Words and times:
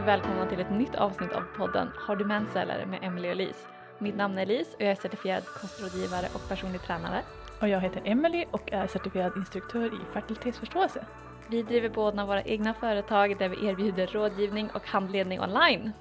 och 0.00 0.08
välkomna 0.08 0.46
till 0.46 0.60
ett 0.60 0.70
nytt 0.70 0.94
avsnitt 0.94 1.32
av 1.32 1.42
podden 1.56 1.90
Har 1.96 2.16
du 2.16 2.24
mens 2.24 2.56
eller 2.56 2.86
med 2.86 3.04
Emily 3.04 3.28
och 3.28 3.32
Elise. 3.32 3.68
Mitt 3.98 4.16
namn 4.16 4.38
är 4.38 4.42
Elise 4.42 4.76
och 4.76 4.82
jag 4.82 4.90
är 4.90 4.94
certifierad 4.94 5.44
kostrådgivare 5.44 6.26
och 6.34 6.48
personlig 6.48 6.82
tränare. 6.82 7.22
Och 7.60 7.68
jag 7.68 7.80
heter 7.80 8.02
Emily 8.04 8.44
och 8.50 8.72
är 8.72 8.86
certifierad 8.86 9.36
instruktör 9.36 9.86
i 9.86 10.12
fertilitetsförståelse. 10.12 11.06
Vi 11.50 11.62
driver 11.62 11.88
båda 11.88 12.26
våra 12.26 12.42
egna 12.42 12.74
företag 12.74 13.38
där 13.38 13.48
vi 13.48 13.66
erbjuder 13.66 14.06
rådgivning 14.06 14.70
och 14.70 14.86
handledning 14.86 15.40
online. 15.40 15.92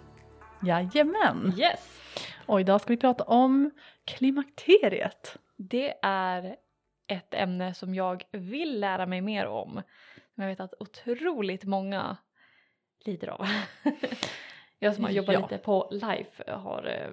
Jajamän! 0.64 1.54
Yes! 1.58 2.02
Och 2.46 2.62
idag 2.62 2.82
ska 2.82 2.94
vi 2.94 2.98
prata 2.98 3.24
om 3.24 3.72
klimakteriet. 4.06 5.38
Det 5.58 5.94
är 6.02 6.56
ett 7.08 7.34
ämne 7.34 7.74
som 7.74 7.96
jag 7.96 8.24
vill 8.32 8.80
lära 8.80 9.06
mig 9.06 9.22
mer 9.22 9.48
om. 9.48 9.82
Jag 10.36 10.48
vet 10.48 10.60
att 10.60 10.74
otroligt 10.80 11.64
många 11.64 12.18
lider 13.06 13.28
av. 13.28 13.48
jag 14.80 14.96
som 14.96 15.04
har 15.04 15.12
jobbat 15.12 15.34
Ja. 15.34 15.40
lite 15.42 15.58
på 15.58 15.88
Life 15.92 16.52
har, 16.52 16.86
eh, 16.88 17.10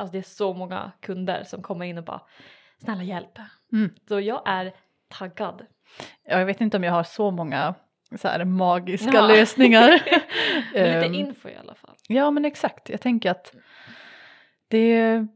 alltså 0.00 0.12
det 0.12 0.18
är 0.18 0.22
så 0.22 0.54
många 0.54 0.92
kunder 1.00 1.44
som 1.44 1.62
kommer 1.62 1.84
in 1.84 1.98
och 1.98 2.04
bara 2.04 2.20
snälla 2.78 3.02
hjälp. 3.02 3.38
Mm. 3.72 3.90
Så 4.08 4.20
jag 4.20 4.42
är 4.46 4.72
taggad. 5.08 5.66
Ja, 6.24 6.38
Jag 6.38 6.46
vet 6.46 6.60
inte 6.60 6.76
om 6.76 6.84
jag 6.84 6.92
har 6.92 7.04
så 7.04 7.30
många 7.30 7.74
så 8.18 8.28
här 8.28 8.44
magiska 8.44 9.10
Ja. 9.14 9.26
lösningar. 9.26 9.88
Men 10.74 10.84
lite 10.94 11.06
Ehm, 11.06 11.14
info 11.14 11.48
i 11.48 11.56
alla 11.56 11.74
fall. 11.74 11.94
Ja 12.08 12.30
men 12.30 12.44
exakt, 12.44 12.88
jag 12.88 13.00
tänker 13.00 13.30
att 13.30 13.54
det 14.68 15.26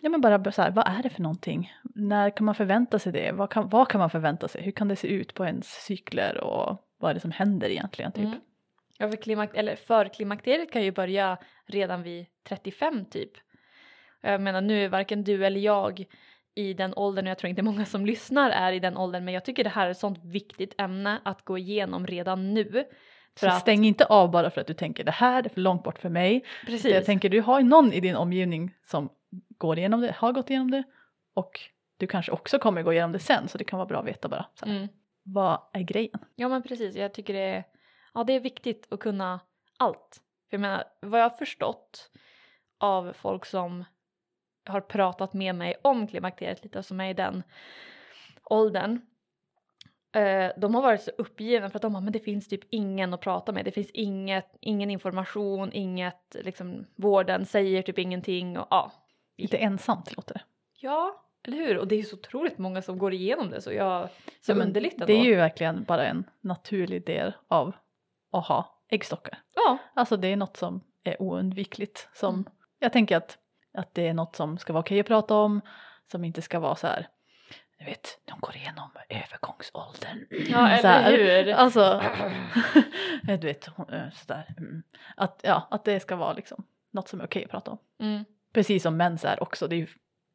Ja 0.00 0.08
men 0.10 0.20
bara 0.20 0.52
så 0.52 0.62
här, 0.62 0.70
vad 0.70 0.88
är 0.88 1.02
det 1.02 1.10
för 1.10 1.22
någonting? 1.22 1.72
När 1.94 2.30
kan 2.30 2.46
man 2.46 2.54
förvänta 2.54 2.98
sig 2.98 3.12
det? 3.12 3.32
Vad 3.32 3.50
kan, 3.50 3.68
vad 3.68 3.88
kan 3.88 3.98
man 3.98 4.10
förvänta 4.10 4.48
sig? 4.48 4.62
Hur 4.62 4.72
kan 4.72 4.88
det 4.88 4.96
se 4.96 5.08
ut 5.08 5.34
på 5.34 5.44
ens 5.46 5.66
cykler 5.84 6.40
och 6.40 6.88
vad 6.98 7.10
är 7.10 7.14
det 7.14 7.20
som 7.20 7.30
händer 7.30 7.68
egentligen? 7.68 8.12
Typ? 8.12 8.24
Mm. 8.24 8.40
Ja, 8.98 9.10
för, 9.10 9.16
klimak- 9.16 9.54
eller 9.54 9.76
för 9.76 10.08
klimakteriet 10.08 10.72
kan 10.72 10.82
ju 10.82 10.92
börja 10.92 11.38
redan 11.66 12.02
vid 12.02 12.26
35 12.48 13.04
typ. 13.04 13.30
Jag 14.20 14.40
menar 14.40 14.60
nu 14.60 14.84
är 14.84 14.88
varken 14.88 15.24
du 15.24 15.46
eller 15.46 15.60
jag 15.60 16.04
i 16.54 16.74
den 16.74 16.94
åldern 16.94 17.26
och 17.26 17.30
jag 17.30 17.38
tror 17.38 17.50
inte 17.50 17.62
många 17.62 17.84
som 17.84 18.06
lyssnar 18.06 18.50
är 18.50 18.72
i 18.72 18.80
den 18.80 18.96
åldern 18.96 19.24
men 19.24 19.34
jag 19.34 19.44
tycker 19.44 19.64
det 19.64 19.70
här 19.70 19.86
är 19.86 19.90
ett 19.90 19.98
sånt 19.98 20.24
viktigt 20.24 20.74
ämne 20.80 21.20
att 21.24 21.44
gå 21.44 21.58
igenom 21.58 22.06
redan 22.06 22.54
nu. 22.54 22.84
För 23.36 23.46
Så 23.46 23.52
att, 23.52 23.60
stäng 23.60 23.84
inte 23.84 24.04
av 24.04 24.30
bara 24.30 24.50
för 24.50 24.60
att 24.60 24.66
du 24.66 24.74
tänker 24.74 25.04
det 25.04 25.10
här 25.10 25.44
är 25.44 25.48
för 25.48 25.60
långt 25.60 25.82
bort 25.82 25.98
för 25.98 26.08
mig. 26.08 26.44
precis. 26.66 26.94
Jag 26.94 27.04
tänker 27.04 27.28
du 27.28 27.40
har 27.40 27.60
någon 27.60 27.92
i 27.92 28.00
din 28.00 28.16
omgivning 28.16 28.74
som 28.86 29.08
går 29.58 29.78
igenom 29.78 30.00
det, 30.00 30.14
har 30.16 30.32
gått 30.32 30.50
igenom 30.50 30.70
det 30.70 30.82
och 31.34 31.60
du 31.96 32.06
kanske 32.06 32.32
också 32.32 32.58
kommer 32.58 32.82
gå 32.82 32.92
igenom 32.92 33.12
det 33.12 33.18
sen 33.18 33.48
så 33.48 33.58
det 33.58 33.64
kan 33.64 33.78
vara 33.78 33.86
bra 33.86 33.98
att 34.00 34.06
veta 34.06 34.28
bara. 34.28 34.46
Så 34.54 34.66
mm. 34.66 34.88
Vad 35.22 35.60
är 35.72 35.80
grejen? 35.82 36.18
Ja 36.34 36.48
men 36.48 36.62
precis, 36.62 36.96
jag 36.96 37.14
tycker 37.14 37.34
det 37.34 37.40
är, 37.40 37.64
ja, 38.14 38.24
det 38.24 38.32
är 38.32 38.40
viktigt 38.40 38.86
att 38.90 39.00
kunna 39.00 39.40
allt. 39.78 40.20
För 40.50 40.56
jag 40.56 40.60
menar, 40.60 40.84
vad 41.00 41.20
jag 41.20 41.24
har 41.24 41.36
förstått 41.36 42.10
av 42.78 43.12
folk 43.12 43.46
som 43.46 43.84
har 44.66 44.80
pratat 44.80 45.32
med 45.32 45.54
mig 45.54 45.74
om 45.82 46.06
klimakteriet 46.06 46.62
lite 46.64 46.82
som 46.82 47.00
är 47.00 47.10
i 47.10 47.14
den 47.14 47.42
åldern. 48.44 49.00
Eh, 50.12 50.50
de 50.56 50.74
har 50.74 50.82
varit 50.82 51.02
så 51.02 51.10
uppgivna 51.18 51.70
för 51.70 51.78
att 51.78 51.82
de 51.82 51.94
har, 51.94 52.02
men 52.02 52.12
det 52.12 52.20
finns 52.20 52.48
typ 52.48 52.60
ingen 52.70 53.14
att 53.14 53.20
prata 53.20 53.52
med. 53.52 53.64
Det 53.64 53.70
finns 53.70 53.90
inget, 53.90 54.56
ingen 54.60 54.90
information, 54.90 55.72
inget, 55.72 56.36
liksom 56.42 56.86
vården 56.96 57.46
säger 57.46 57.82
typ 57.82 57.98
ingenting 57.98 58.58
och 58.58 58.66
ja. 58.70 58.92
Lite 59.36 59.56
ensamt 59.56 60.16
låter 60.16 60.34
det. 60.34 60.42
Ja, 60.80 61.24
eller 61.42 61.56
hur? 61.56 61.78
Och 61.78 61.88
det 61.88 61.94
är 61.94 62.02
så 62.02 62.16
otroligt 62.16 62.58
många 62.58 62.82
som 62.82 62.98
går 62.98 63.14
igenom 63.14 63.50
det 63.50 63.60
så 63.60 63.72
jag, 63.72 64.08
så 64.40 64.52
Ja, 64.52 64.56
underligt 64.56 64.94
ändå. 64.94 65.06
Det 65.06 65.12
är 65.12 65.24
ju 65.24 65.36
verkligen 65.36 65.84
bara 65.84 66.06
en 66.06 66.24
naturlig 66.40 67.06
del 67.06 67.32
av 67.48 67.74
att 68.38 68.46
ha 68.46 68.82
äggstockar. 68.90 69.38
Ja, 69.54 69.78
Alltså 69.94 70.16
det 70.16 70.28
är 70.28 70.36
något 70.36 70.56
som 70.56 70.80
är 71.04 71.22
oundvikligt. 71.22 72.08
Som, 72.14 72.34
Mm. 72.34 72.44
Jag 72.78 72.92
tänker 72.92 73.16
att, 73.16 73.38
att 73.74 73.94
det 73.94 74.08
är 74.08 74.14
något 74.14 74.36
som 74.36 74.58
ska 74.58 74.72
vara 74.72 74.80
okej 74.80 75.00
att 75.00 75.06
prata 75.06 75.34
om, 75.34 75.60
som 76.12 76.24
inte 76.24 76.42
ska 76.42 76.58
vara 76.60 76.76
så 76.76 76.86
här, 76.86 77.08
du 77.78 77.84
vet, 77.84 78.18
de 78.24 78.40
går 78.40 78.56
igenom 78.56 78.90
övergångsåldern. 79.08 80.26
ja 80.48 80.58
här. 80.58 81.12
eller 81.12 81.44
hur? 81.44 81.52
Alltså, 81.52 82.02
du 83.22 83.36
vet, 83.36 83.68
eh, 83.68 84.10
sådär. 84.14 84.54
Mm. 84.58 84.82
Att, 85.16 85.40
ja, 85.42 85.68
att 85.70 85.84
det 85.84 86.00
ska 86.00 86.16
vara 86.16 86.32
liksom 86.32 86.64
något 86.92 87.08
som 87.08 87.20
är 87.20 87.24
okej 87.24 87.44
att 87.44 87.50
prata 87.50 87.70
om. 87.70 87.78
Mm. 88.00 88.24
Precis 88.52 88.82
som 88.82 88.96
mens 88.96 89.24
är 89.24 89.42
också, 89.42 89.68
det 89.68 89.74
är 89.74 89.78
ju, 89.78 89.86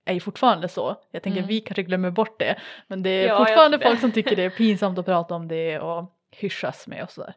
är 0.05 0.13
ju 0.13 0.19
fortfarande 0.19 0.67
så. 0.67 0.95
Jag 1.11 1.23
tänker 1.23 1.39
Mm. 1.39 1.47
vi 1.47 1.61
kanske 1.61 1.83
glömmer 1.83 2.11
bort 2.11 2.39
det. 2.39 2.59
Men 2.87 3.03
det 3.03 3.09
är 3.09 3.27
Ja, 3.27 3.37
fortfarande 3.37 3.79
folk 3.79 3.99
som 3.99 4.11
tycker 4.11 4.35
det 4.35 4.43
är 4.43 4.49
pinsamt 4.49 4.97
att 4.99 5.05
prata 5.05 5.35
om 5.35 5.47
det 5.47 5.79
och 5.79 6.15
hyschas 6.31 6.87
med 6.87 7.03
och 7.03 7.11
sådär. 7.11 7.33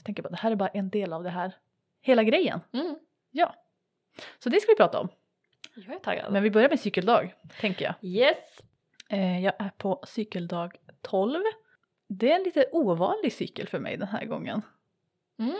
Så 0.00 0.02
jag 0.02 0.06
tänker 0.06 0.22
bara, 0.22 0.28
det 0.28 0.36
här 0.36 0.50
är 0.50 0.56
bara 0.56 0.68
en 0.68 0.90
del 0.90 1.12
av 1.12 1.22
det 1.22 1.30
här, 1.30 1.52
hela 2.00 2.22
grejen. 2.22 2.60
Mm. 2.72 2.96
Ja. 3.30 3.54
Så 4.38 4.48
det 4.48 4.60
ska 4.60 4.72
vi 4.72 4.76
prata 4.76 5.00
om. 5.00 5.08
Jag 5.74 5.94
är 5.94 5.98
taggad. 5.98 6.32
Men 6.32 6.42
vi 6.42 6.50
börjar 6.50 6.68
med 6.68 6.80
cykeldag, 6.80 7.34
tänker 7.60 7.84
jag. 7.84 7.94
Yes! 8.00 8.60
Eh, 9.08 9.44
jag 9.44 9.54
är 9.58 9.70
på 9.76 10.00
cykeldag 10.06 10.76
12. 11.00 11.42
Det 12.08 12.32
är 12.32 12.36
en 12.36 12.42
lite 12.42 12.64
ovanlig 12.72 13.32
cykel 13.32 13.68
för 13.68 13.78
mig 13.78 13.96
den 13.96 14.08
här 14.08 14.24
gången. 14.24 14.62
Mm. 15.38 15.56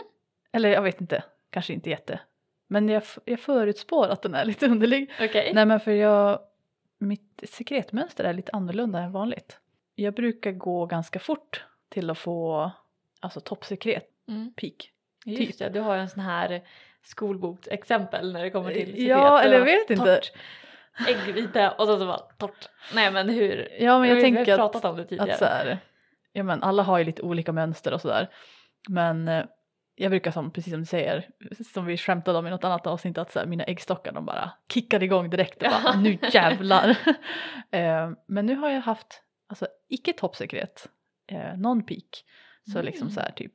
Eller 0.51 0.69
jag 0.69 0.81
vet 0.81 1.01
inte, 1.01 1.23
kanske 1.49 1.73
inte 1.73 1.89
jätte. 1.89 2.19
Men 2.67 2.89
jag, 2.89 3.03
jag 3.25 3.39
förutspår 3.39 4.07
att 4.07 4.21
den 4.21 4.35
är 4.35 4.45
lite 4.45 4.65
underlig. 4.65 5.11
Okej. 5.21 5.51
Nej 5.53 5.65
men 5.65 5.79
för 5.79 5.91
jag, 5.91 6.39
mitt 6.97 7.43
sekretmönster 7.43 8.23
är 8.23 8.33
lite 8.33 8.51
annorlunda 8.51 8.99
än 8.99 9.11
vanligt. 9.11 9.59
Jag 9.95 10.13
brukar 10.13 10.51
gå 10.51 10.85
ganska 10.85 11.19
fort 11.19 11.65
till 11.89 12.09
att 12.09 12.17
få 12.17 12.71
alltså 13.21 13.39
toppsekret, 13.39 14.10
Mm. 14.27 14.53
peak. 14.53 14.73
Just 15.25 15.59
det, 15.59 15.69
du 15.69 15.79
har 15.79 15.97
en 15.97 16.09
sån 16.09 16.23
här 16.23 16.61
skolboksexempel 17.03 18.33
när 18.33 18.43
det 18.43 18.49
kommer 18.49 18.73
till. 18.73 19.07
Ja, 19.07 19.41
eller 19.41 19.57
jag 19.57 19.65
vet 19.65 19.89
inte. 19.89 20.05
Torrt, 20.05 20.31
äggvita 21.07 21.71
och 21.71 21.85
så, 21.87 21.99
så 21.99 22.05
bara 22.05 22.17
torrt. 22.17 22.69
Nej 22.93 23.11
men 23.11 23.29
hur? 23.29 23.67
Ja 23.79 23.99
men 23.99 24.09
jag 24.09 24.15
vi 24.15 24.21
tänker 24.21 24.57
har 24.57 24.65
att, 24.65 24.71
pratat 24.71 24.91
om 24.91 24.97
det 24.97 25.05
tidigare. 25.05 25.31
att 25.33 25.39
så 25.39 25.45
här, 25.45 25.79
ja 26.33 26.43
men 26.43 26.63
alla 26.63 26.83
har 26.83 26.97
ju 26.97 27.03
lite 27.03 27.21
olika 27.21 27.51
mönster 27.51 27.93
och 27.93 28.01
sådär. 28.01 28.29
Men 28.89 29.27
eh, 29.27 29.45
jag 29.95 30.09
brukar 30.11 30.31
som, 30.31 30.51
precis 30.51 30.71
som 30.73 30.79
du 30.79 30.85
säger, 30.85 31.29
som 31.73 31.85
vi 31.85 31.97
skämtade 31.97 32.37
om 32.39 32.47
i 32.47 32.49
något 32.49 32.63
annat 32.63 32.87
avsnitt, 32.87 33.17
att 33.17 33.31
så 33.31 33.39
här, 33.39 33.45
mina 33.45 33.63
äggstockar 33.63 34.11
de 34.11 34.25
bara 34.25 34.51
kickar 34.73 35.03
igång 35.03 35.29
direkt 35.29 35.63
och 35.63 35.69
bara 35.83 35.95
nu 35.95 36.17
jävlar. 36.31 36.89
eh, 37.71 38.11
men 38.27 38.45
nu 38.45 38.55
har 38.55 38.69
jag 38.69 38.81
haft, 38.81 39.21
alltså 39.49 39.67
icke 39.89 40.13
toppsekret, 40.13 40.89
eh, 41.27 41.57
non 41.57 41.85
peak. 41.85 42.23
Så 42.65 42.71
Mm. 42.71 42.85
liksom 42.85 43.09
så 43.09 43.19
här 43.19 43.31
typ, 43.31 43.53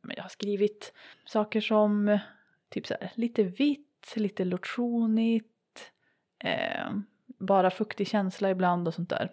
men 0.00 0.16
jag 0.16 0.22
har 0.22 0.28
skrivit 0.28 0.92
saker 1.24 1.60
som 1.60 2.08
eh, 2.08 2.20
typ 2.68 2.86
så 2.86 2.94
här 3.00 3.10
lite 3.14 3.42
vitt, 3.42 4.12
lite 4.16 4.44
lotionigt, 4.44 5.92
eh, 6.38 6.90
bara 7.26 7.70
fuktig 7.70 8.08
känsla 8.08 8.50
ibland 8.50 8.88
och 8.88 8.94
sånt 8.94 9.10
där. 9.10 9.32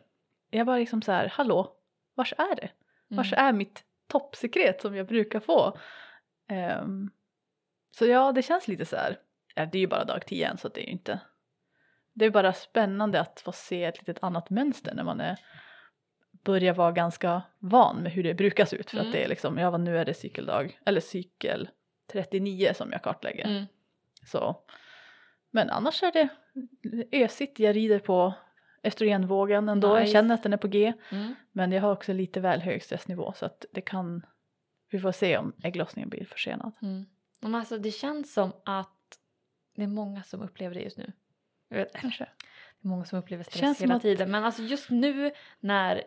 Jag 0.50 0.66
var 0.66 0.80
liksom 0.80 1.02
så 1.02 1.12
här, 1.12 1.28
hallå, 1.28 1.74
vars 2.16 2.34
är 2.38 2.56
det? 2.56 2.70
Vars 3.08 3.34
Mm. 3.34 3.46
är 3.46 3.54
mitt 3.54 3.84
toppsekret 4.08 4.82
som 4.82 4.96
jag 4.96 5.08
brukar 5.08 5.40
få? 5.40 5.78
Ehm, 6.48 7.12
så 7.92 8.06
ja, 8.06 8.32
det 8.32 8.42
känns 8.42 8.68
lite 8.68 8.86
så 8.86 8.96
här, 8.96 9.20
ja, 9.56 9.66
det 9.66 9.78
är 9.78 9.80
ju 9.80 9.88
bara 9.88 10.06
dag 10.06 10.26
10 10.26 10.48
än 10.48 10.58
så 10.58 10.68
det 10.68 10.80
är 10.82 10.86
ju 10.86 10.92
inte, 10.92 11.20
det 12.14 12.26
är 12.26 12.30
bara 12.30 12.54
spännande 12.54 13.22
att 13.22 13.40
få 13.40 13.52
se 13.52 13.84
ett 13.84 13.98
litet 13.98 14.24
annat 14.24 14.50
mönster 14.50 14.96
när 14.96 15.04
man 15.04 15.22
är, 15.22 15.40
börjar 16.44 16.74
vara 16.74 16.92
ganska 16.92 17.42
van 17.60 17.98
med 18.04 18.12
hur 18.12 18.24
det 18.24 18.34
brukar 18.34 18.66
se 18.66 18.76
ut 18.76 18.90
för 18.90 18.98
Mm. 18.98 19.08
att 19.08 19.14
det 19.14 19.24
är 19.24 19.28
liksom, 19.28 19.58
ja 19.58 19.78
nu 19.78 19.98
är 19.98 20.06
det 20.06 20.14
cykeldag, 20.14 20.80
eller 20.86 21.02
cykel 21.02 21.70
39 22.12 22.72
som 22.76 22.92
jag 22.92 23.04
kartlägger. 23.04 23.46
Mm. 23.46 23.66
Så. 24.26 24.56
Men 25.52 25.70
annars 25.70 26.04
är 26.04 26.12
det 26.12 26.30
ösigt, 27.12 27.60
jag 27.60 27.76
rider 27.76 28.00
på 28.00 28.34
östrogenvågen 28.84 29.70
ändå, 29.70 29.88
jag 29.88 30.02
Nice. 30.02 30.12
känner 30.14 30.36
att 30.36 30.44
den 30.44 30.54
är 30.54 30.58
på 30.58 30.68
G. 30.68 30.94
Mm. 31.12 31.36
Men 31.52 31.72
jag 31.72 31.82
har 31.82 31.92
också 31.92 32.14
lite 32.14 32.40
väl 32.40 32.62
hög 32.62 32.84
stressnivå 32.84 33.34
så 33.34 33.46
att 33.46 33.66
det 33.72 33.82
kan, 33.82 34.26
vi 34.90 35.00
får 35.00 35.12
se 35.12 35.38
om 35.38 35.54
ägglossningen 35.64 36.10
blir 36.10 36.26
försenad. 36.26 36.72
Mm. 36.82 37.06
Men 37.40 37.56
alltså 37.56 37.78
det 37.78 37.92
känns 37.92 38.34
som 38.34 38.52
att 38.66 39.20
det 39.76 39.84
är 39.84 39.88
många 39.88 40.24
som 40.24 40.42
upplever 40.42 40.76
det 40.76 40.82
just 40.82 40.98
nu. 40.98 41.12
Jag 41.70 41.92
Kanske. 41.92 42.24
Det 42.82 42.88
är 42.88 42.90
många 42.90 43.06
som 43.06 43.20
upplever 43.20 43.44
stress 43.44 43.82
hela 43.82 44.00
tiden 44.00 44.32
men 44.32 44.44
alltså 44.46 44.62
just 44.62 44.90
nu 44.90 45.32
när 45.60 46.04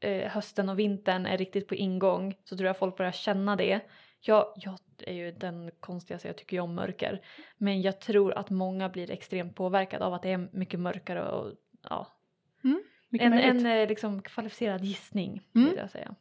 eh, 0.00 0.30
hösten 0.30 0.68
och 0.68 0.78
vintern 0.78 1.26
är 1.26 1.38
riktigt 1.38 1.68
på 1.68 1.74
ingång 1.74 2.34
så 2.44 2.56
tror 2.56 2.66
jag 2.66 2.78
folk 2.78 2.96
börjar 2.96 3.12
känna 3.12 3.56
det. 3.56 3.80
Jag, 4.20 4.52
jag 4.56 4.78
är 4.98 5.12
ju 5.12 5.32
den 5.32 5.70
konstigaste, 5.80 6.28
jag 6.28 6.36
tycker 6.36 6.56
ju 6.56 6.60
om 6.60 6.74
mörker. 6.74 7.20
Men 7.56 7.82
jag 7.82 8.00
tror 8.00 8.32
att 8.38 8.50
många 8.50 8.88
blir 8.88 9.10
extremt 9.10 9.54
påverkade 9.54 10.04
av 10.04 10.14
att 10.14 10.22
det 10.22 10.30
är 10.32 10.48
mycket 10.52 10.80
mörkare 10.80 11.28
och 11.28 11.52
ja. 11.82 12.06
Mycket 13.10 13.26
En, 13.26 13.30
möjligt. 13.30 13.50
en 13.50 13.66
eh, 13.66 13.88
liksom 13.88 14.22
kvalificerad 14.22 14.84
gissning 14.84 15.48
Mm. 15.54 15.68
vill 15.68 15.78
jag 15.78 15.90
säga. 15.90 16.14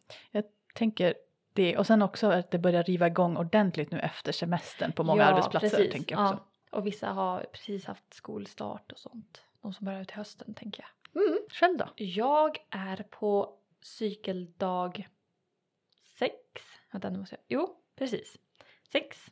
tänker 0.73 1.13
det 1.53 1.77
och 1.77 1.87
sen 1.87 2.01
också 2.01 2.27
att 2.27 2.51
det 2.51 2.57
börjar 2.59 2.83
riva 2.83 3.07
igång 3.07 3.37
ordentligt 3.37 3.91
nu 3.91 3.99
efter 3.99 4.31
semestern 4.31 4.91
på 4.91 5.03
många 5.03 5.21
Ja, 5.21 5.27
arbetsplatser 5.27 5.69
precis. 5.77 5.93
tänker 5.93 6.15
jag 6.15 6.23
också. 6.25 6.43
Ja. 6.71 6.77
Och 6.77 6.87
vissa 6.87 7.09
har 7.09 7.45
precis 7.51 7.85
haft 7.85 8.13
skolstart 8.13 8.91
och 8.91 8.99
sånt. 8.99 9.41
De 9.61 9.73
som 9.73 9.85
börjar 9.85 10.03
till 10.03 10.17
hösten 10.17 10.53
tänker 10.53 10.83
jag. 10.83 11.23
Mm. 11.23 11.39
Själv 11.49 11.77
då? 11.77 11.85
Jag 11.95 12.57
är 12.69 13.03
på 13.09 13.53
cykeldag 13.87 15.07
sex. 16.19 16.33
Vänta 16.91 17.09
nu 17.09 17.19
måste 17.19 17.35
jag. 17.35 17.59
Jo, 17.59 17.75
precis. 17.95 18.37
sex. 18.91 19.31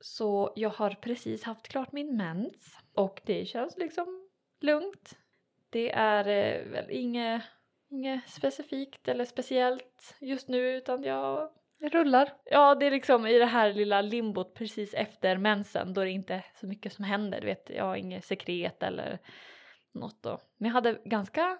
Så 0.00 0.52
jag 0.56 0.70
har 0.70 0.90
precis 0.90 1.42
haft 1.42 1.68
klart 1.68 1.92
min 1.92 2.16
mens 2.16 2.78
och 2.94 3.20
det 3.24 3.46
känns 3.46 3.76
liksom 3.76 4.28
lugnt. 4.60 5.18
Det 5.70 5.90
är 5.90 6.28
eh, 6.28 6.70
väl 6.70 6.90
inget, 6.90 7.42
inget 7.90 8.28
specifikt 8.30 9.08
eller 9.08 9.24
speciellt 9.24 10.16
just 10.20 10.48
nu 10.48 10.76
utan 10.76 11.02
jag 11.02 11.50
Det 11.78 11.88
rullar. 11.88 12.32
Ja, 12.44 12.74
det 12.74 12.86
är 12.86 12.90
liksom 12.90 13.26
i 13.26 13.38
det 13.38 13.46
här 13.46 13.72
lilla 13.72 14.00
limbot 14.00 14.54
precis 14.54 14.94
efter 14.94 15.36
mensen 15.36 15.94
då 15.94 16.04
det 16.04 16.10
inte 16.10 16.34
är 16.34 16.46
så 16.60 16.66
mycket 16.66 16.92
som 16.92 17.04
händer. 17.04 17.40
Du 17.40 17.46
vet, 17.46 17.70
jag 17.70 17.84
har 17.84 17.96
inget 17.96 18.24
sekret 18.24 18.82
eller 18.82 19.18
något 19.92 20.22
då. 20.22 20.38
Men 20.56 20.68
jag 20.68 20.74
hade 20.74 21.00
ganska 21.04 21.58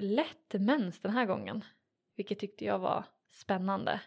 lätt 0.00 0.52
mens 0.52 1.00
den 1.00 1.10
här 1.12 1.24
gången, 1.24 1.64
vilket 2.16 2.38
tyckte 2.38 2.64
jag 2.64 2.78
var 2.78 3.04
spännande. 3.30 4.00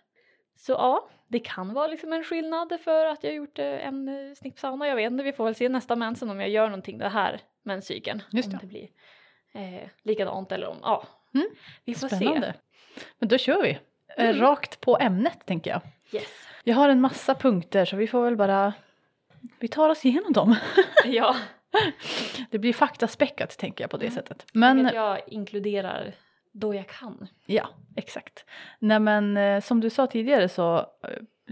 Så 0.56 0.72
ja, 0.72 1.10
det 1.28 1.40
kan 1.40 1.74
vara 1.74 1.88
liksom 1.88 2.14
en 2.14 2.24
skillnad 2.24 2.80
för 2.84 3.06
att 3.06 3.24
jag 3.24 3.34
gjort 3.34 3.60
eh, 3.60 3.88
en 3.88 4.08
eh, 4.30 4.34
snippsauna. 4.36 4.88
Jag 4.88 4.96
vet 4.96 5.12
inte, 5.12 5.24
vi 5.24 5.34
får 5.34 5.46
väl 5.46 5.56
se 5.56 5.70
nästa 5.70 5.96
mensen 5.96 6.30
om 6.30 6.40
jag 6.40 6.50
gör 6.50 6.66
någonting 6.68 6.98
det 6.98 7.10
här 7.10 7.42
menscykeln. 7.64 8.22
Just 8.32 8.48
om 8.48 8.52
det. 8.54 8.60
det 8.62 8.68
blir 8.68 8.90
eh, 9.54 9.90
likadant 10.04 10.52
eller 10.52 10.68
om, 10.68 10.78
ja. 10.82 11.08
Mm, 11.34 11.48
Vi 11.86 11.96
får 11.96 12.08
Spännande. 12.08 12.54
Men 13.20 13.30
då 13.30 13.38
kör 13.38 13.62
vi. 13.64 13.70
Eh, 13.70 13.80
Mm. 14.18 14.42
Rakt 14.42 14.82
på 14.82 14.98
ämnet 15.00 15.46
tänker 15.46 15.72
jag. 15.72 15.82
se. 16.12 16.18
Yes. 16.18 16.28
Jag 16.64 16.76
har 16.76 16.90
en 16.90 17.02
massa 17.02 17.36
punkter 17.36 17.86
så 17.86 17.96
vi 17.96 18.08
får 18.08 18.24
väl 18.24 18.36
bara 18.36 18.74
vi 19.60 19.68
tar 19.68 19.90
oss 19.90 20.06
igenom 20.06 20.34
dem. 20.34 20.56
ja. 21.06 21.36
Det 22.51 22.60
blir 22.60 22.74
faktaspäckat 22.74 23.57
tänker 23.57 23.83
jag 23.83 23.92
på 23.92 23.98
det 23.98 24.12
sättet. 24.12 24.45
Men 24.54 24.77
Men... 24.83 24.95
Jag 24.95 25.19
inkluderar 25.27 26.16
då 26.51 26.75
jag 26.75 26.88
kan. 26.88 27.27
ja, 27.45 27.69
exakt. 27.95 28.45
Nej 28.80 29.00
men 29.00 29.38
eh, 29.38 29.62
som 29.62 29.81
du 29.81 29.89
sa 29.89 30.07
tidigare 30.07 30.50
så 30.50 30.77
eh, 30.77 30.83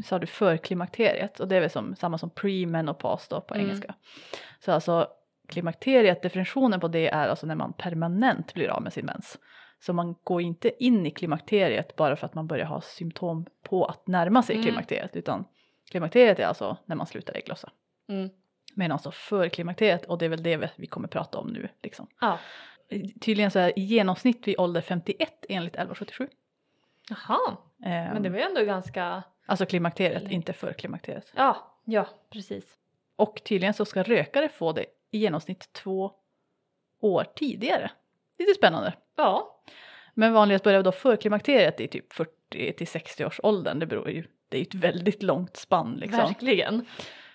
sa 0.06 0.20
du 0.20 0.28
förklimakteriet 0.28 1.40
och 1.40 1.48
det 1.48 1.56
är 1.56 1.60
väl 1.62 1.70
som, 1.70 1.96
samma 1.96 2.18
som 2.18 2.30
pre-menopaus 2.30 3.28
då 3.30 3.42
på 3.42 3.54
Mm. 3.54 3.66
engelska. 3.66 3.96
Så 4.60 4.72
alltså 4.72 5.08
klimakteriet, 5.48 6.22
definitionen 6.22 6.80
på 6.80 6.88
det 6.88 7.08
är 7.08 7.28
alltså 7.28 7.46
när 7.46 7.56
man 7.56 7.74
permanent 7.74 8.54
blir 8.54 8.68
av 8.70 8.82
med 8.82 8.94
sin 8.94 9.06
mens. 9.06 9.40
Så 9.80 9.94
man 9.94 10.16
går 10.24 10.42
inte 10.42 10.84
in 10.84 11.06
i 11.06 11.12
klimakteriet 11.12 11.96
bara 11.96 12.16
för 12.16 12.26
att 12.26 12.34
man 12.34 12.48
börjar 12.48 12.66
ha 12.66 12.82
symptom 12.82 13.46
på 13.64 13.86
att 13.86 14.08
närma 14.08 14.44
sig 14.44 14.56
Mm. 14.56 14.64
klimakteriet 14.66 15.16
utan 15.16 15.46
klimakteriet 15.92 16.40
är 16.40 16.46
alltså 16.46 16.78
när 16.86 16.96
man 16.96 17.08
slutar 17.08 17.38
ägglossa. 17.38 17.70
Mm. 18.10 18.30
Men 18.76 18.92
alltså 18.92 19.12
förklimakteriet 19.12 20.06
och 20.06 20.18
det 20.18 20.26
är 20.26 20.30
väl 20.30 20.44
det 20.44 20.70
vi- 20.76 20.88
kommer 20.88 21.08
prata 21.08 21.38
om 21.38 21.48
nu 21.48 21.70
liksom. 21.84 22.08
Ja. 22.22 22.40
Tydligen 23.22 23.52
så 23.52 23.60
är 23.60 23.80
i 23.80 23.82
genomsnitt 23.82 24.48
vid 24.48 24.60
ålder 24.60 24.82
51 24.82 25.46
enligt 25.50 25.74
1177. 25.76 26.28
Jaha, 27.10 27.58
Ehm, 27.86 28.14
men 28.14 28.24
det 28.24 28.30
var 28.30 28.38
ju 28.38 28.44
ändå 28.44 28.62
ganska... 28.64 29.24
Alltså 29.46 29.66
klimakteriet, 29.66 30.24
Länge. 30.24 30.36
inte 30.36 30.54
förklimakteriet. 30.54 31.34
Ja, 31.36 31.78
ja 31.86 32.08
precis. 32.30 32.78
Och 33.16 33.42
tydligen 33.46 33.74
så 33.74 33.86
ska 33.86 34.04
rökare 34.04 34.50
få 34.50 34.72
det 34.72 34.86
i 35.12 35.18
genomsnitt 35.18 35.74
två 35.74 36.12
år 37.00 37.26
tidigare. 37.36 37.92
Lite 38.40 38.54
spännande. 38.54 38.94
Ja, 39.16 39.60
Men 40.14 40.34
vanligast 40.34 40.64
börjar 40.64 40.84
då 40.84 40.92
förklimakteriet 40.92 41.80
i 41.82 41.88
typ 41.88 42.14
40 42.14 42.74
till 42.74 42.88
60 42.88 43.26
års 43.26 43.40
åldern. 43.44 43.80
Det 43.80 43.86
beror 43.86 44.10
ju, 44.10 44.24
det 44.50 44.58
är 44.58 44.62
ju 44.62 44.66
ett 44.68 44.74
väldigt 44.76 45.24
långt 45.24 45.58
spann 45.58 45.94
liksom. 45.96 46.20
verkligen. 46.20 46.86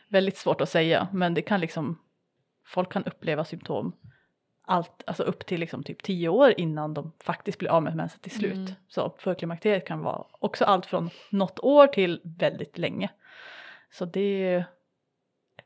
Väldigt 0.08 0.36
svårt 0.36 0.60
att 0.60 0.68
säga 0.68 1.08
men 1.12 1.34
det 1.34 1.42
kan 1.42 1.60
liksom, 1.60 1.98
folk 2.64 2.92
kan 2.92 3.04
uppleva 3.04 3.44
symptom 3.44 3.92
allt, 4.68 5.02
alltså 5.06 5.22
upp 5.22 5.46
till 5.46 5.60
liksom 5.60 5.82
typ 5.82 6.02
10 6.02 6.28
år 6.28 6.54
innan 6.56 6.94
de 6.94 7.12
faktiskt 7.20 7.58
blir 7.58 7.70
av 7.70 7.82
med 7.82 7.96
mensen 7.96 8.20
till 8.20 8.30
slut. 8.30 8.54
Mm. 8.54 8.72
Så 8.88 9.14
förklimakteriet 9.18 9.86
kan 9.86 10.00
vara 10.00 10.24
också 10.30 10.64
allt 10.64 10.86
från 10.86 11.10
något 11.30 11.60
år 11.60 11.86
till 11.86 12.20
väldigt 12.24 12.78
länge. 12.78 13.10
Så 13.90 14.04
det 14.04 14.44
är 14.44 14.64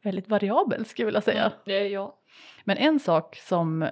väldigt 0.02 0.28
variabelt 0.28 0.88
skulle 0.88 1.02
jag 1.02 1.06
vilja 1.06 1.20
säga. 1.20 1.42
Mm, 1.42 1.58
det 1.64 1.74
är 1.74 1.88
jag. 1.88 2.12
Men 2.64 2.76
en 2.76 3.00
sak 3.00 3.36
som 3.36 3.88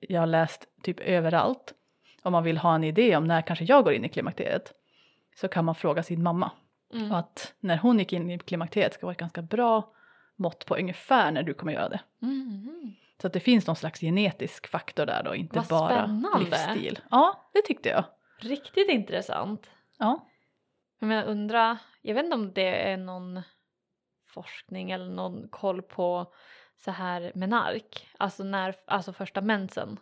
jag 0.00 0.20
har 0.20 0.26
läst 0.26 0.68
typ 0.82 1.00
överallt 1.00 1.74
om 2.22 2.32
man 2.32 2.44
vill 2.44 2.58
ha 2.58 2.74
en 2.74 2.84
idé 2.84 3.16
om 3.16 3.26
när 3.26 3.42
kanske 3.42 3.64
jag 3.64 3.84
går 3.84 3.92
in 3.92 4.04
i 4.04 4.08
klimakteriet 4.08 4.72
så 5.36 5.48
kan 5.48 5.64
man 5.64 5.74
fråga 5.74 6.02
sin 6.02 6.22
mamma. 6.22 6.50
Mm. 6.92 7.12
Och 7.12 7.18
att 7.18 7.54
när 7.60 7.76
hon 7.76 7.98
gick 7.98 8.12
in 8.12 8.30
i 8.30 8.38
klimakteriet 8.38 8.94
ska 8.94 9.06
vara 9.06 9.12
ett 9.12 9.20
ganska 9.20 9.42
bra 9.42 9.94
mått 10.36 10.66
på 10.66 10.76
ungefär 10.76 11.30
när 11.32 11.42
du 11.42 11.54
kommer 11.54 11.72
göra 11.72 11.88
det. 11.88 12.00
Mm. 12.22 12.94
Så 13.20 13.26
att 13.26 13.32
det 13.32 13.40
finns 13.40 13.66
någon 13.66 13.76
slags 13.76 14.00
genetisk 14.00 14.66
faktor 14.66 15.06
där 15.06 15.22
då, 15.22 15.34
inte 15.34 15.56
Vad 15.58 15.66
bara 15.66 15.88
spännande. 16.04 16.38
livsstil. 16.44 16.98
Ja, 17.10 17.50
det 17.52 17.62
tyckte 17.62 17.88
jag. 17.88 18.04
Riktigt 18.38 18.90
intressant. 18.90 19.70
Ja. 19.98 20.28
Men 20.98 21.10
jag 21.10 21.26
undrar, 21.26 21.78
jag 22.02 22.14
vet 22.14 22.24
inte 22.24 22.36
om 22.36 22.52
det 22.52 22.90
är 22.90 22.96
någon 22.96 23.42
forskning 24.26 24.90
eller 24.90 25.10
någon 25.10 25.48
koll 25.48 25.82
på 25.82 26.32
så 26.76 26.90
här 26.90 27.32
menark, 27.34 28.08
alltså 28.18 28.44
när 28.44 28.74
alltså 28.86 29.12
första 29.12 29.40
mensen 29.40 29.98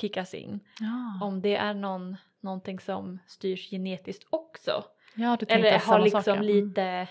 kickas 0.00 0.34
in. 0.34 0.60
Ja, 0.80 1.26
Om 1.26 1.42
det 1.42 1.56
är 1.56 1.74
någon, 1.74 2.16
någonting 2.40 2.80
som 2.80 3.18
styrs 3.26 3.70
genetiskt 3.70 4.26
också. 4.30 4.84
Ja 5.14 5.36
du 5.40 5.46
Eller 5.48 5.78
har 5.78 5.98
liksom 6.00 6.22
sak. 6.22 6.28
ja. 6.36 6.42
Mm. 6.42 6.46
lite 6.46 7.08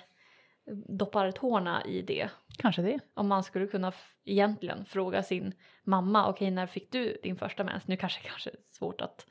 doppar 0.87 1.31
tårna 1.31 1.85
i 1.85 2.01
det. 2.01 2.29
Kanske 2.57 2.81
det. 2.81 2.99
Om 3.13 3.27
man 3.27 3.43
skulle 3.43 3.67
kunna 3.67 3.91
egentligen 4.25 4.85
fråga 4.85 5.23
sin 5.23 5.53
mamma, 5.83 6.29
okej 6.29 6.51
när 6.51 6.67
fick 6.67 6.91
du 6.91 7.17
din 7.23 7.35
första 7.35 7.63
mens? 7.63 7.87
Nu 7.87 7.97
kanske 7.97 8.19
kanske 8.29 8.49
är 8.49 8.55
svårt 8.71 9.01
att 9.01 9.25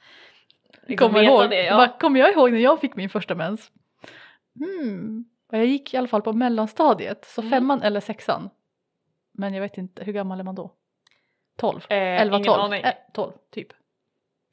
liksom 0.87 1.09
Kommer 1.09 1.23
ihåg, 1.23 1.51
det. 1.51 1.65
Ja. 1.65 1.97
Kommer 2.01 2.21
jag 2.21 2.33
ihåg 2.33 2.53
när 2.53 2.59
jag 2.59 2.81
fick 2.81 2.97
min 2.97 3.09
första 3.11 3.35
mens? 3.35 3.71
Hmm. 4.59 5.25
Jag 5.51 5.67
gick 5.67 5.95
i 5.95 5.97
alla 5.97 6.09
fall 6.09 6.23
på 6.23 6.33
mellanstadiet, 6.33 7.25
så 7.25 7.41
Mm. 7.41 7.51
femman 7.51 7.83
eller 7.83 8.01
sexan. 8.01 8.51
Men 9.33 9.55
jag 9.55 9.61
vet 9.61 9.79
inte, 9.79 10.05
hur 10.05 10.13
gammal 10.13 10.41
är 10.41 10.45
man 10.45 10.55
då? 10.55 10.75
12? 11.57 11.81
Eh, 11.89 11.97
11, 12.23 12.37
ingen 12.37 12.47
12? 12.47 12.61
aning. 12.61 12.83
Eh, 12.83 12.93
12 13.13 13.33
typ. 13.51 13.69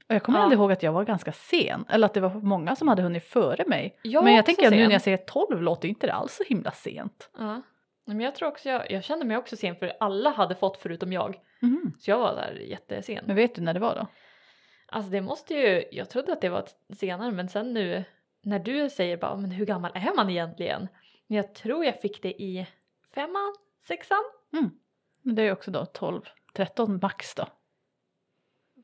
Och 0.09 0.15
jag 0.15 0.23
kommer 0.23 0.39
Ja. 0.39 0.43
ändå 0.43 0.55
ihåg 0.55 0.71
att 0.71 0.83
jag 0.83 0.91
var 0.91 1.03
ganska 1.03 1.31
sen, 1.31 1.85
eller 1.89 2.05
att 2.05 2.13
det 2.13 2.19
var 2.19 2.29
många 2.29 2.75
som 2.75 2.87
hade 2.87 3.01
hunnit 3.01 3.23
före 3.23 3.65
mig. 3.67 3.99
Jag 4.03 4.23
Men 4.23 4.33
jag 4.33 4.45
tänker 4.45 4.65
att 4.65 4.71
nu 4.71 4.77
sen. 4.77 4.85
när 4.87 4.93
jag 4.95 5.01
säger 5.01 5.17
12 5.17 5.61
låter 5.61 5.87
inte 5.87 6.07
det 6.07 6.13
alls 6.13 6.33
så 6.35 6.43
himla 6.43 6.71
sent. 6.71 7.29
Ja. 7.37 7.61
Men 8.05 8.19
jag 8.21 8.35
tror 8.35 8.47
också 8.49 8.69
jag, 8.69 8.91
jag 8.91 9.03
kände 9.03 9.25
mig 9.25 9.37
också 9.37 9.55
sen 9.55 9.75
för 9.75 9.93
alla 9.99 10.29
hade 10.29 10.55
fått 10.55 10.77
förutom 10.77 11.13
jag. 11.13 11.39
Mhm. 11.61 11.93
Så 11.99 12.11
jag 12.11 12.17
var 12.19 12.35
där 12.35 12.51
jättesen. 12.53 13.19
Men 13.25 13.35
vet 13.35 13.55
du 13.55 13.61
när 13.61 13.73
det 13.73 13.79
var 13.79 13.95
då? 13.95 14.07
Alltså 14.87 15.11
det 15.11 15.21
måste 15.21 15.53
ju, 15.53 15.83
jag 15.91 16.09
trodde 16.09 16.33
att 16.33 16.41
det 16.41 16.49
var 16.49 16.65
senare 16.95 17.31
men 17.31 17.49
sen 17.49 17.73
nu 17.73 18.03
när 18.43 18.59
du 18.59 18.89
säger 18.89 19.17
bara 19.17 19.35
men 19.35 19.51
hur 19.51 19.65
gammal 19.65 19.91
är 19.95 20.15
man 20.15 20.29
egentligen? 20.29 20.87
Men 21.27 21.37
jag 21.37 21.55
tror 21.55 21.85
jag 21.85 22.01
fick 22.01 22.21
det 22.21 22.41
i 22.41 22.67
femman, 23.15 23.55
sexan. 23.87 24.23
Men 25.21 25.35
det 25.35 25.41
är 25.41 25.45
ju 25.45 25.51
också 25.51 25.71
då 25.71 25.85
12, 25.85 26.21
13 26.53 26.99
max 27.01 27.35
då. 27.35 27.45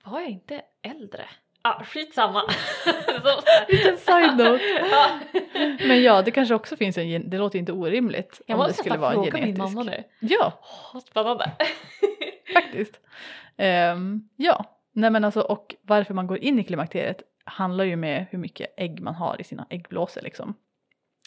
Var 0.04 0.20
jag 0.20 0.30
inte 0.30 0.62
äldre? 0.82 1.26
Ah, 1.62 1.84
skitsamma. 1.84 2.42
Så- 3.24 3.42
Liten 3.70 3.98
side 3.98 4.38
note. 4.38 4.64
ja. 4.92 5.20
Men 5.88 6.04
ja, 6.04 6.22
det 6.22 6.32
kanske 6.32 6.56
också 6.56 6.76
finns 6.78 6.98
en, 6.98 7.10
gen- 7.10 7.30
det 7.30 7.38
låter 7.38 7.60
inte 7.60 7.72
orimligt 7.72 8.42
Jag 8.46 8.60
om 8.60 8.68
det 8.68 8.74
skulle 8.74 8.98
vara 8.98 9.10
en 9.10 9.16
fråga 9.16 9.32
min 9.34 9.42
genetisk. 9.42 9.60
mamma 9.76 9.84
nu. 9.84 10.04
Ja, 10.20 10.60
Åh, 10.94 11.00
spännande. 11.02 11.52
faktiskt. 12.54 13.00
Ehm, 13.58 14.30
ja, 14.36 14.66
nej 14.94 15.10
men 15.10 15.24
alltså 15.26 15.42
och 15.42 15.76
varför 15.82 16.14
man 16.14 16.28
går 16.28 16.38
in 16.38 16.60
i 16.60 16.64
klimakteriet 16.64 17.22
handlar 17.44 17.84
ju 17.84 17.96
med 17.96 18.26
hur 18.32 18.40
mycket 18.40 18.74
ägg 18.78 19.02
man 19.02 19.16
har 19.16 19.42
i 19.42 19.44
sina 19.44 19.68
äggblåsor 19.70 20.22
liksom. 20.22 20.54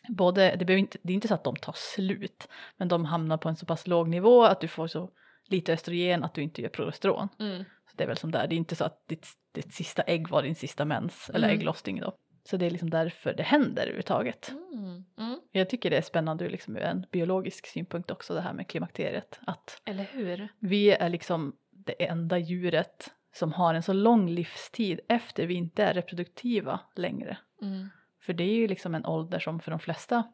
Både, 0.09 0.57
det, 0.57 0.75
inte, 0.79 0.99
det 1.03 1.13
är 1.13 1.15
inte 1.15 1.29
så 1.29 1.35
att 1.35 1.45
de 1.45 1.57
tar 1.57 1.75
slut, 1.77 2.49
men 2.77 2.89
de 2.89 3.05
hamnar 3.05 3.37
på 3.37 3.49
en 3.49 3.57
så 3.57 3.67
pass 3.67 3.87
låg 3.87 4.09
nivå 4.09 4.43
att 4.45 4.61
du 4.61 4.69
får 4.69 4.87
så 4.87 5.11
lite 5.49 5.73
östrogen 5.73 6.25
att 6.25 6.35
du 6.35 6.43
inte 6.43 6.63
gör 6.63 6.69
progesteron. 6.69 7.29
Mm. 7.41 7.65
Så 7.93 7.97
det 7.99 8.05
är 8.05 8.09
väl 8.09 8.17
som 8.17 8.31
där, 8.31 8.47
det 8.47 8.55
är 8.55 8.57
inte 8.57 8.77
så 8.77 8.85
att 8.85 9.09
ditt, 9.09 9.27
ditt 9.55 9.75
sista 9.75 10.03
ägg 10.03 10.29
var 10.29 10.43
din 10.43 10.55
sista 10.55 10.85
mens 10.85 11.31
eller 11.35 11.49
Mm. 11.49 11.59
ägglossning 11.61 12.01
då. 12.01 12.17
Så 12.45 12.57
det 12.57 12.67
är 12.67 12.71
liksom 12.71 12.91
därför 12.91 13.35
det 13.35 13.43
händer 13.43 13.83
överhuvudtaget. 13.83 14.51
Mm. 14.73 15.05
Mm. 15.19 15.41
Jag 15.53 15.69
tycker 15.71 15.91
det 15.91 15.97
är 15.97 16.03
spännande 16.03 16.45
ur 16.45 16.51
liksom 16.51 16.77
en 16.77 17.07
biologisk 17.13 17.67
synpunkt 17.67 18.11
också 18.11 18.35
det 18.35 18.41
här 18.41 18.53
med 18.53 18.69
klimakteriet. 18.69 19.41
Att 19.47 19.83
Eller 19.85 20.05
hur? 20.13 20.49
vi 20.59 20.91
är 20.91 21.09
liksom 21.09 21.57
det 21.71 22.05
enda 22.07 22.39
djuret 22.39 23.11
som 23.35 23.53
har 23.53 23.75
en 23.75 23.83
så 23.83 23.93
lång 23.93 24.29
livstid 24.31 25.01
efter 25.09 25.47
vi 25.47 25.55
inte 25.55 25.85
är 25.85 25.95
reproduktiva 25.95 26.81
längre. 26.97 27.37
Mm. 27.63 27.89
För 28.21 28.33
det 28.33 28.45
är 28.45 28.55
ju 28.55 28.69
liksom 28.69 28.95
en 28.95 29.07
ålder 29.07 29.39
som 29.39 29.61
för 29.61 29.71
de 29.71 29.81
flesta 29.81 30.25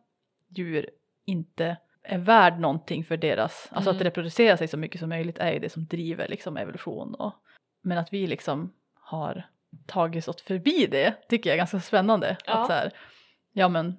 djur 0.49 0.91
inte 1.25 1.77
är 2.09 2.19
värd 2.19 2.59
någonting 2.61 3.05
för 3.05 3.17
deras, 3.17 3.69
alltså 3.73 3.91
Mm. 3.91 3.97
att 4.01 4.07
reproducera 4.07 4.57
sig 4.57 4.69
så 4.69 4.77
mycket 4.77 5.01
som 5.01 5.09
möjligt 5.09 5.39
är 5.39 5.53
ju 5.53 5.59
det 5.59 5.69
som 5.69 5.87
driver 5.87 6.29
liksom 6.29 6.57
evolution. 6.57 7.15
Och, 7.15 7.33
men 7.83 7.99
att 7.99 8.13
vi 8.13 8.27
liksom 8.27 8.73
har 8.95 9.43
tagit 9.87 10.29
oss 10.29 10.43
förbi 10.43 10.87
det 10.87 11.15
tycker 11.29 11.51
jag 11.51 11.55
är 11.55 11.59
ganska 11.59 11.81
spännande. 11.81 12.37
Ja. 12.47 12.53
Att 12.53 12.67
så 12.67 12.73
här, 12.73 12.93
ja 13.53 13.69
men 13.69 13.97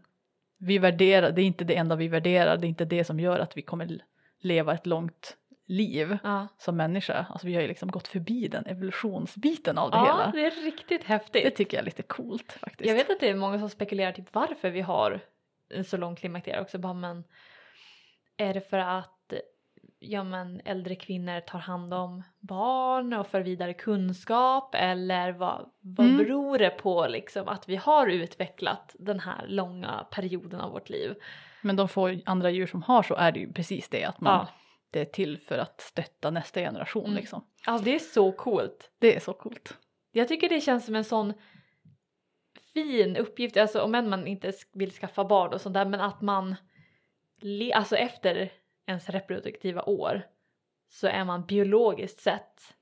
vi 0.57 0.77
värderar, 0.77 1.31
det 1.31 1.41
är 1.41 1.45
inte 1.45 1.63
det 1.63 1.75
enda 1.75 1.95
vi 1.95 2.07
värderar, 2.07 2.57
det 2.57 2.67
är 2.67 2.69
inte 2.69 2.85
det 2.85 3.03
som 3.03 3.19
gör 3.19 3.39
att 3.39 3.57
vi 3.57 3.61
kommer 3.61 3.99
leva 4.39 4.73
ett 4.73 4.85
långt 4.85 5.35
liv 5.65 6.17
Ja. 6.23 6.47
som 6.57 6.77
människa. 6.77 7.25
Alltså 7.29 7.47
vi 7.47 7.55
har 7.55 7.61
ju 7.61 7.67
liksom 7.67 7.91
gått 7.91 8.07
förbi 8.07 8.47
den 8.47 8.65
evolutionsbiten 8.65 9.77
av 9.77 9.91
det 9.91 9.97
ja, 9.97 10.03
hela. 10.05 10.31
det 10.31 10.45
är 10.45 10.63
riktigt 10.65 11.03
häftigt. 11.03 11.43
Det 11.43 11.49
tycker 11.51 11.77
jag 11.77 11.81
är 11.81 11.85
lite 11.85 12.03
coolt 12.03 12.51
faktiskt. 12.51 12.87
Jag 12.89 12.95
vet 12.95 13.09
att 13.09 13.19
det 13.19 13.29
är 13.29 13.35
många 13.35 13.59
som 13.59 13.69
spekulerar 13.69 14.11
typ 14.11 14.33
varför 14.33 14.69
vi 14.69 14.81
har 14.81 15.19
en 15.69 15.83
så 15.83 15.97
lång 15.97 16.15
klimakterie 16.15 16.61
också. 16.61 16.77
Bara, 16.77 16.93
men 16.93 17.23
är 18.39 18.53
det 18.53 18.61
för 18.69 18.77
att 18.77 19.15
ja, 19.99 20.23
men 20.23 20.61
äldre 20.65 20.95
kvinnor 20.95 21.39
tar 21.39 21.59
hand 21.59 21.93
om 21.93 22.23
barn 22.39 23.13
och 23.13 23.27
för 23.27 23.41
vidare 23.41 23.73
kunskap 23.73 24.75
eller 24.75 25.31
vad, 25.31 25.69
vad 25.81 26.05
Mm. 26.05 26.17
beror 26.17 26.57
det 26.57 26.69
på 26.69 27.07
liksom 27.07 27.47
att 27.47 27.69
vi 27.69 27.75
har 27.75 28.07
utvecklat 28.07 28.95
den 28.99 29.19
här 29.19 29.47
långa 29.47 30.07
perioden 30.11 30.61
av 30.61 30.71
vårt 30.71 30.89
liv? 30.89 31.15
Men 31.61 31.75
de 31.75 31.89
får 31.89 32.19
andra 32.25 32.49
djur 32.49 32.67
som 32.67 32.81
har 32.83 33.03
så 33.03 33.15
är 33.15 33.31
det 33.31 33.39
ju 33.39 33.53
precis 33.53 33.89
det 33.89 34.03
att 34.05 34.21
man, 34.21 34.33
Ja. 34.33 34.47
det 34.91 34.99
är 34.99 35.05
till 35.05 35.37
för 35.37 35.57
att 35.57 35.81
stötta 35.81 36.29
nästa 36.29 36.59
generation 36.59 37.05
Mm. 37.05 37.15
liksom. 37.15 37.45
Alltså 37.65 37.85
det 37.85 37.95
är 37.95 37.99
så 37.99 38.31
coolt. 38.31 38.91
Det 38.99 39.15
är 39.15 39.19
så 39.19 39.33
coolt. 39.33 39.77
Jag 40.11 40.27
tycker 40.27 40.49
det 40.49 40.61
känns 40.61 40.85
som 40.85 40.95
en 40.95 41.03
sån 41.03 41.33
fin 42.73 43.17
uppgift, 43.17 43.57
alltså 43.57 43.81
om 43.81 43.95
än 43.95 44.09
man 44.09 44.27
inte 44.27 44.53
vill 44.73 44.91
skaffa 44.91 45.25
barn 45.25 45.53
och 45.53 45.61
sånt 45.61 45.73
där, 45.73 45.85
men 45.85 46.01
att 46.01 46.21
man, 46.21 46.55
alltså 47.75 47.95
efter 47.95 48.51
ens 48.87 49.09
reproduktiva 49.09 49.83
år 49.83 50.21
så 50.89 51.07
är 51.07 51.23
man 51.23 51.45
biologiskt 51.45 52.19
sett, 52.19 52.75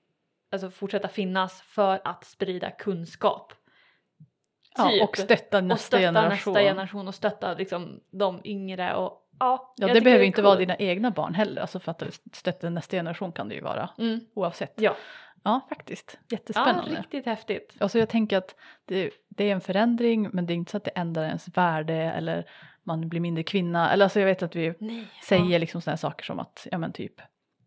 alltså 0.51 0.69
fortsätta 0.69 1.07
finnas 1.07 1.61
för 1.61 2.01
att 2.03 2.23
sprida 2.23 2.71
kunskap. 2.71 3.53
Ja, 4.77 4.89
Typ. 4.89 5.03
och 5.03 5.17
stötta 5.17 5.57
och 5.57 5.63
nästa 5.63 5.87
stötta 5.87 6.01
generation. 6.01 6.53
nästa 6.53 6.61
generation 6.69 7.07
och 7.07 7.15
stötta 7.15 7.53
liksom 7.53 7.99
de 8.11 8.41
yngre 8.43 8.95
och 8.95 9.27
ja. 9.39 9.73
Ja, 9.77 9.87
det 9.93 10.01
behöver 10.01 10.23
är 10.23 10.27
inte 10.27 10.41
vara 10.41 10.51
coolt. 10.55 10.59
dina 10.59 10.75
egna 10.77 11.11
barn 11.11 11.33
heller, 11.33 11.61
alltså 11.61 11.79
för 11.79 11.91
att 11.91 12.03
stötta 12.33 12.69
nästa 12.69 12.97
generation 12.97 13.31
kan 13.31 13.49
det 13.49 13.55
ju 13.55 13.61
vara 13.61 13.89
Mm, 13.97 14.19
oavsett. 14.33 14.73
ja. 14.75 14.95
Ja, 15.43 15.61
faktiskt. 15.69 16.17
ja, 16.21 16.25
Jättespännande. 16.37 16.95
riktigt 16.99 17.25
häftigt. 17.25 17.75
Alltså 17.79 17.99
jag 17.99 18.09
tänker 18.09 18.37
att 18.37 18.55
det, 18.85 19.09
det 19.29 19.43
är 19.43 19.51
en 19.53 19.61
förändring 19.61 20.29
men 20.33 20.45
det 20.45 20.53
är 20.53 20.55
inte 20.55 20.71
så 20.71 20.77
att 20.77 20.83
det 20.83 20.91
ändrar 20.91 21.23
ens 21.23 21.47
värde 21.57 21.93
eller 21.93 22.49
man 22.87 23.09
blir 23.09 23.19
mindre 23.19 23.43
kvinna. 23.43 23.91
Eller 23.91 24.05
alltså 24.05 24.19
jag 24.19 24.27
vet 24.27 24.43
att 24.43 24.55
vi 24.55 24.73
Nej. 24.79 25.07
säger 25.23 25.59
liksom 25.59 25.81
sådana 25.81 25.97
saker 25.97 26.25
som 26.25 26.39
att 26.39 26.67
ja 26.71 26.77
men 26.77 26.93
typ 26.93 27.21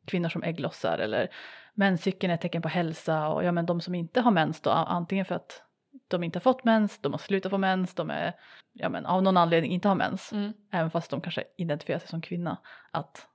kvinnor 0.07 0.29
som 0.29 0.43
ägglossar 0.43 0.99
eller 0.99 1.29
menscykeln 1.75 2.31
är 2.31 2.35
ett 2.35 2.41
tecken 2.41 2.63
på 2.63 2.69
hälsa 2.69 3.29
och 3.29 3.45
ja 3.45 3.53
men 3.53 3.67
de 3.67 3.81
som 3.81 3.95
inte 3.95 4.21
har 4.21 4.31
mens 4.31 4.61
då 4.61 4.71
antingen 4.71 5.25
för 5.25 5.35
att 5.35 5.63
de 6.09 6.23
inte 6.23 6.37
har 6.37 6.41
fått 6.41 6.65
mens, 6.65 6.99
de 6.99 7.13
har 7.13 7.19
slutat 7.19 7.51
få 7.51 7.59
mens, 7.59 7.95
de 7.95 8.11
är 8.11 8.35
ja 8.73 8.89
men 8.89 9.07
av 9.07 9.23
någon 9.23 9.37
anledning 9.37 9.73
inte 9.73 9.89
har 9.89 9.95
mens. 9.95 10.29
Ja. 10.33 10.39
Mm. 10.39 10.53
Även 10.73 10.91
fast 10.91 11.11
de 11.11 11.21
kanske 11.21 11.45
identifierar 11.57 11.99
sig 11.99 12.09
som 12.09 12.21
kvinna. 12.21 12.59
Att 12.91 13.27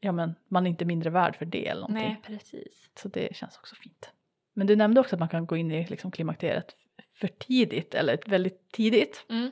ja 0.00 0.12
men 0.12 0.34
man 0.48 0.66
är 0.66 0.70
inte 0.70 0.84
mindre 0.84 1.10
värd 1.10 1.36
för 1.36 1.46
det 1.46 1.68
eller 1.68 1.80
någonting. 1.80 2.08
Nej, 2.08 2.22
precis. 2.26 2.90
Så 2.94 3.08
det 3.08 3.36
känns 3.36 3.56
också 3.56 3.74
fint. 3.74 4.10
Men 4.54 4.66
du 4.66 4.76
nämnde 4.76 5.00
också 5.00 5.16
att 5.16 5.20
man 5.20 5.28
kan 5.28 5.46
gå 5.46 5.56
in 5.56 5.70
i 5.70 5.86
liksom 5.86 6.10
klimakteriet 6.10 6.76
för 7.14 7.28
tidigt 7.28 7.94
eller 7.94 8.18
väldigt 8.26 8.72
tidigt. 8.72 9.26
Mm. 9.28 9.50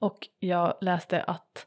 Och 0.00 0.28
jag 0.38 0.74
läste 0.80 1.22
att 1.22 1.66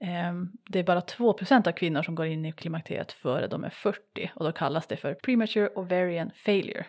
ehm, 0.00 0.52
det 0.68 0.78
är 0.78 0.84
bara 0.84 1.00
2% 1.00 1.68
av 1.68 1.72
kvinnor 1.72 2.02
som 2.02 2.14
går 2.14 2.26
in 2.26 2.44
i 2.44 2.52
klimakteriet 2.52 3.12
före 3.12 3.46
de 3.46 3.64
är 3.64 3.70
40 3.70 4.30
och 4.34 4.44
då 4.44 4.52
kallas 4.52 4.86
det 4.86 4.96
för 4.96 5.14
premature 5.14 5.68
ovarian 5.74 6.30
failure. 6.34 6.86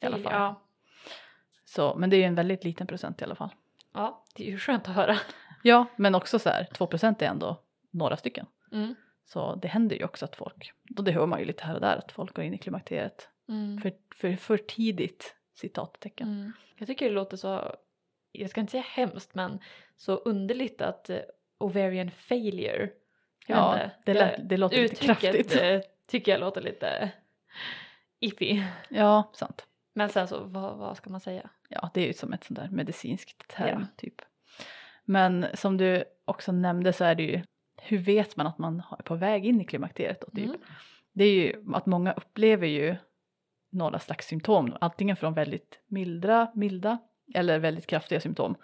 I 0.00 0.06
alla 0.06 0.18
fall. 0.18 0.32
Ja. 0.32 0.62
Så, 1.64 1.94
men 1.94 2.10
det 2.10 2.16
är 2.16 2.18
ju 2.18 2.24
en 2.24 2.34
väldigt 2.34 2.64
liten 2.64 2.86
procent 2.86 3.20
i 3.20 3.24
alla 3.24 3.34
fall. 3.34 3.50
ja, 3.94 4.24
det 4.36 4.46
är 4.46 4.50
ju 4.50 4.58
skönt 4.58 4.88
att 4.88 4.94
höra. 4.94 5.16
Ja, 5.62 5.86
men 5.96 6.14
också 6.14 6.38
så 6.38 6.48
här 6.48 6.68
2% 6.72 7.22
är 7.22 7.26
ändå 7.26 7.62
några 7.90 8.16
stycken. 8.16 8.46
Mm. 8.72 8.94
Så 9.24 9.54
det 9.54 9.68
händer 9.68 9.96
ju 9.96 10.04
också 10.04 10.24
att 10.24 10.36
folk, 10.36 10.72
och 10.96 11.04
det 11.04 11.12
hör 11.12 11.26
man 11.26 11.38
ju 11.38 11.44
lite 11.44 11.64
här 11.64 11.74
och 11.74 11.80
där, 11.80 11.96
att 11.96 12.12
folk 12.12 12.34
går 12.34 12.44
in 12.44 12.54
i 12.54 12.58
klimakteriet 12.58 13.28
Mm. 13.48 13.80
för, 13.80 13.92
för, 14.14 14.36
för 14.36 14.56
tidigt 14.56 15.34
citattecken. 15.54 16.28
Mm. 16.28 16.52
Jag 16.76 16.88
tycker 16.88 17.06
det 17.08 17.14
låter 17.14 17.36
så, 17.36 17.74
jag 18.32 18.50
ska 18.50 18.60
inte 18.60 18.70
säga 18.70 18.84
hemskt 18.86 19.34
men 19.34 19.58
så 19.96 20.14
underligt 20.16 20.80
att 20.82 21.10
eh, 21.10 21.18
ovarian 21.58 22.10
failure. 22.10 22.90
Ja, 23.46 23.74
inte, 23.74 23.90
det, 24.04 24.14
lät, 24.14 24.48
det 24.48 24.56
låter 24.56 24.82
lite 24.82 24.94
kraftigt. 25.04 25.56
eh, 25.62 25.80
tycker 26.08 26.32
jag 26.32 26.40
låter 26.40 26.60
lite 26.60 27.12
iffy. 28.20 28.62
Ja, 28.88 29.30
sant. 29.34 29.66
Men 29.94 30.08
sen 30.08 30.28
så 30.28 30.44
vad, 30.44 30.76
vad 30.76 30.96
ska 30.96 31.10
man 31.10 31.20
säga? 31.20 31.50
Ja, 31.68 31.90
det 31.94 32.00
är 32.00 32.06
ju 32.06 32.12
som 32.12 32.32
ett 32.32 32.44
sånt 32.44 32.58
där 32.60 32.68
medicinskt 32.68 33.48
term 33.48 33.80
Ja. 33.80 33.86
typ. 33.96 34.14
Men 35.04 35.46
som 35.54 35.76
du 35.76 36.04
också 36.24 36.52
nämnde 36.52 36.92
så 36.92 37.04
är 37.04 37.14
det 37.14 37.22
ju, 37.22 37.42
hur 37.82 37.98
vet 37.98 38.36
man 38.36 38.46
att 38.46 38.58
man 38.58 38.82
är 38.98 39.02
på 39.02 39.14
väg 39.14 39.46
in 39.46 39.60
i 39.60 39.64
klimakteriet 39.64 40.20
då, 40.20 40.26
typ? 40.30 40.46
Mm. 40.46 40.60
Det 41.12 41.24
är 41.24 41.32
ju 41.32 41.64
att 41.74 41.86
många 41.86 42.12
upplever 42.12 42.66
ju 42.66 42.96
några 43.70 43.98
slags 43.98 44.26
symptom, 44.26 44.76
antingen 44.80 45.16
från 45.16 45.34
väldigt 45.34 45.80
mildra, 45.86 46.50
milda 46.54 46.98
eller 47.34 47.58
väldigt 47.58 47.86
kraftiga 47.86 48.20
symptom. 48.20 48.56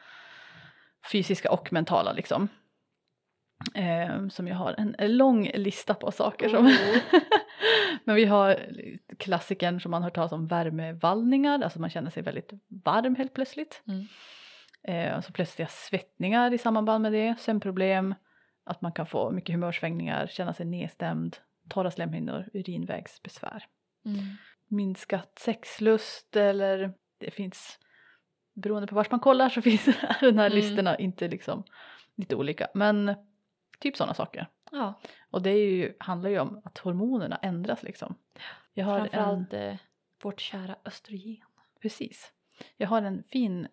Fysiska 1.13 1.51
och 1.51 1.73
mentala 1.73 2.13
liksom. 2.13 2.49
Eh, 3.75 4.29
som 4.29 4.49
jag 4.49 4.57
har 4.57 4.75
en, 4.99 5.17
lång 5.17 5.51
lista 5.55 5.95
på 5.95 6.13
saker 6.13 6.49
som... 6.49 6.67
Oh. 6.67 6.73
Men 8.05 8.17
vi 8.17 8.25
har 8.25 8.61
klassikern 9.19 9.81
som 9.81 9.91
man 9.91 10.03
hört 10.03 10.15
talas 10.15 10.33
om 10.33 10.47
värmevallningar, 10.47 11.63
alltså 11.63 11.81
man 11.81 11.91
känner 11.91 12.11
sig 12.11 12.23
väldigt 12.23 12.53
varm 12.85 13.15
helt 13.17 13.35
plötsligt. 13.35 13.83
Mm. 13.87 14.07
Eh, 14.83 15.21
så 15.21 15.33
plötsliga 15.33 15.69
svettningar 15.69 16.55
i 16.55 16.59
samband 16.59 17.03
med 17.03 17.13
det, 17.13 17.35
sömnproblem, 17.41 18.15
att 18.65 18.81
man 18.81 18.93
kan 18.93 19.07
få 19.07 19.31
mycket 19.31 19.55
humörsvängningar, 19.55 20.27
känna 20.27 20.55
sig 20.55 20.67
nedstämd, 20.67 21.37
torra 21.69 21.91
slemhinnor, 21.91 22.49
urinvägsbesvär. 22.53 23.65
Mm. 24.05 24.19
Minskat 24.69 25.39
sexlust 25.39 26.37
eller 26.37 26.93
det 27.19 27.31
finns, 27.31 27.79
beroende 28.55 28.87
på 28.87 28.95
vart 28.95 29.11
man 29.11 29.21
kollar 29.21 29.49
så 29.49 29.63
finns 29.69 29.85
den 30.21 30.39
här 30.39 30.47
Mm. 30.47 30.53
listorna 30.53 30.97
inte 30.99 31.29
liksom 31.29 31.65
lite 32.15 32.37
olika. 32.37 32.69
Men 32.75 33.15
typ 33.79 33.97
sådana 33.97 34.15
saker. 34.15 34.47
Ja, 34.71 35.01
Och 35.31 35.43
det 35.43 35.51
är 35.51 35.71
ju, 35.71 35.95
handlar 36.01 36.31
ju 36.31 36.39
om 36.39 36.61
att 36.65 36.79
hormonerna 36.79 37.37
ändras 37.37 37.83
liksom. 37.83 38.15
Jag 38.75 38.85
har 38.85 38.99
en, 38.99 39.09
framförallt 39.09 39.53
eh, 39.53 39.75
vårt 40.23 40.41
kära 40.41 40.77
östrogen. 40.85 41.47
precis. 41.83 42.33
Jag 42.77 42.89
har 42.89 43.03
en 43.03 43.23
fin 43.23 43.69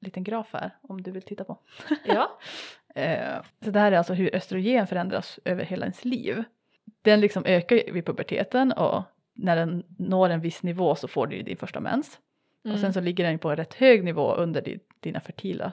liten 0.00 0.24
graf 0.24 0.48
här 0.52 0.76
om 0.82 1.02
du 1.02 1.10
vill 1.10 1.22
titta 1.22 1.44
på. 1.44 1.58
Ja. 2.04 2.38
Eh, 2.94 3.42
så 3.64 3.70
det 3.70 3.80
här 3.80 3.92
är 3.92 3.96
alltså 3.98 4.14
hur 4.14 4.34
östrogen 4.34 4.86
förändras 4.86 5.38
över 5.44 5.64
hela 5.64 5.84
ens 5.86 6.04
liv. 6.04 6.44
Den 7.02 7.20
liksom 7.20 7.44
ökar 7.46 7.92
vid 7.92 8.06
puberteten 8.06 8.72
och 8.72 9.02
när 9.34 9.56
den 9.56 9.84
når 9.98 10.28
en 10.30 10.40
viss 10.40 10.62
nivå 10.62 10.94
så 10.94 11.08
får 11.08 11.26
du 11.26 11.36
ju 11.36 11.42
din 11.42 11.56
första 11.56 11.80
mens. 11.80 12.18
Mm. 12.64 12.74
Och 12.74 12.80
sen 12.80 12.92
så 12.92 13.00
ligger 13.00 13.24
den 13.24 13.32
ju 13.32 13.38
på 13.38 13.50
en 13.50 13.56
rätt 13.56 13.74
hög 13.74 14.04
nivå 14.04 14.34
under 14.34 14.62
di- 14.62 14.80
dina 15.00 15.20
fertila 15.20 15.72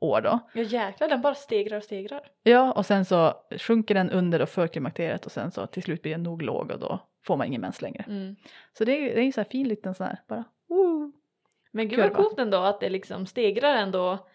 år 0.00 0.20
då. 0.20 0.40
Ja 0.54 0.62
jäklar, 0.62 1.08
den 1.08 1.20
bara 1.20 1.34
stegrar 1.34 1.76
och 1.76 1.82
stegrar. 1.84 2.20
Ja, 2.42 2.72
och 2.72 2.86
sen 2.86 3.04
så 3.04 3.34
sjunker 3.58 3.94
den 3.94 4.10
under 4.10 4.42
och 4.42 4.48
för 4.48 4.66
klimakteriet 4.66 5.26
och 5.26 5.32
sen 5.32 5.50
så 5.50 5.66
till 5.66 5.82
slut 5.82 6.02
blir 6.02 6.12
den 6.12 6.22
nog 6.22 6.42
låg 6.42 6.70
och 6.70 6.78
då 6.80 6.98
får 7.26 7.36
man 7.36 7.46
ingen 7.46 7.60
mens 7.60 7.82
längre. 7.82 8.04
Mm. 8.08 8.36
Så 8.78 8.84
det 8.84 8.92
är, 8.92 9.14
det 9.14 9.20
är 9.20 9.24
ju 9.24 9.32
så 9.32 9.40
här 9.40 9.48
fin 9.50 9.68
liten 9.68 9.94
sån 9.94 10.06
här 10.06 10.20
bara, 10.28 10.44
woo. 10.68 11.12
Men 11.70 11.88
gud 11.88 11.98
vad 11.98 12.12
coolt 12.14 12.38
ändå 12.38 12.58
att 12.58 12.80
det 12.80 12.88
liksom 12.88 13.26
stegrar 13.26 13.76
ändå, 13.76 14.28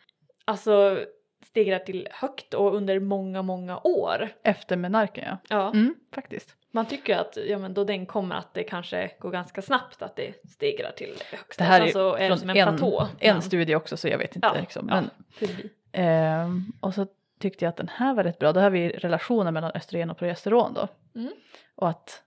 alltså 0.46 1.00
stegrar 1.46 1.80
till 1.80 2.08
högt 2.12 2.54
och 2.54 2.76
under 2.76 3.00
många, 3.00 3.42
många 3.42 3.80
år. 3.84 4.30
Efter 4.44 4.76
menarken 4.78 5.26
ja. 5.28 5.38
Ja. 5.50 5.72
Mm, 5.74 5.96
faktiskt. 6.14 6.56
Man 6.72 6.86
tycker 6.86 7.18
att 7.18 7.38
ja, 7.48 7.58
men 7.58 7.74
då 7.74 7.84
den 7.84 8.06
kommer 8.06 8.36
att 8.36 8.54
det 8.54 8.64
kanske 8.64 9.12
går 9.20 9.32
ganska 9.32 9.62
snabbt 9.62 10.02
att 10.02 10.16
det 10.16 10.34
stegrar 10.50 10.92
till 10.92 11.16
högsta. 11.32 11.64
Det 11.64 11.68
här 11.70 11.82
är 11.82 11.88
så 11.88 12.14
är 12.16 12.20
det 12.22 12.28
från 12.28 12.38
som 12.40 12.50
en, 12.50 12.58
en, 12.58 12.78
platå. 12.78 13.08
en 13.20 13.34
Men- 13.34 13.42
studie 13.42 13.76
också 13.76 13.98
så 13.98 14.08
jag 14.08 14.18
vet 14.18 14.36
inte. 14.36 14.48
Ja, 14.54 14.62
liksom. 14.62 14.90
ja. 14.90 14.96
Men, 14.96 15.10
Förbi. 15.32 15.70
Ehm, 15.92 16.66
och 16.82 16.94
så 16.94 17.08
tyckte 17.40 17.66
jag 17.66 17.70
att 17.70 17.78
den 17.78 17.90
här 17.94 18.14
var 18.14 18.24
rätt 18.24 18.40
bra. 18.40 18.54
Då 18.54 18.60
har 18.60 18.70
vi 18.70 18.90
relationen 18.90 19.54
mellan 19.54 19.72
östrogen 19.76 20.10
och 20.10 20.18
progesteron 20.18 20.74
då. 20.74 20.88
Mm. 21.16 21.32
Och 21.76 21.90
att, 21.90 22.24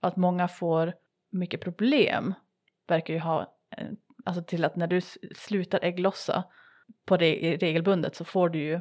att 0.00 0.16
många 0.16 0.48
får 0.48 0.94
mycket 1.30 1.60
problem 1.60 2.34
verkar 2.88 3.14
ju 3.14 3.20
ha, 3.20 3.40
eh, 3.76 3.86
alltså 4.24 4.42
till 4.42 4.64
att 4.64 4.76
när 4.76 4.86
du 4.86 5.00
slutar 5.36 5.78
ägglossa 5.84 6.44
på 7.06 7.16
det 7.16 7.56
regelbundet 7.60 8.14
så 8.16 8.24
får 8.24 8.48
du 8.48 8.58
ju 8.58 8.80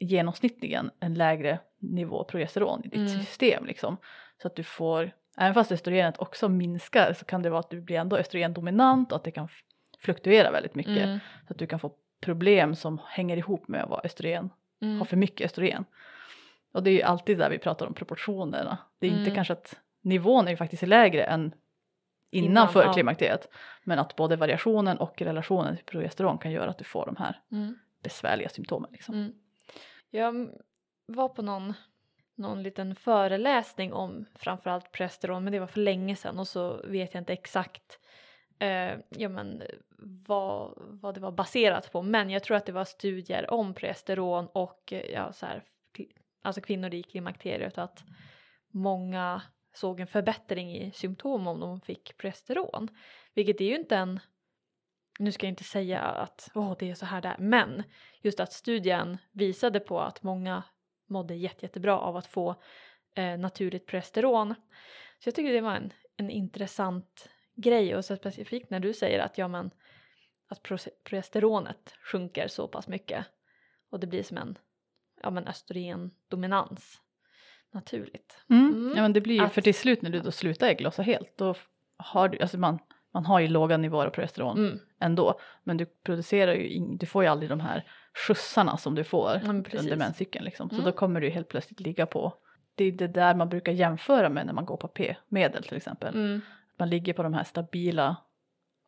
genomsnittligen 0.00 0.90
en 1.00 1.14
lägre 1.14 1.58
nivå 1.78 2.24
progesteron 2.24 2.80
i 2.84 2.88
ditt 2.88 3.10
Mm. 3.10 3.20
system 3.24 3.64
liksom. 3.66 3.96
Så 4.42 4.48
att 4.48 4.56
du 4.56 4.62
får, 4.62 5.10
även 5.36 5.54
fast 5.54 5.72
östrogenet 5.72 6.18
också 6.18 6.48
minskar 6.48 7.12
så 7.12 7.24
kan 7.24 7.42
det 7.42 7.50
vara 7.50 7.60
att 7.60 7.70
du 7.70 7.80
blir 7.80 7.96
ändå 7.96 8.16
östrogendominant 8.16 9.12
och 9.12 9.16
att 9.16 9.24
det 9.24 9.30
kan 9.30 9.48
fluktuera 9.98 10.50
väldigt 10.50 10.74
mycket. 10.74 10.96
Mm. 11.04 11.18
Så 11.46 11.52
att 11.52 11.58
du 11.58 11.66
kan 11.66 11.78
få 11.78 11.92
problem 12.20 12.74
som 12.74 13.00
hänger 13.06 13.36
ihop 13.36 13.68
med 13.68 13.82
att 13.82 13.90
vara 13.90 14.00
östrogen, 14.04 14.50
Mm. 14.80 14.98
ha 14.98 15.04
för 15.04 15.16
mycket 15.16 15.44
östrogen. 15.44 15.84
Och 16.72 16.82
det 16.82 16.90
är 16.90 16.94
ju 16.94 17.02
alltid 17.02 17.38
där 17.38 17.50
vi 17.50 17.58
pratar 17.58 17.86
om 17.86 17.94
proportionerna. 17.94 18.78
Det 18.98 19.06
är 19.06 19.10
inte 19.10 19.22
Mm. 19.22 19.34
kanske 19.34 19.52
att 19.52 19.80
nivån 20.00 20.46
är 20.46 20.50
ju 20.50 20.56
faktiskt 20.56 20.82
lägre 20.82 21.24
än 21.24 21.52
innan, 22.30 22.50
Innan, 22.50 22.68
för 22.68 23.02
ja. 23.20 23.38
Men 23.84 23.98
att 23.98 24.16
både 24.16 24.36
variationen 24.36 24.98
och 24.98 25.22
relationen 25.22 25.76
till 25.76 25.84
progesteron 25.84 26.38
kan 26.38 26.50
göra 26.52 26.70
att 26.70 26.78
du 26.78 26.84
får 26.84 27.06
de 27.06 27.16
här 27.16 27.40
Mm. 27.52 27.78
besvärliga 28.02 28.48
symptomen. 28.48 28.92
Liksom. 28.92 29.14
Mm. 29.14 29.32
Jag 30.10 30.48
var 31.06 31.28
på 31.28 31.42
någon, 31.42 31.74
någon 32.38 32.62
liten 32.62 32.96
föreläsning 32.96 33.92
om 33.92 34.26
framförallt 34.34 34.92
progesteron 34.92 35.44
men 35.44 35.52
det 35.52 35.60
var 35.60 35.66
för 35.66 35.80
länge 35.80 36.16
sedan 36.16 36.38
och 36.38 36.48
så 36.48 36.80
vet 36.84 37.14
jag 37.14 37.20
inte 37.20 37.32
exakt 37.32 37.98
eh, 38.58 38.94
ja, 39.08 39.28
men, 39.28 39.62
vad, 40.26 40.72
vad 40.76 41.14
det 41.14 41.20
var 41.20 41.32
baserat 41.32 41.92
på 41.92 42.02
men 42.02 42.30
jag 42.30 42.42
tror 42.42 42.56
att 42.56 42.66
det 42.66 42.72
var 42.72 42.84
studier 42.84 43.50
om 43.50 43.74
progesteron 43.74 44.48
och 44.52 44.92
eh, 44.92 45.12
ja, 45.12 45.32
så 45.32 45.46
här, 45.46 45.62
alltså 46.42 46.60
kvinnor 46.60 46.94
i 46.94 47.02
klimakteriet 47.02 47.78
att 47.78 48.04
många 48.70 49.42
såg 49.74 50.00
en 50.00 50.06
förbättring 50.06 50.76
i 50.76 50.92
symptom 50.92 51.46
om 51.46 51.60
de 51.60 51.80
fick 51.80 52.16
progesteron. 52.16 52.88
Vilket 53.34 53.60
är 53.60 53.64
ju 53.64 53.76
inte 53.76 53.96
en, 53.96 54.20
nu 55.18 55.32
ska 55.32 55.46
jag 55.46 55.52
inte 55.52 55.64
säga 55.64 56.00
att 56.00 56.50
åh 56.54 56.74
det 56.78 56.90
är 56.90 56.94
så 56.94 57.06
här 57.06 57.20
där, 57.20 57.36
men 57.38 57.82
just 58.22 58.40
att 58.40 58.52
studien 58.52 59.18
visade 59.32 59.80
på 59.80 60.00
att 60.00 60.22
många 60.22 60.62
mådde 61.06 61.34
jätte, 61.34 61.64
jättebra 61.64 61.98
av 61.98 62.16
att 62.16 62.26
få 62.26 62.54
eh, 63.14 63.38
naturligt 63.38 63.86
progesteron. 63.86 64.54
Så 65.18 65.28
jag 65.28 65.34
tycker 65.34 65.52
det 65.52 65.60
var 65.60 65.74
en, 65.74 65.92
en 66.16 66.30
intressant 66.30 67.28
grej 67.54 67.96
och 67.96 68.04
så 68.04 68.16
specifikt 68.16 68.70
när 68.70 68.80
du 68.80 68.92
säger 68.92 69.18
att 69.18 69.38
ja 69.38 69.48
men 69.48 69.70
att 70.48 70.62
pro- 70.62 70.78
progesteronet 71.04 71.94
sjunker 72.12 72.48
så 72.48 72.68
pass 72.68 72.88
mycket 72.88 73.24
och 73.90 74.00
det 74.00 74.06
blir 74.06 74.22
som 74.22 74.36
en 74.36 74.58
ja 75.22 75.30
men 75.30 75.46
östrogendominans 75.48 77.00
naturligt. 77.72 78.38
Mm. 78.50 78.74
Mm. 78.74 78.92
Ja 78.96 79.02
men 79.02 79.12
det 79.12 79.20
blir 79.20 79.34
ju, 79.34 79.44
Att- 79.44 79.52
för 79.52 79.62
till 79.62 79.74
slut 79.74 80.02
när 80.02 80.10
du 80.10 80.20
då 80.20 80.30
slutar 80.30 80.66
ägglossa 80.68 81.02
helt 81.02 81.36
då 81.38 81.54
har 81.96 82.28
du, 82.28 82.38
alltså 82.40 82.58
man, 82.58 82.78
man 83.14 83.26
har 83.26 83.40
ju 83.40 83.48
låga 83.48 83.76
nivåer 83.76 84.06
av 84.06 84.10
progesteron 84.10 84.58
Mm. 84.58 84.78
ändå 85.00 85.40
men 85.64 85.76
du 85.76 85.86
producerar 85.86 86.54
ju, 86.54 86.96
du 86.96 87.06
får 87.06 87.22
ju 87.22 87.28
aldrig 87.28 87.50
de 87.50 87.60
här 87.60 87.90
skjutsarna 88.16 88.76
som 88.76 88.94
du 88.94 89.04
får 89.04 89.30
Ja, 89.44 89.62
precis. 89.64 89.80
under 89.80 89.96
menscykeln 89.96 90.44
liksom. 90.44 90.68
Så 90.70 90.74
Mm. 90.76 90.84
då 90.86 90.92
kommer 90.92 91.20
du 91.20 91.30
helt 91.30 91.48
plötsligt 91.48 91.80
ligga 91.80 92.06
på, 92.06 92.34
det 92.74 92.84
är 92.84 92.92
det 92.92 93.06
där 93.06 93.34
man 93.34 93.48
brukar 93.48 93.72
jämföra 93.72 94.28
med 94.28 94.46
när 94.46 94.52
man 94.52 94.64
går 94.64 94.76
på 94.76 94.88
p-medel 94.88 95.62
till 95.62 95.76
exempel. 95.76 96.14
Mm. 96.14 96.40
Man 96.78 96.90
ligger 96.90 97.12
på 97.12 97.22
de 97.22 97.34
här 97.34 97.44
stabila 97.44 98.16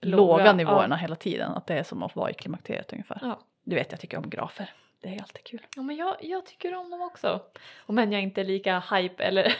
Låga, 0.00 0.16
låga, 0.36 0.52
nivåerna 0.52 0.96
hela 0.96 1.16
tiden, 1.16 1.52
att 1.52 1.66
det 1.66 1.74
är 1.74 1.82
som 1.82 2.02
att 2.02 2.16
vara 2.16 2.30
i 2.30 2.34
klimakteriet 2.34 2.92
ungefär. 2.92 3.18
Ja. 3.22 3.38
Du 3.64 3.74
vet 3.76 3.90
jag 3.92 4.00
tycker 4.00 4.16
om 4.18 4.30
grafer, 4.30 4.70
det 5.02 5.08
är 5.08 5.22
alltid 5.22 5.44
kul. 5.44 5.60
Ja 5.76 5.82
men 5.82 5.96
jag, 5.96 6.16
jag 6.20 6.46
tycker 6.46 6.74
om 6.74 6.90
dem 6.90 7.02
också. 7.02 7.40
Och 7.78 7.94
men 7.94 8.12
jag 8.12 8.18
är 8.18 8.22
inte 8.22 8.44
lika 8.44 8.82
hype 8.92 9.24
eller 9.24 9.52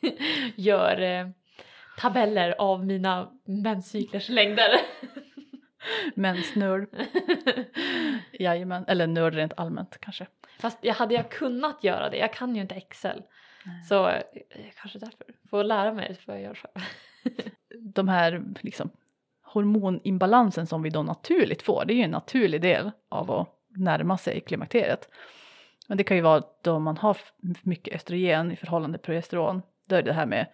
gör 0.56 1.00
eh, 1.00 1.28
tabeller 1.98 2.54
av 2.58 2.86
mina 2.86 3.30
menscyklers 3.44 4.28
längder. 4.28 4.68
Mensnörd, 6.14 6.88
jajamän, 8.32 8.84
eller 8.88 9.06
nörd 9.06 9.34
rent 9.34 9.52
allmänt 9.56 9.98
kanske. 10.00 10.26
Fast 10.58 10.78
jag 10.80 10.94
hade 10.94 11.14
jag 11.14 11.30
kunnat 11.30 11.84
göra 11.84 12.10
det, 12.10 12.16
jag 12.16 12.32
kan 12.32 12.56
ju 12.56 12.62
inte 12.62 12.74
Excel. 12.74 13.22
Nej. 13.64 13.82
Så 13.82 14.08
eh, 14.08 14.22
kanske 14.80 14.98
därför, 14.98 15.26
får 15.50 15.64
lära 15.64 15.92
mig 15.92 16.16
får 16.24 16.34
jag 16.34 16.42
göra 16.42 16.54
själv. 16.54 16.84
de 17.94 18.08
här 18.08 18.42
liksom, 18.60 18.90
hormoninbalansen 19.42 20.66
som 20.66 20.82
vi 20.82 20.90
då 20.90 21.02
naturligt 21.02 21.62
får, 21.62 21.84
det 21.84 21.92
är 21.92 21.96
ju 21.96 22.02
en 22.02 22.10
naturlig 22.10 22.62
del 22.62 22.90
av 23.08 23.30
att 23.30 23.48
närma 23.68 24.18
sig 24.18 24.40
klimakteriet. 24.40 25.08
Men 25.88 25.98
det 25.98 26.04
kan 26.04 26.16
ju 26.16 26.22
vara 26.22 26.42
då 26.62 26.78
man 26.78 26.96
har 26.96 27.16
mycket 27.62 27.94
östrogen 27.94 28.52
i 28.52 28.56
förhållande 28.56 28.98
till 28.98 29.04
progesteron. 29.04 29.62
Då 29.86 29.96
är 29.96 30.02
det 30.02 30.12
här 30.12 30.26
med, 30.26 30.46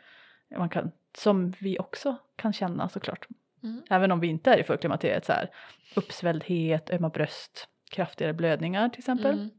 man 0.57 0.69
kan, 0.69 0.91
som 1.19 1.51
vi 1.51 1.79
också 1.79 2.17
kan 2.37 2.53
känna 2.53 2.89
såklart, 2.89 3.27
Mm. 3.67 3.83
även 3.91 4.13
om 4.13 4.21
vi 4.21 4.27
inte 4.27 4.53
är 4.53 4.59
i 4.59 4.63
förklimakteriet, 4.65 5.25
så 5.25 5.33
här, 5.33 5.51
uppsvälldhet, 5.97 6.91
ömma 6.91 7.09
bröst, 7.09 7.69
kraftigare 7.91 8.33
blödningar 8.33 8.89
till 8.89 8.99
exempel. 8.99 9.35
Mm. 9.35 9.51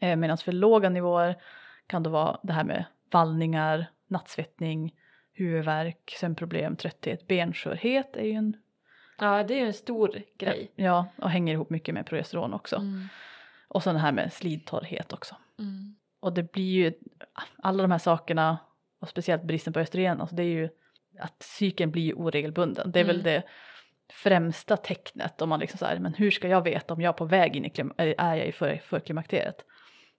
Eh, 0.00 0.16
Medan 0.16 0.38
för 0.38 0.52
låga 0.52 0.88
nivåer 0.88 1.36
kan 1.86 2.02
det 2.02 2.08
vara 2.10 2.40
det 2.42 2.52
här 2.52 2.64
med 2.64 2.84
vallningar, 3.10 3.86
nattsvettning, 4.08 4.94
huvudvärk, 5.32 6.14
sömnproblem, 6.20 6.76
trötthet, 6.76 7.26
benskörhet 7.28 8.16
är 8.16 8.24
ju 8.24 8.32
en, 8.32 8.56
Ja 9.18 9.42
det 9.42 9.54
är 9.54 9.60
ju 9.60 9.66
en 9.66 9.72
stor 9.72 10.22
grej. 10.38 10.72
ja, 10.74 11.06
och 11.16 11.30
hänger 11.30 11.52
ihop 11.52 11.70
mycket 11.70 11.94
med 11.94 12.06
progesteron 12.06 12.54
också. 12.54 12.76
Mm. 12.76 13.08
Och 13.68 13.82
så 13.82 13.92
det 13.92 13.98
här 13.98 14.12
med 14.12 14.32
slidtorrhet 14.32 15.12
också. 15.12 15.36
Mm. 15.58 15.96
Och 16.20 16.32
det 16.32 16.52
blir 16.52 16.72
ju, 16.72 16.92
alla 17.56 17.82
de 17.82 17.90
här 17.90 17.98
sakerna, 17.98 18.58
och 19.00 19.08
speciellt 19.08 19.42
bristen 19.42 19.72
på 19.72 19.80
östrogen, 19.80 20.20
alltså 20.20 20.36
det 20.36 20.42
är 20.42 20.48
ju 20.48 20.68
att 21.18 21.42
cykeln 21.42 21.90
blir 21.90 22.18
oregelbunden. 22.18 22.90
Det 22.92 23.00
är 23.00 23.04
väl 23.04 23.20
Mm. 23.20 23.24
det 23.24 23.42
främsta 24.12 24.76
tecknet 24.76 25.42
om 25.42 25.48
man 25.48 25.60
liksom 25.60 25.78
så 25.78 25.86
här, 25.86 25.98
men 25.98 26.14
hur 26.14 26.30
ska 26.30 26.48
jag 26.48 26.62
veta 26.62 26.94
om 26.94 27.00
jag 27.00 27.08
är 27.08 27.18
på 27.18 27.24
väg 27.24 27.56
in 27.56 27.64
i 27.64 27.68
klim- 27.70 27.94
eller 27.98 28.14
är 28.18 28.34
jag 28.36 28.46
i 28.46 28.52
för, 28.52 28.80
förklimakteriet? 28.84 29.64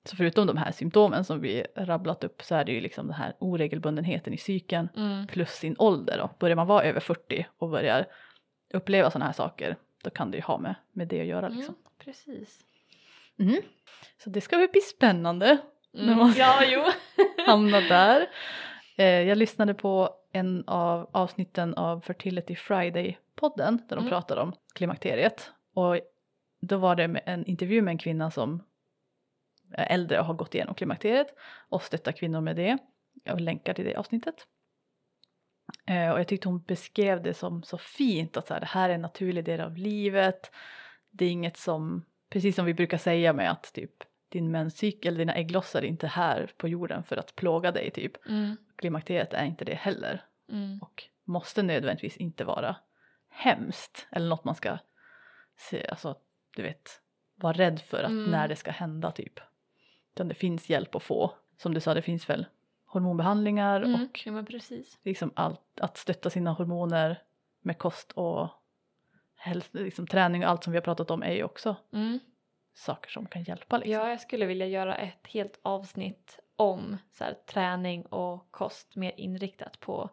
Så 0.03 0.15
förutom 0.15 0.47
de 0.47 0.57
här 0.57 0.71
symptomen 0.71 1.23
som 1.23 1.41
vi 1.41 1.65
rabblat 1.75 2.23
upp 2.23 2.41
så 2.43 2.55
är 2.55 2.65
det 2.65 2.71
ju 2.71 2.81
liksom 2.81 3.07
den 3.07 3.15
här 3.15 3.33
oregelbundenheten 3.39 4.33
i 4.33 4.37
cykeln 4.37 4.89
Mm. 4.95 5.27
plus 5.27 5.49
sin 5.51 5.75
ålder. 5.79 6.17
Då. 6.17 6.29
Börjar 6.39 6.55
man 6.55 6.67
vara 6.67 6.83
över 6.83 6.99
40 6.99 7.45
och 7.57 7.69
börjar 7.69 8.05
uppleva 8.73 9.11
sådana 9.11 9.25
här 9.25 9.33
saker 9.33 9.75
då 10.03 10.09
kan 10.09 10.31
det 10.31 10.37
ju 10.37 10.43
ha 10.43 10.57
med, 10.57 10.75
med 10.91 11.07
det 11.07 11.21
att 11.21 11.27
göra 11.27 11.47
liksom. 11.47 11.75
Mm. 11.75 11.87
Precis. 12.05 12.59
Mm. 13.39 13.61
Så 14.23 14.29
det 14.29 14.41
ska 14.41 14.57
väl 14.57 14.69
bli 14.71 14.81
spännande 14.81 15.57
När 15.93 16.03
Mm. 16.03 16.17
man- 16.17 16.33
Ja 16.37 16.61
jo. 16.65 16.83
hamna 17.45 17.79
där. 17.81 18.27
Eh, 18.95 19.05
jag 19.05 19.37
lyssnade 19.37 19.73
på 19.73 20.09
en 20.31 20.63
av 20.67 21.09
avsnitten 21.11 21.73
av 21.73 22.01
Fertility 22.01 22.53
Friday-podden 22.55 23.77
där 23.87 23.95
de 23.95 23.99
Mm. 23.99 24.09
pratade 24.09 24.41
om 24.41 24.53
klimakteriet. 24.75 25.51
Och 25.73 25.99
då 26.61 26.77
var 26.77 26.95
det 26.95 27.03
en 27.03 27.45
intervju 27.45 27.81
med 27.81 27.91
en 27.91 27.97
kvinna 27.97 28.31
som 28.31 28.63
är 29.71 29.93
äldre 29.93 30.19
och 30.19 30.25
har 30.25 30.33
gått 30.33 30.55
igenom 30.55 30.75
klimakteriet 30.75 31.27
och 31.69 31.83
stöttar 31.83 32.11
kvinnor 32.11 32.41
med 32.41 32.55
det. 32.55 32.77
Jag 33.23 33.41
länkar 33.41 33.73
till 33.73 33.85
det 33.85 33.95
avsnittet. 33.95 34.35
Eh, 35.87 36.09
och 36.11 36.19
jag 36.19 36.27
tyckte 36.27 36.47
hon 36.47 36.63
beskrev 36.63 37.23
det 37.23 37.33
som 37.33 37.63
så 37.63 37.77
fint 37.77 38.37
att 38.37 38.47
så 38.47 38.53
här, 38.53 38.61
det 38.61 38.65
här 38.65 38.89
är 38.89 38.93
en 38.93 39.01
naturlig 39.01 39.45
del 39.45 39.61
av 39.61 39.77
livet. 39.77 40.51
Det 41.11 41.25
är 41.25 41.29
inget 41.29 41.57
som, 41.57 42.05
precis 42.29 42.55
som 42.55 42.65
vi 42.65 42.73
brukar 42.73 42.97
säga 42.97 43.33
med 43.33 43.51
att 43.51 43.73
typ 43.73 43.91
din 44.35 44.51
menscykel, 44.51 45.15
dina 45.17 45.33
ägglossar 45.35 45.81
är 45.81 45.85
inte 45.85 46.07
här 46.07 46.51
på 46.57 46.67
jorden 46.67 47.03
för 47.03 47.17
att 47.17 47.35
plåga 47.35 47.71
dig 47.71 47.91
typ. 47.91 48.25
Mm. 48.27 48.55
Klimakteriet 48.75 49.33
är 49.33 49.45
inte 49.45 49.65
det 49.65 49.73
heller 49.75 50.23
Mm. 50.51 50.79
och 50.81 51.03
måste 51.23 51.63
nödvändigtvis 51.63 52.17
inte 52.17 52.43
vara 52.43 52.75
hemskt 53.29 54.07
eller 54.11 54.27
något 54.29 54.43
man 54.43 54.55
ska 54.55 54.77
se, 55.57 55.87
alltså 55.87 56.15
du 56.55 56.61
vet, 56.63 57.01
vara 57.35 57.53
rädd 57.53 57.79
för 57.81 58.03
att 58.03 58.09
Mm. 58.11 58.31
när 58.31 58.47
det 58.47 58.55
ska 58.55 58.71
hända 58.71 59.11
typ. 59.11 59.39
Utan 60.13 60.27
det 60.27 60.35
finns 60.35 60.69
hjälp 60.69 60.95
att 60.95 61.03
få. 61.03 61.33
Som 61.57 61.73
du 61.73 61.79
sa, 61.79 61.93
det 61.93 62.01
finns 62.01 62.29
väl 62.29 62.45
hormonbehandlingar 62.85 63.81
Mm. 63.81 63.95
och 64.03 64.19
Ja 64.25 64.31
liksom 65.03 65.31
allt, 65.35 65.79
att 65.81 65.97
stötta 65.97 66.29
sina 66.29 66.51
hormoner 66.51 67.21
med 67.61 67.77
kost 67.77 68.11
och 68.11 68.49
häls- 69.37 69.69
liksom 69.73 70.07
träning 70.07 70.43
och 70.43 70.49
allt 70.49 70.63
som 70.63 70.71
vi 70.73 70.77
har 70.77 70.83
pratat 70.83 71.11
om 71.11 71.23
är 71.23 71.31
ju 71.31 71.43
också 71.43 71.75
Mm. 71.93 72.19
Saker 72.75 73.09
som 73.09 73.25
kan 73.25 73.43
hjälpa 73.43 73.77
liksom. 73.77 73.93
Ja, 73.93 74.09
jag 74.09 74.21
skulle 74.21 74.45
vilja 74.45 74.67
göra 74.67 74.95
ett 74.95 75.27
helt 75.27 75.59
avsnitt 75.61 76.39
om 76.55 76.97
så 77.11 77.23
här, 77.23 77.33
träning 77.33 78.05
och 78.05 78.51
kost 78.51 78.95
mer 78.95 79.13
inriktat 79.17 79.79
på 79.79 80.09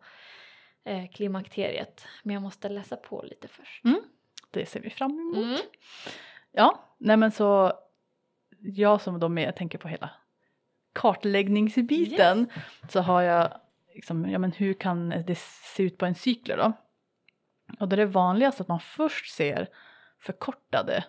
eh, 0.84 1.10
klimakteriet. 1.10 2.06
Men 2.22 2.34
jag 2.34 2.42
måste 2.42 2.68
läsa 2.68 2.96
på 2.96 3.22
lite 3.22 3.48
först. 3.48 3.84
Det 4.50 4.66
ser 4.66 4.80
vi 4.80 4.90
fram 4.90 5.10
emot. 5.10 5.36
Mm. 5.36 5.60
Ja, 6.52 6.94
nej 6.98 7.16
men 7.16 7.30
så 7.30 7.72
jag 8.60 9.00
som 9.00 9.20
då 9.20 9.28
med 9.28 9.56
tänker 9.56 9.78
på 9.78 9.88
hela 9.88 10.10
kartläggningsbiten 10.92 12.50
så 12.88 13.00
har 13.00 13.22
jag 13.22 13.60
liksom, 13.94 14.30
ja 14.30 14.38
men 14.38 14.52
hur 14.52 14.74
kan 14.74 15.08
det 15.08 15.38
se 15.38 15.82
ut 15.82 15.98
på 15.98 16.06
en 16.06 16.14
cykel 16.14 16.58
då? 16.58 16.72
Och 17.80 17.88
då 17.88 17.94
är 17.94 17.98
det 17.98 18.06
vanligast 18.06 18.60
att 18.60 18.68
man 18.68 18.80
först 18.80 19.34
ser 19.34 19.68
förkortade 20.18 21.04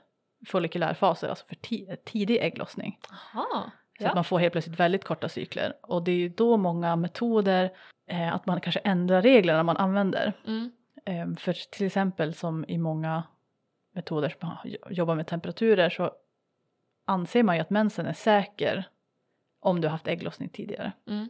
follikulärfaser, 0.47 1.27
alltså 1.29 1.45
för 1.45 1.56
ti- 1.56 1.95
tidig 2.06 2.38
ägglossning. 2.41 2.99
Aha, 3.12 3.71
Så 3.97 4.03
ja. 4.03 4.10
att 4.10 4.15
man 4.15 4.23
får 4.23 4.39
helt 4.39 4.51
plötsligt 4.51 4.79
väldigt 4.79 5.03
korta 5.03 5.29
cykler. 5.29 5.73
Och 5.82 6.03
det 6.03 6.12
är 6.12 6.15
ju 6.15 6.29
då 6.29 6.58
många 6.58 6.95
metoder, 6.95 7.71
eh, 8.08 8.34
att 8.34 8.45
man 8.45 8.62
kanske 8.62 8.79
ändrar 8.79 9.21
reglerna 9.21 9.63
man 9.63 9.77
använder. 9.77 10.34
Mm. 10.47 10.71
Eh, 11.06 11.38
för 11.39 11.53
till 11.71 11.86
exempel 11.86 12.34
som 12.34 12.65
i 12.67 12.77
många 12.77 13.23
metoder 13.95 14.36
som 14.39 14.58
jobbar 14.89 15.15
med 15.15 15.27
temperaturer 15.27 15.89
så 15.89 16.12
anser 17.06 17.43
man 17.43 17.56
ju 17.56 17.62
att 17.62 17.69
mensen 17.69 18.06
är 18.06 18.13
säker 18.13 18.88
om 19.60 19.82
du 19.82 19.88
har 19.88 19.91
haft 19.91 20.08
ägglossning 20.08 20.49
tidigare. 20.49 20.91
Mm. 21.08 21.29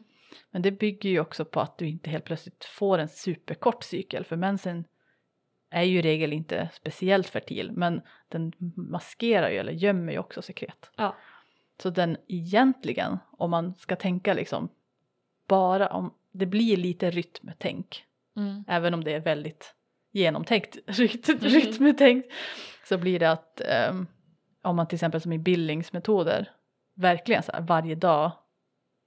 Men 0.52 0.62
det 0.62 0.72
bygger 0.72 1.10
ju 1.10 1.20
också 1.20 1.46
på 1.46 1.60
att 1.60 1.78
du 1.78 1.88
inte 1.88 2.10
helt 2.10 2.26
plötsligt 2.26 2.66
får 2.66 2.98
en 2.98 3.08
superkort 3.10 3.84
cykel 3.84 4.24
för 4.26 4.36
mensen 4.36 4.86
är 5.74 5.84
ju 5.84 6.00
i 6.00 6.02
regel 6.02 6.34
inte 6.34 6.70
speciellt 6.74 7.28
fertil 7.30 7.72
men 7.72 8.02
den 8.30 8.54
maskerar 8.76 9.50
ju 9.50 9.58
eller 9.58 9.72
gömmer 9.72 10.14
ju 10.14 10.20
också 10.20 10.42
sekret. 10.42 10.92
Ja. 10.96 11.16
Så 11.82 11.90
den 11.90 12.18
egentligen, 12.28 13.18
om 13.32 13.52
man 13.52 13.74
ska 13.76 13.96
tänka 13.96 14.34
liksom 14.34 14.70
bara 15.48 15.88
om, 15.90 16.14
det 16.32 16.46
blir 16.46 16.78
lite 16.78 17.12
rytmtänk 17.12 18.06
Mm. 18.36 18.64
även 18.68 18.94
om 18.94 19.04
det 19.04 19.14
är 19.14 19.20
väldigt 19.20 19.76
genomtänkt 20.12 20.78
ryt- 20.88 21.40
rytmtänkt 21.44 22.32
så 22.86 22.98
blir 22.98 23.20
det 23.20 23.32
att 23.32 23.62
ehm, 23.62 24.08
om 24.62 24.76
man 24.76 24.88
till 24.88 24.96
exempel 24.96 25.22
som 25.22 25.34
i 25.34 25.38
Billingsmetoder 25.40 26.52
verkligen 26.96 27.44
så 27.44 27.52
här 27.52 27.62
varje 27.62 27.96
dag 27.96 28.32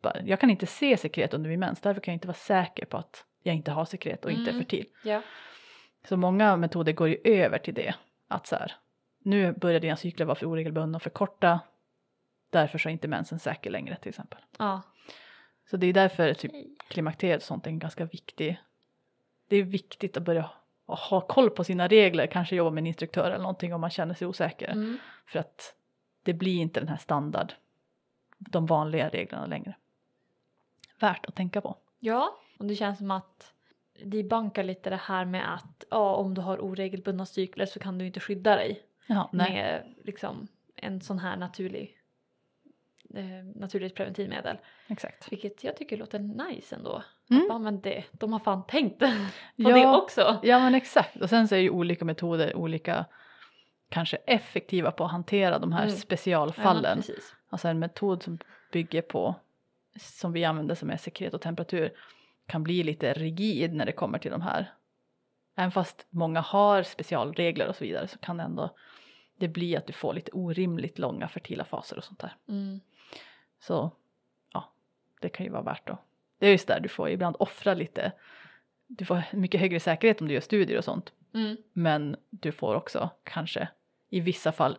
bara, 0.02 0.20
jag 0.22 0.40
kan 0.40 0.50
inte 0.50 0.66
se 0.66 0.96
sekret 0.96 1.34
under 1.34 1.50
min 1.50 1.60
mens 1.60 1.80
därför 1.80 2.00
kan 2.00 2.12
jag 2.12 2.16
inte 2.16 2.28
vara 2.28 2.36
säker 2.36 2.84
på 2.86 2.96
att 2.96 3.24
jag 3.42 3.54
inte 3.54 3.70
har 3.70 3.84
sekret 3.84 4.24
och 4.24 4.30
inte 4.30 4.50
är 4.50 4.54
Mm. 4.54 4.62
fertil. 4.64 4.86
Ja. 5.04 5.22
Så 6.08 6.16
många 6.16 6.56
metoder 6.56 6.92
går 6.92 7.08
ju 7.08 7.18
över 7.24 7.58
till 7.58 7.74
det. 7.74 7.94
Att 8.28 8.46
så 8.46 8.56
här, 8.56 8.72
nu 9.18 9.52
börjar 9.52 9.80
dina 9.80 9.96
cykler 9.96 10.26
vara 10.26 10.34
för 10.34 10.46
oregelbundna 10.46 10.96
och 10.96 11.02
för 11.02 11.10
korta. 11.10 11.60
Därför 12.50 12.78
så 12.78 12.88
är 12.88 12.92
inte 12.92 13.08
mensen 13.08 13.38
säker 13.38 13.70
längre 13.70 13.96
till 13.96 14.08
exempel. 14.08 14.38
Ja. 14.58 14.82
Så 15.70 15.76
det 15.76 15.86
är 15.86 15.92
därför 15.92 16.34
typ 16.34 16.52
klimakteriet 16.88 17.36
och 17.36 17.46
sånt 17.46 17.66
är 17.66 17.70
en 17.70 17.78
ganska 17.78 18.04
viktig. 18.04 18.60
Det 19.48 19.56
är 19.56 19.62
viktigt 19.62 20.16
att 20.16 20.22
börja 20.22 20.50
ha 20.86 21.20
koll 21.20 21.50
på 21.50 21.64
sina 21.64 21.88
regler, 21.88 22.26
kanske 22.26 22.56
jobba 22.56 22.70
med 22.70 22.82
en 22.82 22.86
instruktör 22.86 23.30
eller 23.30 23.38
någonting 23.38 23.74
om 23.74 23.80
man 23.80 23.90
känner 23.90 24.14
sig 24.14 24.26
osäker. 24.26 24.72
Mm. 24.72 24.98
För 25.26 25.38
att 25.38 25.74
det 26.22 26.34
blir 26.34 26.60
inte 26.60 26.80
den 26.80 26.88
här 26.88 26.96
standard, 26.96 27.52
de 28.38 28.66
vanliga 28.66 29.08
reglerna 29.08 29.46
längre. 29.46 29.76
Värt 30.98 31.26
att 31.26 31.34
tänka 31.34 31.60
på. 31.60 31.76
Ja, 31.98 32.38
och 32.58 32.64
det 32.64 32.74
känns 32.74 32.98
som 32.98 33.10
att 33.10 33.52
de 34.04 34.22
bankar 34.22 34.64
lite 34.64 34.90
det 34.90 35.00
här 35.02 35.24
med 35.24 35.54
att 35.54 35.84
ja, 35.90 36.14
om 36.16 36.34
du 36.34 36.40
har 36.40 36.58
oregelbundna 36.64 37.26
cykler 37.26 37.66
så 37.66 37.78
kan 37.78 37.98
du 37.98 38.06
inte 38.06 38.20
skydda 38.20 38.56
dig 38.56 38.82
Ja, 39.06 39.30
nej. 39.32 39.52
med 39.52 39.94
liksom 40.04 40.48
en 40.76 41.00
sån 41.00 41.18
här 41.18 41.36
naturlig 41.36 41.96
eh, 43.14 43.44
naturligt 43.54 43.94
preventivmedel. 43.94 44.56
Exakt. 44.88 45.32
Vilket 45.32 45.64
jag 45.64 45.76
tycker 45.76 45.96
låter 45.96 46.18
nice 46.18 46.76
ändå. 46.76 47.02
Mm. 47.30 47.42
Att, 47.42 47.48
ja, 47.48 47.58
men 47.58 47.80
det, 47.80 48.04
de 48.12 48.32
har 48.32 48.40
fan 48.40 48.66
tänkt 48.66 48.98
på 48.98 49.06
Ja. 49.56 49.74
det 49.74 49.86
också. 49.86 50.40
Ja 50.42 50.58
men 50.58 50.74
exakt 50.74 51.16
och 51.16 51.28
sen 51.30 51.48
så 51.48 51.54
är 51.54 51.58
ju 51.58 51.70
olika 51.70 52.04
metoder 52.04 52.56
olika 52.56 53.04
kanske 53.88 54.16
effektiva 54.16 54.90
på 54.90 55.04
att 55.04 55.10
hantera 55.10 55.58
de 55.58 55.72
här 55.72 55.82
Mm. 55.82 55.94
Ja, 55.94 56.00
specialfallen. 56.00 56.96
precis. 56.98 57.34
Alltså 57.48 57.68
en 57.68 57.78
metod 57.78 58.22
som 58.22 58.38
bygger 58.72 59.02
på, 59.02 59.34
som 60.00 60.32
vi 60.32 60.44
använder 60.44 60.74
som 60.74 60.90
är 60.90 60.96
sekret 60.96 61.34
och 61.34 61.40
temperatur, 61.40 61.92
kan 62.46 62.62
bli 62.62 62.82
lite 62.82 63.12
rigid 63.12 63.74
när 63.74 63.86
det 63.86 63.92
kommer 63.92 64.18
till 64.18 64.30
de 64.30 64.42
här. 64.42 64.72
Även 65.56 65.70
fast 65.70 66.06
många 66.10 66.40
har 66.40 66.82
specialregler 66.82 67.68
och 67.68 67.76
så 67.76 67.84
vidare 67.84 68.08
så 68.08 68.18
kan 68.18 68.36
det 68.36 68.42
ändå 68.42 68.76
det 69.36 69.48
bli 69.48 69.76
att 69.76 69.86
du 69.86 69.92
får 69.92 70.14
lite 70.14 70.30
orimligt 70.32 70.98
långa 70.98 71.28
fertila 71.28 71.64
faser 71.64 71.96
och 71.96 72.04
sånt 72.04 72.18
där. 72.18 72.36
Mm. 72.48 72.80
Så 73.60 73.90
ja, 74.52 74.72
det 75.20 75.28
kan 75.28 75.46
ju 75.46 75.52
vara 75.52 75.62
värt 75.62 75.90
att. 75.90 76.00
Det 76.38 76.46
är 76.46 76.50
just 76.50 76.68
där 76.68 76.80
du 76.80 76.88
får 76.88 77.10
ibland 77.10 77.36
offra 77.38 77.74
lite. 77.74 78.12
Du 78.86 79.04
får 79.04 79.22
mycket 79.32 79.60
högre 79.60 79.80
säkerhet 79.80 80.20
om 80.20 80.28
du 80.28 80.34
gör 80.34 80.40
studier 80.40 80.78
och 80.78 80.84
sånt. 80.84 81.12
Mm. 81.34 81.56
Men 81.72 82.16
du 82.30 82.52
får 82.52 82.74
också 82.74 83.10
kanske 83.24 83.68
i 84.08 84.20
vissa 84.20 84.52
fall 84.52 84.78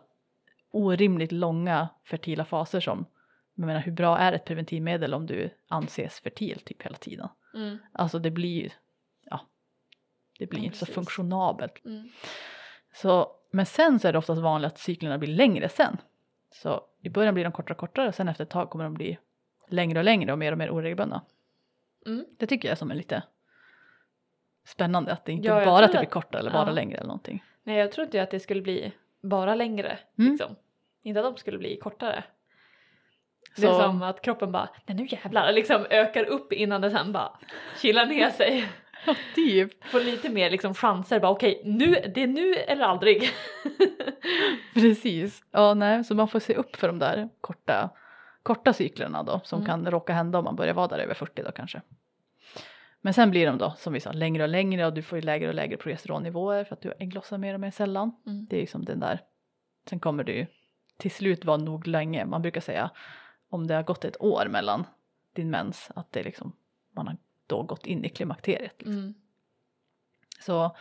orimligt 0.70 1.32
långa 1.32 1.88
fertila 2.04 2.44
faser 2.44 2.80
som, 2.80 3.06
jag 3.54 3.66
menar 3.66 3.80
hur 3.80 3.92
bra 3.92 4.18
är 4.18 4.32
ett 4.32 4.44
preventivmedel 4.44 5.14
om 5.14 5.26
du 5.26 5.50
anses 5.68 6.20
fertil 6.20 6.60
typ 6.60 6.82
hela 6.82 6.96
tiden? 6.96 7.28
Mm. 7.54 7.78
Alltså 7.92 8.18
det 8.18 8.30
blir 8.30 8.72
ja, 9.24 9.40
det 10.38 10.46
blir 10.46 10.60
Ja, 10.60 10.64
inte 10.64 10.78
så 10.78 10.84
precis. 10.84 10.94
funktionabelt. 10.94 11.84
Mm. 11.84 12.08
Så, 12.94 13.36
men 13.50 13.66
sen 13.66 14.00
så 14.00 14.08
är 14.08 14.12
det 14.12 14.18
oftast 14.18 14.42
vanligt 14.42 14.72
att 14.72 14.78
cyklerna 14.78 15.18
blir 15.18 15.28
längre 15.34 15.68
sen. 15.68 15.96
Så 16.50 16.84
i 17.02 17.08
början 17.10 17.34
blir 17.34 17.44
de 17.44 17.52
kortare 17.52 17.72
och 17.74 17.78
kortare 17.80 18.08
och 18.08 18.14
sen 18.14 18.28
efter 18.28 18.44
ett 18.44 18.50
tag 18.50 18.70
kommer 18.70 18.84
de 18.84 18.94
bli 18.94 19.18
längre 19.68 19.98
och 19.98 20.04
längre 20.04 20.32
och 20.32 20.38
mer 20.38 20.52
och 20.52 20.58
mer 20.58 20.70
oregelbundna. 20.70 21.22
Mm. 22.06 22.24
Det 22.38 22.46
tycker 22.46 22.68
jag 22.68 22.72
är 22.72 22.76
som 22.76 22.90
är 22.90 22.94
lite 22.94 23.22
spännande 24.66 25.12
att 25.12 25.24
det 25.24 25.32
inte 25.32 25.48
Ja, 25.48 25.64
bara 25.64 25.84
att 25.84 25.92
det 25.92 25.98
blir 25.98 26.08
kortare 26.08 26.40
eller 26.40 26.50
bara 26.50 26.66
ja. 26.68 26.72
längre 26.74 26.96
eller 26.96 27.06
någonting. 27.06 27.44
Nej, 27.62 27.76
jag 27.78 27.92
trodde 27.92 28.16
ju 28.16 28.22
att 28.22 28.30
det 28.30 28.40
skulle 28.40 28.62
bli 28.62 28.92
bara 29.20 29.54
längre. 29.54 29.98
Mm. 30.18 30.30
Liksom. 30.32 30.56
Inte 31.02 31.20
att 31.20 31.34
de 31.34 31.40
skulle 31.40 31.58
bli 31.58 31.76
kortare. 31.76 32.24
Det 33.60 33.66
Så- 33.66 33.78
är 33.78 33.82
som 33.82 34.02
att 34.02 34.22
kroppen 34.22 34.52
bara, 34.52 34.68
nej 34.86 34.96
nu 34.96 35.06
jävlar, 35.10 35.52
liksom 35.52 35.86
ökar 35.90 36.24
upp 36.24 36.52
innan 36.52 36.80
det 36.80 36.90
sen 36.90 37.12
bara 37.12 37.32
kilar 37.82 38.06
ner 38.06 38.30
sig. 38.40 38.68
Ja, 39.06 39.14
typ. 39.34 39.84
Får 39.84 40.00
lite 40.00 40.28
mer 40.28 40.50
liksom 40.50 40.74
chanser, 40.74 41.20
bara 41.20 41.30
okej, 41.32 41.62
nu, 41.64 41.86
det 42.14 42.22
är 42.22 42.26
nu 42.26 42.54
eller 42.54 42.84
aldrig. 42.84 43.30
Precis. 44.74 45.42
Ja, 45.50 45.74
nej, 45.74 46.04
så 46.04 46.14
man 46.14 46.28
får 46.28 46.40
se 46.40 46.54
upp 46.54 46.76
för 46.76 46.86
de 46.86 46.98
där 46.98 47.28
korta, 47.40 47.90
korta 48.42 48.72
cyklerna 48.72 49.22
då 49.22 49.40
som 49.44 49.58
Mm. 49.62 49.66
kan 49.66 49.90
råka 49.90 50.12
hända 50.12 50.38
om 50.38 50.44
man 50.44 50.56
börjar 50.56 50.74
vara 50.74 50.88
där 50.88 50.98
över 50.98 51.14
40 51.14 51.42
då 51.42 51.52
kanske. 51.52 51.80
Men 53.00 53.14
sen 53.14 53.30
blir 53.30 53.46
de 53.46 53.58
då 53.58 53.74
som 53.76 53.92
vi 53.92 54.00
sa 54.00 54.12
längre 54.12 54.42
och 54.42 54.48
längre 54.48 54.86
och 54.86 54.92
du 54.94 55.02
får 55.02 55.18
ju 55.18 55.22
lägre 55.22 55.48
och 55.48 55.54
lägre 55.54 55.76
progesteronnivåer 55.76 56.64
för 56.64 56.74
att 56.74 56.82
du 56.82 56.92
ägglossar 56.98 57.38
mer 57.38 57.54
och 57.54 57.60
mer 57.60 57.70
sällan. 57.70 58.12
Mm. 58.26 58.46
Det 58.50 58.56
är 58.56 58.60
ju 58.60 58.66
som 58.66 58.84
den 58.84 59.00
där. 59.00 59.20
Sen 59.90 60.00
kommer 60.00 60.24
det 60.24 60.32
ju 60.32 60.46
till 60.98 61.10
slut 61.10 61.44
vara 61.44 61.56
nog 61.56 61.86
länge. 61.86 62.24
Man 62.24 62.42
brukar 62.42 62.60
säga 62.60 62.90
om 63.48 63.66
det 63.66 63.74
har 63.74 63.82
gått 63.82 64.04
ett 64.04 64.22
år 64.22 64.46
mellan 64.48 64.86
din 65.32 65.50
mens 65.50 65.90
att 65.94 66.12
det 66.12 66.20
är 66.20 66.24
liksom 66.24 66.52
man 66.90 67.06
har 67.06 67.16
då 67.46 67.62
gått 67.62 67.86
in 67.86 68.04
i 68.04 68.08
klimakteriet. 68.08 68.72
Liksom. 68.78 68.92
Mm. 68.98 69.14
Så 70.40 70.76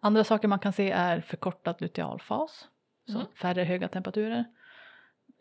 andra 0.00 0.24
saker 0.24 0.48
man 0.48 0.58
kan 0.58 0.72
se 0.72 0.90
är 0.90 1.20
förkortad 1.20 1.76
lutealfas, 1.80 2.68
så 3.06 3.14
Mm. 3.14 3.26
färre 3.34 3.64
höga 3.64 3.88
temperaturer. 3.88 4.44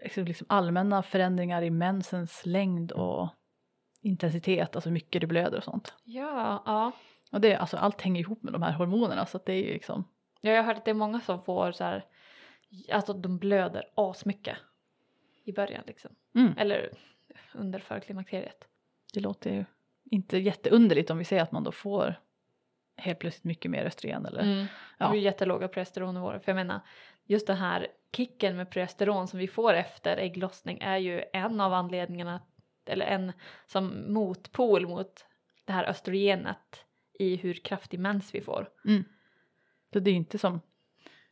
Liksom, 0.04 0.26
liksom 0.26 0.48
allmänna 0.50 1.04
förändringar 1.04 1.62
i 1.62 1.70
mensens 1.70 2.46
längd 2.46 2.92
och 2.92 3.30
intensitet, 4.02 4.76
alltså 4.76 4.90
hur 4.90 4.94
mycket 4.94 5.22
du 5.22 5.28
blöder 5.28 5.58
och 5.58 5.64
sånt. 5.64 5.94
Ja, 6.04 6.64
ja. 6.66 6.92
Och 7.32 7.42
det, 7.42 7.56
alltså, 7.56 7.78
allt 7.78 8.02
hänger 8.02 8.22
ihop 8.22 8.44
med 8.44 8.54
de 8.54 8.62
här 8.62 8.72
hormonerna 8.72 9.26
så 9.26 9.38
att 9.38 9.46
det 9.46 9.54
är 9.54 9.66
ju 9.68 9.74
liksom, 9.74 10.04
Ja, 10.42 10.52
jag 10.52 10.64
har 10.64 10.68
hört 10.68 10.78
att 10.78 10.86
det 10.86 10.92
är 10.92 10.96
många 10.96 11.22
som 11.22 11.42
får 11.42 11.72
så 11.72 11.84
här, 11.84 12.06
alltså 12.92 13.14
de 13.14 13.38
blöder 13.38 13.84
asmycket 13.96 14.58
i 15.50 15.54
början 15.54 15.84
liksom. 15.88 16.12
mm, 16.36 16.54
Eller 16.58 16.90
under 17.54 17.80
förklimakteriet. 17.80 18.68
det 19.14 19.20
låter 19.20 19.52
ju 19.54 19.66
inte 20.12 20.38
jätteunderligt 20.38 21.10
om 21.10 21.18
vi 21.18 21.24
säger 21.26 21.44
att 21.44 21.52
man 21.52 21.64
då 21.64 21.72
får 21.72 22.16
helt 22.98 23.20
plötsligt 23.20 23.44
mycket 23.44 23.72
mer 23.72 23.86
östrogen 23.86 24.26
eller 24.26 24.42
Mm. 24.42 24.66
Ja. 24.98 25.10
Det 25.12 25.18
är 25.18 25.22
jättelåga 25.22 25.68
progesteronnivåer. 25.68 26.40
För 26.40 26.52
jag 26.52 26.56
menar, 26.56 26.80
just 27.26 27.48
den 27.48 27.58
här 27.58 27.88
kicken 28.16 28.58
med 28.58 28.72
progesteron 28.72 29.28
som 29.28 29.40
vi 29.40 29.48
får 29.48 29.74
efter 29.74 30.18
ägglossning 30.18 30.80
är 30.82 30.98
ju 30.98 31.24
en 31.34 31.62
av 31.62 31.74
anledningarna, 31.74 32.42
eller 32.86 33.06
en 33.06 33.32
som 33.68 34.14
motpol 34.14 34.88
mot 34.88 35.26
det 35.66 35.74
här 35.74 35.84
östrogenet 35.90 36.86
i 37.20 37.36
hur 37.36 37.54
kraftig 37.54 38.00
mens 38.00 38.36
vi 38.36 38.42
får. 38.42 38.70
Så 39.94 40.00
det 40.00 40.12
är 40.12 40.16
inte 40.16 40.38
som 40.38 40.62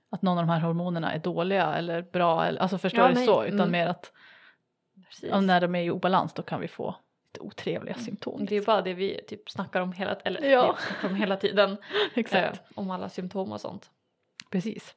att 0.10 0.22
någon 0.22 0.38
av 0.38 0.48
de 0.48 0.52
här 0.52 0.60
hormonerna 0.60 1.13
är 1.13 1.20
dåliga 1.20 1.74
eller 1.76 2.02
bra, 2.02 2.46
eller, 2.46 2.62
alltså 2.62 2.78
förstår 2.78 3.10
Ja, 3.10 3.13
du 3.13 3.26
så, 3.26 3.43
utan 3.46 3.60
mm. 3.60 3.72
mer 3.72 3.88
att 3.88 4.12
när 5.41 5.62
de 5.62 5.76
är 5.76 5.84
i 5.84 5.91
obalans 5.91 6.34
då 6.34 6.43
kan 6.43 6.62
vi 6.62 6.67
få 6.67 6.96
lite 7.38 7.39
otrevliga 7.48 7.96
symptom. 7.96 8.36
Mm. 8.36 8.46
Det 8.46 8.56
är 8.56 8.60
ju 8.60 8.65
bara 8.65 8.82
det 8.82 8.93
vi 8.93 9.22
typ 9.28 9.50
snackar 9.50 9.82
om 9.82 9.93
hela, 9.93 10.15
eller 10.15 10.50
Ja. 10.50 10.78
om 11.04 11.15
hela 11.15 11.38
tiden. 11.38 11.78
Exakt, 12.15 12.56
eh, 12.56 12.62
om 12.76 12.91
alla 12.91 13.10
symptom 13.10 13.52
och 13.52 13.62
sånt. 13.62 13.91
precis. 14.52 14.96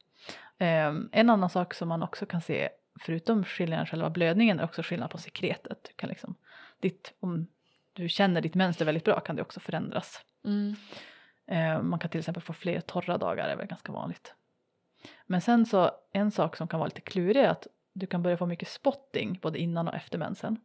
Ehm, 0.59 1.09
en 1.13 1.31
annan 1.31 1.51
sak 1.51 1.75
som 1.75 1.89
man 1.89 2.03
också 2.03 2.27
kan 2.27 2.41
se, 2.41 2.69
förutom 3.01 3.45
skillnaden 3.45 3.87
själva 3.87 4.11
blödningen, 4.11 4.61
är 4.61 4.65
också 4.65 4.83
skillnad 4.83 5.11
på 5.11 5.19
sekretet. 5.19 5.85
Du 5.89 5.93
kan 5.97 6.09
liksom, 6.09 6.35
ditt, 6.81 7.15
om 7.21 7.47
du 7.93 8.09
känner 8.09 8.41
ditt 8.41 8.55
mönster 8.55 8.85
väldigt 8.85 9.05
bra 9.05 9.21
kan 9.21 9.37
det 9.37 9.43
också 9.43 9.61
förändras. 9.61 10.25
Mm. 10.45 10.75
Eh, 11.47 11.83
man 11.83 11.99
kan 11.99 12.11
till 12.11 12.19
exempel 12.21 12.43
få 12.43 12.53
fler 12.53 12.81
torra 12.81 13.19
dagar, 13.19 13.47
det 13.47 13.53
är 13.53 13.57
väl 13.57 13.67
ganska 13.67 13.93
vanligt. 13.93 14.35
Men 15.27 15.41
sen 15.41 15.67
så, 15.67 15.91
en 16.13 16.31
sak 16.31 16.57
som 16.57 16.69
kan 16.69 16.81
vara 16.81 16.87
lite 16.87 17.01
klurig 17.01 17.37
är 17.37 17.49
att 17.49 17.67
du 17.93 18.07
kan 18.07 18.23
börja 18.23 18.37
få 18.37 18.47
mycket 18.47 18.69
spotting 18.69 19.39
både 19.43 19.59
innan 19.59 19.89
och 19.89 19.95
efter 19.95 20.19
mensen. 20.19 20.57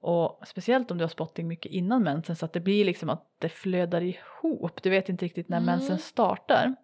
Och 0.00 0.42
speciellt 0.46 0.90
om 0.90 0.98
du 0.98 1.04
har 1.04 1.08
spotting 1.08 1.48
mycket 1.48 1.72
innan 1.72 2.02
mensen 2.02 2.36
så 2.36 2.44
att 2.44 2.52
det 2.52 2.60
blir 2.60 2.84
liksom 2.84 3.10
att 3.10 3.26
det 3.38 3.48
flödar 3.48 4.00
ihop. 4.00 4.82
Du 4.82 4.90
vet 4.90 5.08
inte 5.08 5.24
riktigt 5.24 5.48
när 5.48 5.56
Mm. 5.56 5.66
mensen 5.66 5.98
startar. 5.98 6.74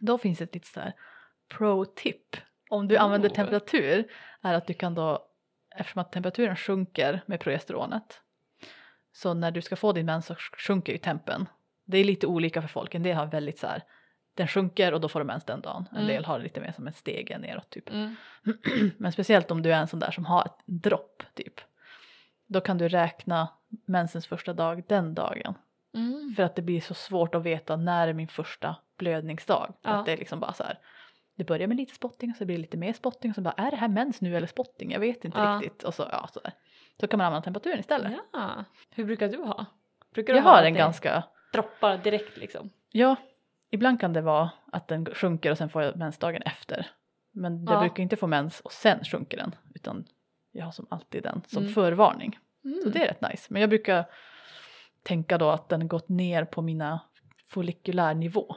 Då 0.00 0.18
finns 0.18 0.40
ett 0.40 0.54
litet 0.54 0.68
så 0.68 0.80
här 0.80 0.92
pro-tip. 1.48 2.36
Om 2.70 2.88
du 2.88 2.96
använder 2.96 3.28
Oh. 3.28 3.34
temperatur 3.34 4.10
är 4.42 4.54
att 4.54 4.66
du 4.66 4.74
kan 4.74 4.94
då, 4.94 5.26
eftersom 5.76 6.00
att 6.00 6.12
temperaturen 6.12 6.56
sjunker 6.56 7.22
med 7.26 7.40
progesteronet. 7.40 8.20
Så 9.12 9.34
när 9.34 9.50
du 9.50 9.62
ska 9.62 9.76
få 9.76 9.92
din 9.92 10.06
mens 10.06 10.26
så 10.26 10.34
sjunker 10.34 10.92
ju 10.92 10.98
tempen. 10.98 11.46
Det 11.84 11.98
är 11.98 12.04
lite 12.04 12.26
olika 12.26 12.62
för 12.62 12.68
folk. 12.68 12.94
En 12.94 13.02
del 13.02 13.16
har 13.16 13.26
väldigt 13.26 13.58
så 13.58 13.66
här, 13.66 13.82
den 14.34 14.48
sjunker 14.48 14.94
och 14.94 15.00
då 15.00 15.08
får 15.08 15.20
du 15.20 15.26
mens 15.26 15.44
den 15.44 15.60
dagen. 15.60 15.88
En 15.90 15.96
Mm. 15.96 16.08
del 16.08 16.24
har 16.24 16.38
det 16.38 16.44
lite 16.44 16.60
mer 16.60 16.72
som 16.72 16.86
en 16.86 16.92
stege 16.92 17.38
neråt 17.38 17.70
typ. 17.70 17.88
Mm. 17.90 18.16
Men 18.98 19.12
speciellt 19.12 19.50
om 19.50 19.62
du 19.62 19.72
är 19.72 19.78
en 19.78 19.88
sån 19.88 20.00
där 20.00 20.10
som 20.10 20.24
har 20.24 20.44
ett 20.44 20.58
dropp 20.64 21.22
typ. 21.34 21.60
Då 22.46 22.60
kan 22.60 22.78
du 22.78 22.88
räkna 22.88 23.48
mensens 23.86 24.26
första 24.26 24.52
dag 24.52 24.82
den 24.88 25.14
dagen. 25.14 25.54
Mm. 25.94 26.32
För 26.36 26.42
att 26.42 26.56
det 26.56 26.62
blir 26.62 26.80
så 26.80 26.94
svårt 26.94 27.34
att 27.34 27.42
veta 27.42 27.76
när 27.76 28.08
är 28.08 28.12
min 28.12 28.28
första 28.28 28.76
blödningsdag. 28.98 29.74
Ja. 29.82 29.90
Att 29.90 30.06
det 30.06 30.12
är 30.12 30.16
liksom 30.16 30.40
bara 30.40 30.52
så 30.52 30.62
här. 30.64 30.78
Det 31.36 31.44
börjar 31.44 31.66
med 31.68 31.76
lite 31.76 31.94
spotting 31.94 32.30
och 32.30 32.36
så 32.36 32.44
blir 32.44 32.56
det 32.56 32.60
lite 32.62 32.76
mer 32.76 32.92
spotting 32.92 33.30
och 33.30 33.34
så 33.34 33.40
bara 33.40 33.54
är 33.56 33.70
det 33.70 33.76
här 33.76 33.88
mens 33.88 34.20
nu 34.20 34.36
eller 34.36 34.46
spotting? 34.46 34.90
Jag 34.92 35.00
vet 35.00 35.24
inte 35.24 35.38
Ja. 35.38 35.60
riktigt. 35.62 35.82
Och 35.82 35.94
så, 35.94 36.08
ja, 36.12 36.28
så, 36.32 36.40
där. 36.40 36.52
så 37.00 37.06
kan 37.06 37.18
man 37.18 37.26
använda 37.26 37.44
temperaturen 37.44 37.80
istället. 37.80 38.12
Ja. 38.32 38.64
Hur 38.90 39.04
brukar 39.04 39.28
du 39.28 39.38
ha? 39.42 39.66
Brukar 40.14 40.32
du 40.32 40.38
Jag 40.38 40.44
ha 40.44 40.50
har 40.50 40.62
en 40.62 40.72
det 40.72 40.78
ganska, 40.78 41.24
droppar 41.52 41.96
direkt 41.98 42.36
liksom? 42.36 42.70
ja, 42.90 43.16
ibland 43.74 44.00
kan 44.00 44.12
det 44.12 44.20
vara 44.20 44.50
att 44.72 44.88
den 44.88 45.06
sjunker 45.14 45.50
och 45.50 45.58
sen 45.58 45.68
får 45.68 45.82
jag 45.82 45.96
mens 45.96 46.18
dagen 46.18 46.42
efter. 46.42 46.86
Men 47.32 47.64
jag 47.64 47.74
Ja. 47.74 47.80
brukar 47.80 48.02
inte 48.02 48.16
få 48.16 48.26
mens 48.26 48.60
och 48.60 48.72
sen 48.72 49.04
sjunker 49.04 49.36
den. 49.36 49.54
Utan 49.74 50.04
jag 50.52 50.64
har 50.64 50.72
som 50.72 50.86
alltid 50.90 51.22
den 51.22 51.42
som 51.46 51.62
Mm. 51.62 51.74
förvarning. 51.74 52.38
Mm. 52.64 52.80
Så 52.82 52.88
det 52.88 53.02
är 53.02 53.06
rätt 53.08 53.20
nice. 53.30 53.46
Men 53.50 53.60
jag 53.60 53.68
brukar 53.70 54.04
tänka 55.02 55.38
då 55.38 55.50
att 55.50 55.68
den 55.68 55.88
gått 55.88 56.08
ner 56.08 56.44
på 56.44 56.62
mina 56.62 57.00
follikulärnivå. 57.48 58.56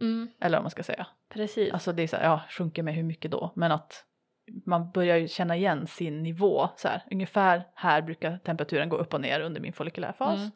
Mm, 0.00 0.28
Eller 0.40 0.58
vad 0.58 0.64
man 0.64 0.70
ska 0.70 0.82
säga. 0.82 1.06
precis. 1.28 1.72
Alltså 1.72 1.92
det 1.92 2.02
är 2.02 2.06
så 2.08 2.16
här, 2.16 2.24
ja, 2.24 2.40
sjunker 2.50 2.82
med 2.82 2.94
hur 2.94 3.02
mycket 3.02 3.30
då? 3.30 3.52
Men 3.56 3.72
att 3.72 4.04
man 4.66 4.90
börjar 4.90 5.16
ju 5.16 5.28
känna 5.28 5.56
igen 5.56 5.86
sin 5.86 6.22
nivå. 6.22 6.68
Så 6.76 6.88
här, 6.88 7.02
ungefär 7.10 7.62
här 7.74 8.02
brukar 8.02 8.38
temperaturen 8.38 8.88
gå 8.88 8.96
upp 8.96 9.14
och 9.14 9.20
ner 9.20 9.40
under 9.40 9.60
min 9.60 9.72
follikulärfas. 9.72 10.38
Mm. 10.38 10.50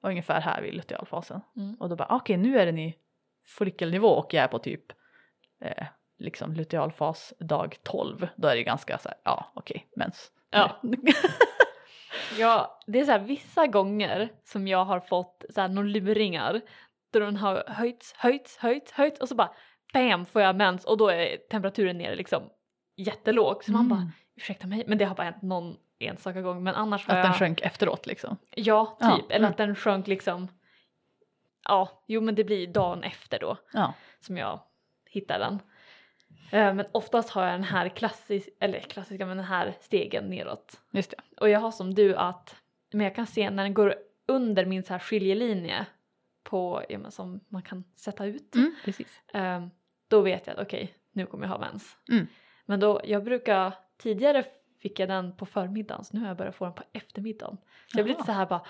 Och 0.00 0.08
ungefär 0.08 0.40
här 0.40 0.62
vid 0.62 0.74
lutealfasen. 0.74 1.40
Mm. 1.56 1.74
Och 1.74 1.88
då 1.88 1.96
bara, 1.96 2.08
okej 2.16 2.36
nu 2.36 2.58
är 2.58 2.66
den 2.66 2.78
i 2.78 2.96
follikelnivå 3.48 4.08
och 4.08 4.34
jag 4.34 4.44
är 4.44 4.48
på 4.48 4.58
typ 4.58 4.84
eh, 5.64 5.86
liksom 6.18 6.52
lutealfas 6.52 7.34
dag 7.38 7.76
12. 7.82 8.28
Då 8.36 8.48
är 8.48 8.56
det 8.56 8.62
ganska 8.62 8.98
så 8.98 9.08
här, 9.08 9.18
ja 9.24 9.52
okej, 9.54 9.86
mens. 9.96 10.30
Ja. 10.50 10.80
Ja, 12.38 12.78
det 12.86 13.00
är 13.00 13.04
så 13.04 13.10
här 13.10 13.18
vissa 13.18 13.66
gånger 13.66 14.28
som 14.44 14.68
jag 14.68 14.84
har 14.84 15.00
fått 15.00 15.44
så 15.50 15.60
här 15.60 15.68
några 15.68 15.88
luringar 15.88 16.60
då 17.12 17.18
den 17.18 17.36
har 17.36 17.64
höjts, 17.66 18.14
höjts, 18.16 18.56
höjts, 18.56 18.92
höjts 18.92 19.20
och 19.20 19.28
så 19.28 19.34
bara 19.34 19.50
bam 19.92 20.26
får 20.26 20.42
jag 20.42 20.56
mens 20.56 20.84
och 20.84 20.98
då 20.98 21.08
är 21.08 21.36
temperaturen 21.50 21.98
nere 21.98 22.16
liksom 22.16 22.42
jättelåg 22.96 23.64
så 23.64 23.72
man 23.72 23.88
bara 23.88 23.98
Mm. 24.00 24.10
ursäkta 24.36 24.66
mig 24.66 24.84
men 24.86 24.98
det 24.98 25.04
har 25.04 25.14
bara 25.14 25.22
hänt 25.22 25.42
någon 25.42 25.76
enstaka 25.98 26.42
gång 26.42 26.62
men 26.62 26.74
annars 26.74 27.06
har 27.06 27.14
Att 27.14 27.22
den 27.24 27.32
jag, 27.32 27.38
sjönk 27.38 27.60
efteråt 27.60 28.06
liksom. 28.06 28.36
ja 28.56 28.86
typ 29.00 29.08
Ja, 29.08 29.20
eller 29.28 29.38
mm. 29.38 29.50
att 29.50 29.56
den 29.56 29.74
sjönk 29.76 30.06
liksom 30.06 30.48
ja 31.68 32.02
jo 32.06 32.20
men 32.20 32.34
det 32.34 32.44
blir 32.44 32.66
dagen 32.66 33.02
efter 33.02 33.38
då 33.38 33.56
Ja. 33.72 33.94
som 34.20 34.36
jag 34.36 34.60
hittar 35.10 35.38
den. 35.38 35.58
Eh, 36.52 36.74
Men 36.74 36.86
oftast 36.92 37.30
har 37.30 37.44
jag 37.44 37.54
den 37.54 37.64
här 37.64 37.88
klassisk, 37.88 38.48
eller 38.60 38.80
klassiska 38.80 39.26
men 39.26 39.36
den 39.36 39.46
här 39.46 39.74
stegen 39.80 40.24
neråt. 40.30 40.80
Just 40.90 41.10
det. 41.10 41.16
Och 41.40 41.48
jag 41.48 41.60
har 41.60 41.70
som 41.70 41.94
du 41.94 42.16
att, 42.16 42.56
men 42.92 43.00
jag 43.04 43.14
kan 43.14 43.26
se 43.26 43.50
när 43.50 43.62
den 43.62 43.74
går 43.74 43.94
under 44.26 44.64
min 44.66 44.82
så 44.82 44.92
här 44.92 44.98
skiljelinje 45.00 45.86
på, 46.44 46.82
ja, 46.88 46.98
men 46.98 47.10
som 47.10 47.40
man 47.48 47.62
kan 47.62 47.84
sätta 47.96 48.24
ut. 48.26 48.54
Mm, 48.54 48.74
precis. 48.84 49.20
eh, 49.34 49.66
Då 50.08 50.20
vet 50.20 50.46
jag 50.46 50.56
att 50.56 50.62
okej, 50.66 50.94
nu 51.12 51.26
kommer 51.26 51.44
jag 51.44 51.50
ha 51.50 51.58
mens. 51.58 51.96
Mm. 52.10 52.26
Men 52.66 52.80
då, 52.80 53.00
jag 53.04 53.24
brukar, 53.24 53.72
tidigare 53.96 54.44
fick 54.78 54.98
jag 55.00 55.08
den 55.08 55.36
på 55.36 55.46
förmiddagen 55.46 56.04
så 56.04 56.16
nu 56.16 56.20
har 56.20 56.28
jag 56.28 56.36
börjat 56.36 56.54
få 56.56 56.64
den 56.64 56.74
på 56.74 56.82
eftermiddagen. 56.92 57.56
Så 57.92 57.98
jag 57.98 58.04
blir 58.04 58.14
lite 58.14 58.26
så 58.26 58.32
här 58.32 58.46
bara, 58.46 58.66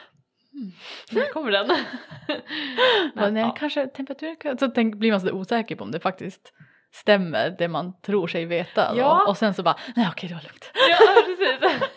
mm, 0.54 0.72
när 1.10 1.32
kommer 1.32 1.50
den? 1.50 1.66
Men, 3.14 3.34
nej, 3.34 3.42
ja. 3.42 3.54
kanske 3.58 3.86
temperaturen 3.86 4.58
så 4.58 4.68
tänk, 4.68 4.94
blir 4.94 5.10
man 5.10 5.20
så 5.20 5.32
osäker 5.32 5.76
på 5.76 5.84
om 5.84 5.90
det 5.90 6.00
faktiskt 6.00 6.52
stämmer 6.92 7.56
det 7.58 7.68
man 7.68 8.00
tror 8.00 8.26
sig 8.26 8.44
veta. 8.44 8.92
Ja. 8.96 9.24
Och 9.28 9.36
sen 9.36 9.54
så 9.54 9.62
bara, 9.62 9.78
nej 9.96 10.08
okej 10.12 10.28
det 10.28 10.34
var 10.34 10.42
lugnt. 10.42 10.70
ja, 10.74 11.22
precis. 11.26 11.88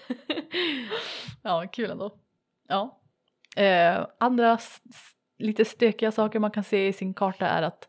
Ja, 1.44 1.68
kul 1.72 1.92
ändå. 1.92 2.16
Ja. 2.68 3.02
Eh, 3.56 4.08
andra 4.20 4.58
lite 5.38 5.66
stökiga 5.66 6.12
saker 6.12 6.40
man 6.40 6.52
kan 6.52 6.64
se 6.64 6.88
i 6.88 6.94
sin 6.94 7.14
karta 7.14 7.48
är 7.48 7.62
att 7.62 7.88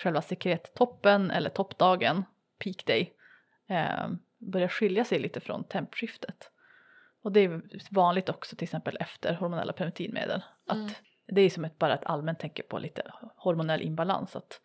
själva 0.00 0.22
sekrettoppen 0.22 1.30
eller 1.30 1.50
toppdagen, 1.50 2.24
peak 2.64 2.86
day, 2.86 3.12
eh, 3.68 4.08
börjar 4.38 4.68
skilja 4.68 5.04
sig 5.04 5.18
lite 5.18 5.40
från 5.40 5.64
tempskiftet. 5.64 6.50
Och 7.22 7.32
det 7.32 7.40
är 7.40 7.62
vanligt 7.90 8.28
också 8.28 8.56
till 8.56 8.64
exempel 8.64 8.96
efter 9.00 9.34
hormonella 9.34 9.72
preventivmedel. 9.72 10.42
Att 10.66 10.76
Mm. 10.76 10.90
Det 11.26 11.40
är 11.40 11.50
som 11.50 11.64
ett, 11.64 11.78
bara 11.78 11.94
ett 11.94 12.04
allmänt 12.04 12.38
tecken 12.38 12.64
på 12.68 12.78
lite 12.78 13.02
hormonell 13.36 13.82
imbalans. 13.82 14.36
Att 14.36 14.60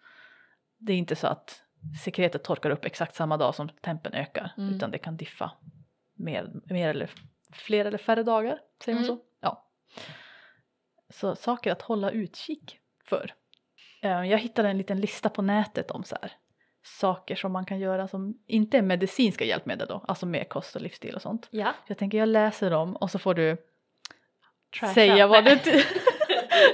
det 0.78 0.94
är 0.94 0.98
inte 0.98 1.16
så 1.16 1.28
att 1.28 1.64
sekretet 2.04 2.44
torkar 2.44 2.70
upp 2.70 2.86
exakt 2.86 3.16
samma 3.16 3.38
dag 3.38 3.56
som 3.56 3.70
tempen 3.70 4.14
ökar 4.14 4.54
Mm. 4.58 4.76
utan 4.76 4.92
det 4.92 4.98
kan 4.98 5.18
diffa 5.18 5.52
mer, 6.14 6.52
mer 6.66 6.90
eller 6.90 7.10
fler 7.52 7.86
eller 7.86 7.98
färre 7.98 8.24
dagar. 8.24 8.60
Säger 8.86 8.96
man 8.96 9.06
Mm. 9.06 9.18
så? 9.18 9.24
Ja. 9.40 9.70
Så 11.10 11.36
saker 11.36 11.72
att 11.72 11.82
hålla 11.82 12.12
utkik 12.12 12.80
för. 13.06 13.34
Eh, 14.02 14.24
Jag 14.26 14.38
hittade 14.38 14.70
en 14.70 14.78
liten 14.78 15.00
lista 15.02 15.30
på 15.30 15.42
nätet 15.42 15.92
om 15.92 16.04
så 16.04 16.18
här 16.22 16.32
saker 16.88 17.36
som 17.36 17.52
man 17.52 17.66
kan 17.66 17.80
göra 17.80 18.08
som 18.08 18.38
inte 18.48 18.78
är 18.78 18.82
medicinska 18.82 19.46
hjälpmedel 19.46 19.88
då, 19.88 20.04
alltså 20.08 20.26
med 20.26 20.50
kost 20.50 20.76
och 20.76 20.82
livsstil 20.82 21.16
och 21.16 21.22
sånt. 21.22 21.48
Ja. 21.52 21.74
Jag 21.88 21.98
tänker 21.98 22.18
jag 22.18 22.30
läser 22.30 22.70
dem 22.70 22.96
och 22.96 23.12
så 23.12 23.20
får 23.20 23.34
du 23.34 23.58
Trasha. 24.80 24.94
säga 24.94 25.28
vad, 25.28 25.46
du 25.46 25.60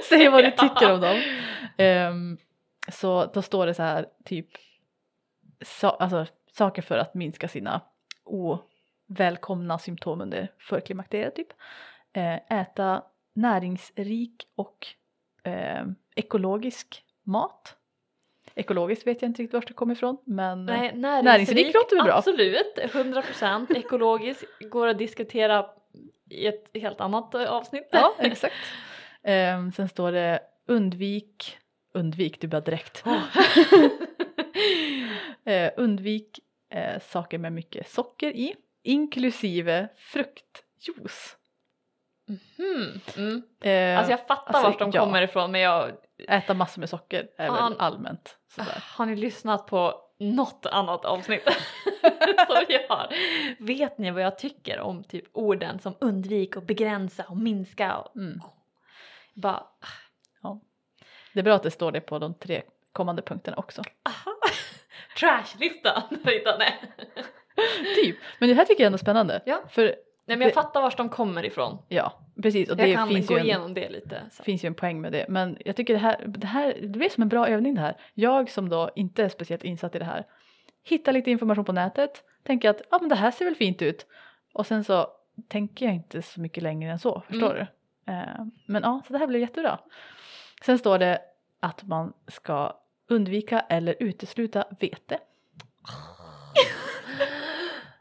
säga 0.08 0.30
vad 0.30 0.44
du 0.44 0.50
tycker 0.50 0.92
om 0.92 1.00
dem. 1.00 1.22
Ehm, 1.76 2.38
så 2.88 3.26
då 3.34 3.42
står 3.42 3.66
det 3.66 3.74
så 3.74 3.82
här 3.82 4.06
typ 4.24 4.48
sa, 5.64 5.90
alltså, 5.90 6.26
saker 6.52 6.82
för 6.82 6.98
att 6.98 7.14
minska 7.14 7.48
sina 7.48 7.80
ovälkomna 8.24 9.78
symptom 9.78 10.20
under 10.20 10.52
förklimakteriet 10.58 11.36
typ. 11.36 11.48
Eh, 12.12 12.60
äta 12.60 13.02
näringsrik 13.34 14.48
och 14.54 14.86
eh, 15.44 15.86
ekologisk 16.14 17.04
mat. 17.22 17.76
Ekologiskt 18.56 19.06
vet 19.06 19.22
jag 19.22 19.28
inte 19.28 19.42
riktigt 19.42 19.54
var 19.54 19.64
det 19.66 19.72
kommer 19.72 19.94
ifrån 19.94 20.16
men 20.24 20.66
Nej, 20.66 20.78
näringsrik, 20.96 21.24
Näringsrik 21.24 21.74
låter 21.74 21.96
väl 21.96 22.04
bra? 22.04 22.14
Absolut, 22.14 22.76
100% 22.76 23.76
ekologiskt 23.76 24.44
går 24.70 24.86
att 24.88 24.98
diskutera 24.98 25.66
i 26.30 26.46
ett 26.46 26.70
helt 26.74 27.00
annat 27.00 27.34
eh, 27.34 27.52
avsnitt. 27.52 27.88
ja 27.90 28.14
exakt. 28.18 28.54
Ehm, 29.22 29.72
sen 29.72 29.88
står 29.88 30.12
det 30.12 30.40
undvik, 30.68 31.58
undvik 31.94 32.40
du 32.40 32.46
bara 32.48 32.60
direkt. 32.60 33.04
Eh, 35.46 35.70
undvik 35.76 36.40
eh, 36.70 37.00
saker 37.00 37.38
med 37.38 37.52
mycket 37.52 37.90
socker 37.90 38.30
i, 38.30 38.54
inklusive 38.82 39.88
fruktjuice. 39.96 41.36
Hmm, 42.56 43.00
mm. 43.16 43.42
Eh, 43.60 43.98
Alltså 43.98 44.10
jag 44.10 44.26
fattar 44.26 44.54
alltså, 44.54 44.70
vart 44.70 44.78
de 44.78 44.90
ja. 44.94 45.00
kommer 45.04 45.22
ifrån 45.22 45.50
men 45.52 45.60
jag, 45.60 45.92
Äta 46.28 46.54
massor 46.54 46.80
med 46.80 46.88
socker 46.88 47.28
är 47.36 47.50
väl 47.50 47.60
An- 47.60 47.76
allmänt 47.78 48.36
sådär. 48.48 48.84
har 48.96 49.06
ni 49.06 49.16
lyssnat 49.16 49.66
på 49.66 50.00
något 50.18 50.66
annat 50.66 51.04
avsnitt 51.04 51.42
som 52.46 52.64
jag 52.68 52.88
har? 52.88 53.14
Vet 53.58 53.98
ni 53.98 54.10
vad 54.10 54.22
jag 54.22 54.38
tycker 54.38 54.80
om 54.80 55.04
typ 55.04 55.24
orden 55.32 55.78
som 55.78 55.94
undvik 56.00 56.56
och 56.56 56.62
begränsa 56.62 57.24
och 57.28 57.36
minska? 57.36 57.96
Och, 57.96 58.16
Mm. 58.16 58.40
bara, 59.34 59.62
Det 61.32 61.40
är 61.40 61.44
bra 61.44 61.54
att 61.54 61.62
det 61.62 61.70
står 61.70 61.92
det 61.92 62.00
på 62.00 62.18
de 62.18 62.34
tre 62.34 62.62
kommande 62.92 63.22
punkterna 63.22 63.56
också. 63.56 63.82
aha, 64.08 64.36
trashlista! 65.18 66.02
Nej 66.58 66.92
Typ, 67.94 68.16
men 68.38 68.48
det 68.48 68.54
här 68.54 68.64
tycker 68.64 68.82
jag 68.82 68.86
ändå 68.86 68.96
är 68.96 68.98
spännande. 68.98 69.42
Ja. 69.46 69.62
För 69.68 69.94
men 70.26 70.40
jag 70.40 70.54
fattar 70.54 70.82
vart 70.82 70.96
de 70.96 71.08
kommer 71.08 71.44
ifrån. 71.44 71.78
ja, 71.88 72.12
precis 72.42 72.70
och 72.70 72.78
jag 72.80 72.88
det 72.88 72.94
kan 72.94 73.08
finns 73.08 73.26
gå 73.28 73.34
ju 73.34 73.40
en, 73.40 73.46
igenom 73.46 73.74
det 73.74 73.88
lite. 73.90 74.22
Så. 74.30 74.42
finns 74.42 74.64
ju 74.64 74.66
en 74.66 74.74
poäng 74.74 75.00
med 75.00 75.12
det. 75.12 75.26
Men 75.28 75.56
jag 75.64 75.76
tycker 75.76 75.94
det 75.94 76.00
här, 76.00 76.24
det 76.26 76.46
här, 76.46 76.74
det 76.82 76.88
blir 76.98 77.08
som 77.08 77.22
en 77.22 77.28
bra 77.28 77.48
övning 77.48 77.74
det 77.74 77.80
här. 77.80 77.96
Jag 78.14 78.50
som 78.50 78.68
då 78.68 78.90
inte 78.96 79.24
är 79.24 79.28
speciellt 79.28 79.64
insatt 79.64 79.94
i 79.94 79.98
det 79.98 80.04
här, 80.04 80.24
hittar 80.82 81.12
lite 81.12 81.30
information 81.30 81.64
på 81.64 81.72
nätet, 81.72 82.24
tänker 82.42 82.70
att 82.70 82.80
ja 82.90 82.98
men 83.00 83.08
det 83.08 83.14
här 83.14 83.30
ser 83.30 83.44
väl 83.44 83.54
fint 83.54 83.82
ut. 83.82 84.06
Och 84.52 84.66
sen 84.66 84.84
så 84.84 85.06
tänker 85.48 85.86
jag 85.86 85.94
inte 85.94 86.22
så 86.22 86.40
mycket 86.40 86.62
längre 86.62 86.90
än 86.92 86.98
så, 86.98 87.22
förstår 87.28 87.54
Mm. 87.54 87.66
du? 88.06 88.12
Eh, 88.12 88.44
men 88.66 88.82
ja, 88.82 89.02
så 89.06 89.12
det 89.12 89.18
här 89.18 89.26
blev 89.26 89.40
jättebra. 89.40 89.78
Sen 90.64 90.78
står 90.78 90.98
det 90.98 91.20
att 91.60 91.82
man 91.82 92.12
ska 92.28 92.76
undvika 93.08 93.60
eller 93.60 93.96
utesluta 94.00 94.64
vete. 94.80 95.18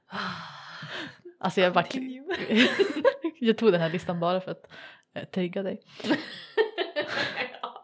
Alltså 1.43 1.61
jag 1.61 1.73
bara, 1.73 1.85
jag 3.39 3.57
tog 3.57 3.71
den 3.71 3.81
här 3.81 3.89
listan 3.89 4.19
bara 4.19 4.41
för 4.41 4.51
att 4.51 4.71
eh, 5.13 5.25
trigga 5.25 5.63
dig. 5.63 5.81
ja, 7.61 7.83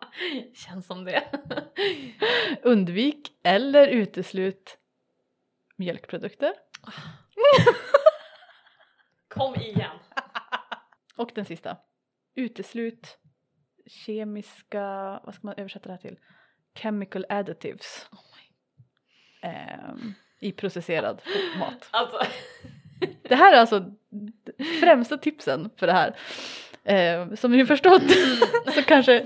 känns 0.53 0.87
som 0.87 1.05
det. 1.05 1.23
Undvik 2.61 3.31
eller 3.43 3.87
uteslut 3.87 4.77
mjölkprodukter. 5.75 6.53
Kom 9.27 9.55
igen. 9.55 9.99
Och 11.15 11.31
den 11.35 11.45
sista. 11.45 11.77
Uteslut 12.35 13.17
kemiska, 13.85 14.83
vad 15.23 15.35
ska 15.35 15.47
man 15.47 15.55
översätta 15.57 15.89
det 15.89 15.93
här 15.93 16.01
till? 16.01 16.19
Chemical 16.75 17.25
additives. 17.29 18.09
Oh 18.11 19.49
ehm, 19.49 20.13
I 20.39 20.51
processerad 20.51 21.21
mat. 21.59 21.89
Alltså, 21.91 22.19
Det 23.29 23.35
här 23.35 23.53
är 23.53 23.57
alltså 23.57 23.91
främsta 24.81 25.17
tipsen 25.17 25.69
för 25.75 25.87
det 25.87 25.93
här. 25.93 26.15
Ehm, 26.83 27.37
som 27.37 27.51
ni 27.51 27.65
förstått 27.65 28.03
så 28.75 28.83
kanske 28.83 29.17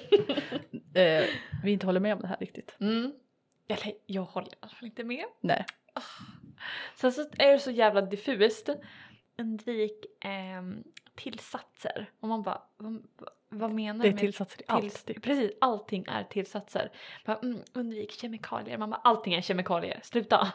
eh, 0.94 1.26
vi 1.64 1.72
inte 1.72 1.86
håller 1.86 2.00
med 2.00 2.14
om 2.14 2.22
det 2.22 2.28
här 2.28 2.38
riktigt. 2.40 2.76
mm. 2.80 3.14
Eller 3.68 3.94
jag 4.06 4.24
håller 4.24 4.48
i 4.48 4.56
alla 4.60 4.74
fall 4.74 4.86
inte 4.86 5.04
med. 5.04 5.26
Nej. 5.42 5.66
Sen 6.96 7.12
så 7.12 7.22
är 7.38 7.52
det 7.52 7.60
så 7.60 7.72
jävla 7.72 8.02
diffust. 8.02 8.70
Undvik 9.38 10.06
ehm, 10.22 10.84
tillsatser. 11.16 12.10
Och 12.20 12.28
man 12.28 12.42
bara, 12.42 12.62
vad, 12.78 13.04
vad 13.50 13.72
menar 13.72 14.04
Det 14.04 14.08
är 14.08 14.10
du 14.10 14.16
med 14.16 14.20
tillsatser 14.20 14.62
i 14.62 14.66
allt. 14.68 15.06
Typ. 15.06 15.24
Precis, 15.24 15.52
allting 15.62 16.06
är 16.08 16.24
tillsatser. 16.24 16.92
Bara, 17.26 17.38
mm, 17.38 17.60
undvik 17.74 18.12
kemikalier. 18.12 18.78
Man 18.78 18.90
bara, 18.90 19.02
allting 19.04 19.34
är 19.34 19.42
kemikalier, 19.42 20.00
sluta. 20.04 20.54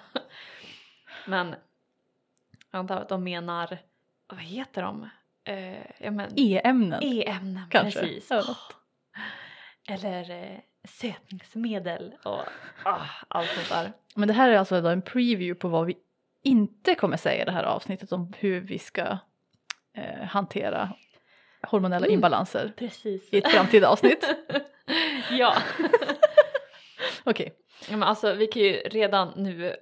Men 1.27 1.55
jag 2.79 2.83
antar 2.83 2.97
att 2.97 3.09
de 3.09 3.25
menar, 3.25 3.79
vad 4.29 4.41
heter 4.41 4.83
de? 4.83 5.09
Eh, 5.45 5.79
ja 5.99 6.11
men 6.11 6.31
E-ämnen 6.37 7.03
E-ämnen, 7.03 7.63
kanske. 7.71 8.01
precis. 8.01 8.31
Eller 8.31 8.47
något. 8.47 8.77
Eller 9.89 10.31
eh, 10.31 10.59
sötningsmedel 10.89 12.15
och 12.25 12.41
ah, 12.85 13.01
allt 13.29 13.49
sånt 13.51 13.69
där. 13.69 13.93
Men 14.15 14.29
det 14.29 14.35
här 14.35 14.49
är 14.51 14.59
alltså 14.59 14.75
en 14.77 15.03
preview 15.03 15.55
på 15.61 15.69
vad 15.69 15.87
vi 15.87 15.97
inte 16.43 16.95
kommer 16.95 17.17
säga 17.17 17.43
i 17.43 17.45
det 17.45 17.53
här 17.53 17.65
avsnittet 17.65 18.13
om 18.13 18.33
hur 18.39 18.61
vi 18.61 18.79
ska 18.79 19.19
eh, 19.95 20.25
hantera 20.29 20.93
hormonella 21.63 22.07
Mm. 22.07 22.15
imbalanser 22.15 22.73
Precis. 22.77 23.33
i 23.33 23.39
ett 23.39 23.51
framtida 23.53 23.89
avsnitt. 23.89 24.35
ja. 25.31 25.57
Okej, 27.25 27.55
ja 27.91 27.97
men 27.97 28.09
alltså 28.09 28.33
vi 28.35 28.47
kan 28.47 28.63
ju 28.63 28.73
redan 28.73 29.33
nu, 29.37 29.77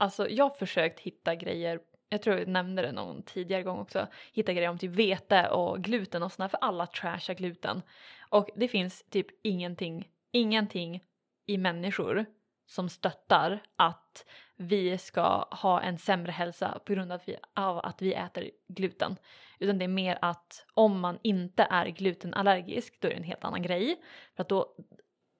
alltså 0.00 0.28
jag 0.28 0.44
har 0.44 0.56
försökt 0.56 1.00
hitta 1.00 1.34
grejer, 1.34 1.80
jag 2.08 2.22
tror 2.22 2.38
jag 2.38 2.48
nämnde 2.48 2.82
det 2.82 2.92
någon 2.92 3.22
tidigare 3.22 3.62
gång 3.62 3.78
också, 3.78 4.06
hitta 4.32 4.52
grejer 4.52 4.68
om 4.68 4.78
typ 4.78 4.90
vete 4.90 5.48
och 5.48 5.80
gluten 5.80 6.22
och 6.22 6.32
sådär 6.32 6.48
för 6.48 6.58
alla 6.58 6.86
trashar 6.86 7.34
gluten. 7.34 7.82
Och 8.28 8.48
det 8.56 8.68
finns 8.68 9.04
typ 9.10 9.26
ingenting, 9.42 10.08
ingenting 10.32 11.04
i 11.46 11.58
människor 11.58 12.26
som 12.66 12.88
stöttar 12.88 13.62
att 13.76 14.24
vi 14.56 14.98
ska 14.98 15.44
ha 15.50 15.80
en 15.80 15.98
sämre 15.98 16.32
hälsa 16.32 16.78
på 16.84 16.92
grund 16.92 17.12
av 17.12 17.16
att 17.16 17.28
vi, 17.28 17.36
av 17.54 17.78
att 17.78 18.02
vi 18.02 18.14
äter 18.14 18.50
gluten. 18.68 19.16
Utan 19.58 19.78
det 19.78 19.84
är 19.84 19.88
mer 19.88 20.18
att 20.22 20.66
om 20.74 21.00
man 21.00 21.18
inte 21.22 21.66
är 21.70 21.86
glutenallergisk 21.86 23.00
då 23.00 23.08
är 23.08 23.12
det 23.12 23.16
en 23.16 23.24
helt 23.24 23.44
annan 23.44 23.62
grej. 23.62 24.02
För 24.36 24.42
att 24.42 24.48
då 24.48 24.74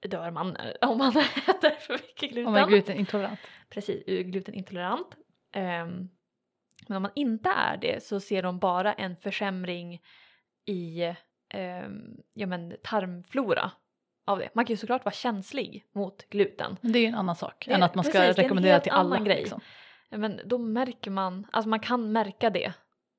dör 0.02 0.30
man 0.30 0.56
om 0.80 0.98
man 0.98 1.10
äter 1.48 1.70
för 1.80 1.92
mycket 1.92 2.30
gluten. 2.30 2.46
om 2.46 2.52
man 2.52 2.62
är 2.62 2.66
glutenintolerant. 2.68 3.40
Precis, 3.70 4.02
är 4.06 4.22
glutenintolerant. 4.22 5.16
Ehm, 5.54 6.08
men 6.88 6.96
om 6.96 7.02
man 7.02 7.12
inte 7.14 7.48
är 7.50 7.76
det 7.76 8.02
så 8.04 8.20
ser 8.20 8.42
de 8.42 8.58
bara 8.58 8.92
en 8.92 9.16
försämring 9.16 10.00
i 10.66 11.14
ehm, 11.54 12.16
ja, 12.34 12.46
men 12.46 12.76
tarmflora 12.82 13.70
av 14.26 14.38
det. 14.38 14.48
Man 14.54 14.64
kan 14.64 14.72
ju 14.72 14.76
såklart 14.76 15.04
vara 15.04 15.12
känslig 15.14 15.84
mot 15.94 16.28
gluten. 16.30 16.76
Men 16.80 16.92
det 16.92 16.98
är 16.98 17.00
ju 17.00 17.06
en 17.06 17.14
annan 17.14 17.36
sak 17.36 17.64
Det- 17.68 17.72
än 17.74 17.82
att 17.82 17.94
man 17.94 18.04
ska 18.04 18.18
precis, 18.18 18.38
rekommendera 18.38 18.80
till 18.80 18.92
alla. 18.92 19.18
grej. 19.18 19.36
Liksom. 19.40 19.60
Men 20.10 20.40
då 20.44 20.58
märker 20.58 21.10
man, 21.10 21.46
alltså 21.52 21.68
man 21.68 21.80
kan 21.80 22.12
märka 22.12 22.50
det. 22.50 22.72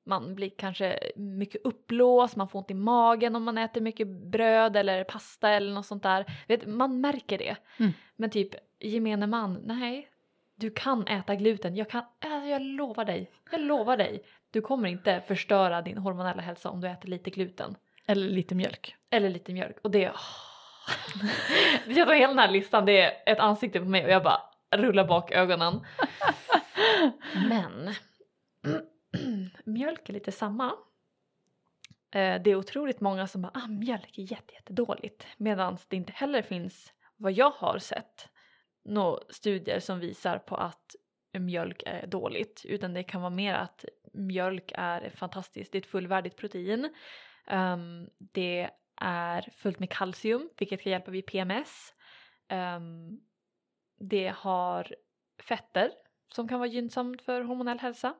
Man 0.04 0.34
blir 0.34 0.50
kanske 0.56 0.98
mycket 1.16 1.60
uppblåst, 1.64 2.36
man 2.36 2.48
får 2.48 2.58
ont 2.58 2.70
i 2.70 2.74
magen 2.74 3.36
om 3.36 3.44
man 3.44 3.58
äter 3.58 3.80
mycket 3.80 4.08
bröd 4.08 4.76
eller 4.76 5.04
pasta 5.04 5.50
eller 5.50 5.72
något 5.72 5.86
sånt 5.86 6.02
där. 6.02 6.24
Vet, 6.48 6.66
man 6.66 7.00
märker 7.00 7.38
det. 7.38 7.56
Mm. 7.78 7.92
Men 8.16 8.30
typ 8.30 8.54
gemene 8.80 9.26
man, 9.26 9.60
nej. 9.64 10.08
Du 10.54 10.70
kan 10.70 11.06
äta 11.06 11.34
gluten, 11.34 11.76
jag, 11.76 11.90
kan, 11.90 12.02
äh, 12.24 12.50
jag 12.50 12.62
lovar 12.62 13.04
dig. 13.04 13.30
Jag 13.50 13.60
lovar 13.60 13.96
dig. 13.96 14.22
Du 14.50 14.60
kommer 14.60 14.88
inte 14.88 15.22
förstöra 15.26 15.82
din 15.82 15.98
hormonella 15.98 16.42
hälsa 16.42 16.70
om 16.70 16.80
du 16.80 16.88
äter 16.88 17.08
lite 17.08 17.30
gluten. 17.30 17.76
Eller 18.06 18.28
lite 18.28 18.54
mjölk. 18.54 18.96
Eller 19.10 19.30
lite 19.30 19.52
mjölk. 19.52 19.76
Och 19.82 19.90
det... 19.90 19.98
jag 21.86 22.06
tar 22.06 22.14
hela 22.14 22.28
den 22.28 22.38
här 22.38 22.50
listan, 22.50 22.86
det 22.86 23.00
är 23.00 23.32
ett 23.32 23.38
ansikte 23.38 23.80
på 23.80 23.86
mig 23.86 24.04
och 24.04 24.10
jag 24.10 24.22
bara 24.22 24.40
rullar 24.70 25.04
bak 25.04 25.32
ögonen. 25.32 25.80
Men 27.48 27.94
mjölk 29.64 30.08
är 30.08 30.12
lite 30.12 30.32
samma. 30.32 30.66
Eh, 32.10 32.42
det 32.42 32.50
är 32.50 32.54
otroligt 32.54 33.00
många 33.00 33.26
som 33.26 33.42
bara 33.42 33.52
ah, 33.54 33.66
mjölk 33.68 34.18
är 34.18 34.32
jätte, 34.32 34.54
jättedåligt 34.54 35.26
medan 35.36 35.78
det 35.88 35.96
inte 35.96 36.12
heller 36.12 36.42
finns 36.42 36.92
vad 37.16 37.32
jag 37.32 37.50
har 37.50 37.78
sett 37.78 38.28
några 38.84 39.20
studier 39.28 39.80
som 39.80 40.00
visar 40.00 40.38
på 40.38 40.56
att 40.56 40.96
mjölk 41.38 41.82
är 41.86 42.06
dåligt 42.06 42.62
utan 42.64 42.94
det 42.94 43.02
kan 43.02 43.20
vara 43.20 43.30
mer 43.30 43.54
att 43.54 43.84
mjölk 44.12 44.72
är 44.74 45.10
fantastiskt, 45.10 45.72
det 45.72 45.78
är 45.78 45.80
ett 45.80 45.86
fullvärdigt 45.86 46.36
protein. 46.36 46.84
Um, 47.50 48.10
det 48.18 48.70
är 48.96 49.50
fullt 49.56 49.78
med 49.78 49.90
kalcium 49.90 50.50
vilket 50.58 50.82
kan 50.82 50.92
hjälpa 50.92 51.10
vid 51.10 51.26
PMS. 51.26 51.94
Um, 52.48 52.58
ehm, 52.58 53.20
det 53.98 54.34
har 54.36 54.94
fetter 55.38 55.90
som 56.32 56.48
kan 56.48 56.58
vara 56.60 56.68
gynnsamt 56.68 57.22
för 57.22 57.40
hormonell 57.40 57.78
hälsa. 57.78 58.14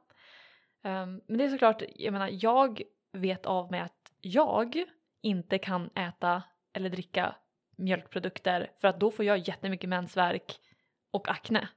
Ehm, 0.83 1.21
men 1.27 1.39
det 1.39 1.45
är 1.45 1.49
såklart, 1.49 1.83
jag 1.97 2.13
menar 2.13 2.29
jag 2.33 2.83
vet 3.13 3.47
av 3.47 3.71
mig 3.71 3.81
att 3.81 4.13
jag 4.21 4.85
inte 5.21 5.59
kan 5.59 5.91
äta 5.95 6.43
eller 6.73 6.91
dricka 6.91 7.35
mjölkprodukter 7.77 8.71
för 8.81 8.89
att 8.89 9.01
då 9.01 9.11
får 9.11 9.25
jag 9.25 9.39
jättemycket 9.39 9.89
mensvärk 9.89 10.59
och 11.11 11.29
akne. 11.29 11.69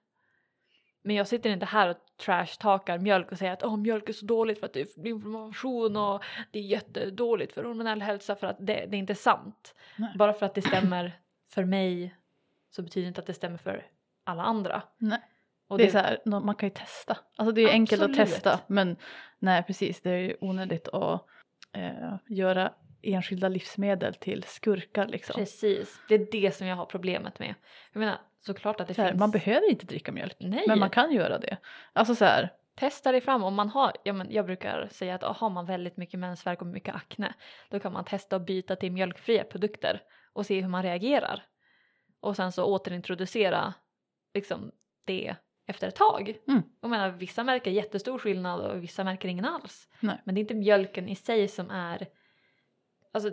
Men 1.01 1.15
jag 1.15 1.27
sitter 1.27 1.49
inte 1.49 1.65
här 1.65 1.89
och 1.89 1.97
trashtalkar 2.25 2.97
mjölk 2.97 3.31
och 3.31 3.37
säger 3.37 3.53
att 3.53 3.63
oh, 3.63 3.77
mjölk 3.77 4.09
är 4.09 4.13
så 4.13 4.25
dåligt 4.25 4.59
för 4.59 4.65
att 4.65 4.73
det 4.73 4.95
blir 4.95 5.11
inflammation 5.11 5.97
och 5.97 6.23
det 6.51 6.59
är 6.59 6.63
jättedåligt 6.63 7.53
för 7.53 7.63
hormonell 7.63 8.01
hälsa 8.01 8.35
för 8.35 8.47
att 8.47 8.57
det, 8.59 8.85
det 8.85 8.97
är 8.97 8.99
inte 8.99 9.15
sant. 9.15 9.75
Nej. 9.97 10.13
Bara 10.17 10.33
för 10.33 10.45
att 10.45 10.55
det 10.55 10.61
stämmer 10.61 11.19
för 11.49 11.63
mig 11.63 12.15
så 12.69 12.81
betyder 12.81 13.05
det 13.05 13.07
inte 13.07 13.21
att 13.21 13.27
det 13.27 13.33
stämmer 13.33 13.57
för 13.57 13.87
alla 14.23 14.43
andra. 14.43 14.83
Nej. 14.97 15.21
Och 15.67 15.77
det 15.77 15.85
är 15.85 15.91
så 15.91 15.97
här, 15.97 16.19
man 16.25 16.55
kan 16.55 16.69
ju 16.69 16.73
testa. 16.75 17.17
Alltså 17.35 17.51
det 17.51 17.61
är 17.61 17.69
enkelt 17.69 18.01
att 18.01 18.09
Absolut. 18.09 18.29
testa 18.29 18.59
men 18.67 18.95
nej 19.39 19.63
precis 19.63 20.01
det 20.01 20.09
är 20.09 20.17
ju 20.17 20.37
onödigt 20.41 20.87
att 20.87 21.25
eh, 21.73 22.15
göra 22.27 22.73
enskilda 23.01 23.47
livsmedel 23.47 24.13
till 24.13 24.43
skurkar 24.43 25.07
liksom. 25.07 25.33
Precis, 25.35 25.99
det 26.07 26.15
är 26.15 26.27
det 26.31 26.55
som 26.55 26.67
jag 26.67 26.75
har 26.75 26.85
problemet 26.85 27.39
med. 27.39 27.55
Jag 27.93 27.99
menar 27.99 28.17
såklart 28.39 28.81
att 28.81 28.87
det 28.87 28.93
Så 28.93 29.01
här, 29.01 29.09
finns... 29.09 29.19
man 29.19 29.31
behöver 29.31 29.69
inte 29.69 29.85
dricka 29.85 30.11
mjölk 30.11 30.35
Nej, 30.39 30.63
men 30.67 30.79
man 30.79 30.89
kan 30.89 31.11
göra 31.11 31.37
det. 31.39 31.57
Alltså 31.93 32.15
så 32.15 32.25
här, 32.25 32.53
testa 32.75 33.11
dig 33.11 33.21
fram 33.21 33.43
om 33.43 33.55
man 33.55 33.69
har, 33.69 33.91
ja, 34.03 34.13
men 34.13 34.31
jag 34.31 34.45
brukar 34.45 34.87
säga 34.91 35.15
att 35.15 35.37
har 35.37 35.49
man 35.49 35.65
väldigt 35.65 35.97
mycket 35.97 36.19
mensvärk 36.19 36.61
och 36.61 36.67
mycket 36.67 36.95
akne 36.95 37.33
då 37.69 37.79
kan 37.79 37.93
man 37.93 38.05
testa 38.05 38.35
att 38.35 38.45
byta 38.45 38.75
till 38.75 38.91
mjölkfria 38.91 39.43
produkter 39.43 40.01
och 40.33 40.45
se 40.45 40.61
hur 40.61 40.69
man 40.69 40.83
reagerar. 40.83 41.45
Och 42.19 42.35
sen 42.35 42.51
så 42.51 42.65
återintroducera 42.65 43.73
liksom 44.33 44.71
det 45.05 45.35
efter 45.65 45.87
ett 45.87 45.95
tag. 45.95 46.37
Mm. 46.47 46.61
Jag 46.81 46.89
menar 46.89 47.09
vissa 47.09 47.43
märker 47.43 47.71
jättestor 47.71 48.19
skillnad 48.19 48.61
och 48.61 48.83
vissa 48.83 49.03
märker 49.03 49.29
ingen 49.29 49.45
alls. 49.45 49.89
Nej. 49.99 50.21
Men 50.23 50.35
det 50.35 50.39
är 50.39 50.41
inte 50.41 50.55
mjölken 50.55 51.09
i 51.09 51.15
sig 51.15 51.47
som 51.47 51.71
är 51.71 52.07
alltså, 53.13 53.29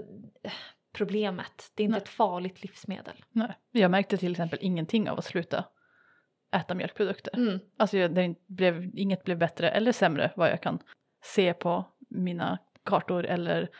problemet. 0.92 1.72
Det 1.74 1.82
är 1.82 1.84
inte 1.84 1.98
Nej. 1.98 2.02
ett 2.02 2.08
farligt 2.08 2.62
livsmedel. 2.62 3.24
nej. 3.32 3.54
Jag 3.70 3.90
märkte 3.90 4.16
till 4.16 4.32
exempel 4.32 4.58
ingenting 4.62 5.10
av 5.10 5.18
att 5.18 5.24
sluta 5.24 5.64
äta 6.56 6.74
mjölkprodukter. 6.74 7.36
Mm. 7.36 7.58
Alltså 7.76 7.98
jag, 7.98 8.14
det 8.14 8.34
blev, 8.46 8.90
inget 8.94 9.24
blev 9.24 9.38
bättre 9.38 9.70
eller 9.70 9.92
sämre 9.92 10.32
vad 10.36 10.50
jag 10.50 10.62
kan 10.62 10.78
se 11.24 11.54
på 11.54 11.84
mina 12.10 12.58
kartor 12.84 13.26
eller 13.26 13.70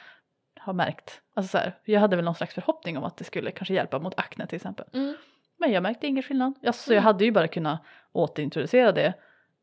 har 0.56 0.72
märkt. 0.72 1.22
Alltså 1.34 1.50
så 1.50 1.58
här, 1.58 1.78
jag 1.84 2.00
hade 2.00 2.16
väl 2.16 2.24
någon 2.24 2.34
slags 2.34 2.54
förhoppning 2.54 2.98
om 2.98 3.04
att 3.04 3.16
det 3.16 3.24
skulle 3.24 3.50
kanske 3.50 3.74
hjälpa 3.74 3.98
mot 3.98 4.18
akne 4.18 4.46
till 4.46 4.56
exempel. 4.56 4.86
Mm. 4.92 5.14
Men 5.62 5.72
jag 5.72 5.83
märkte 5.83 6.07
ingen 6.07 6.22
skillnad. 6.22 6.55
Alltså, 6.66 6.83
så 6.83 6.92
jag 6.92 6.96
Mm. 6.98 7.05
hade 7.05 7.25
ju 7.25 7.31
bara 7.33 7.48
kunnat 7.48 7.81
återintroducera 8.12 8.92
det 8.92 9.14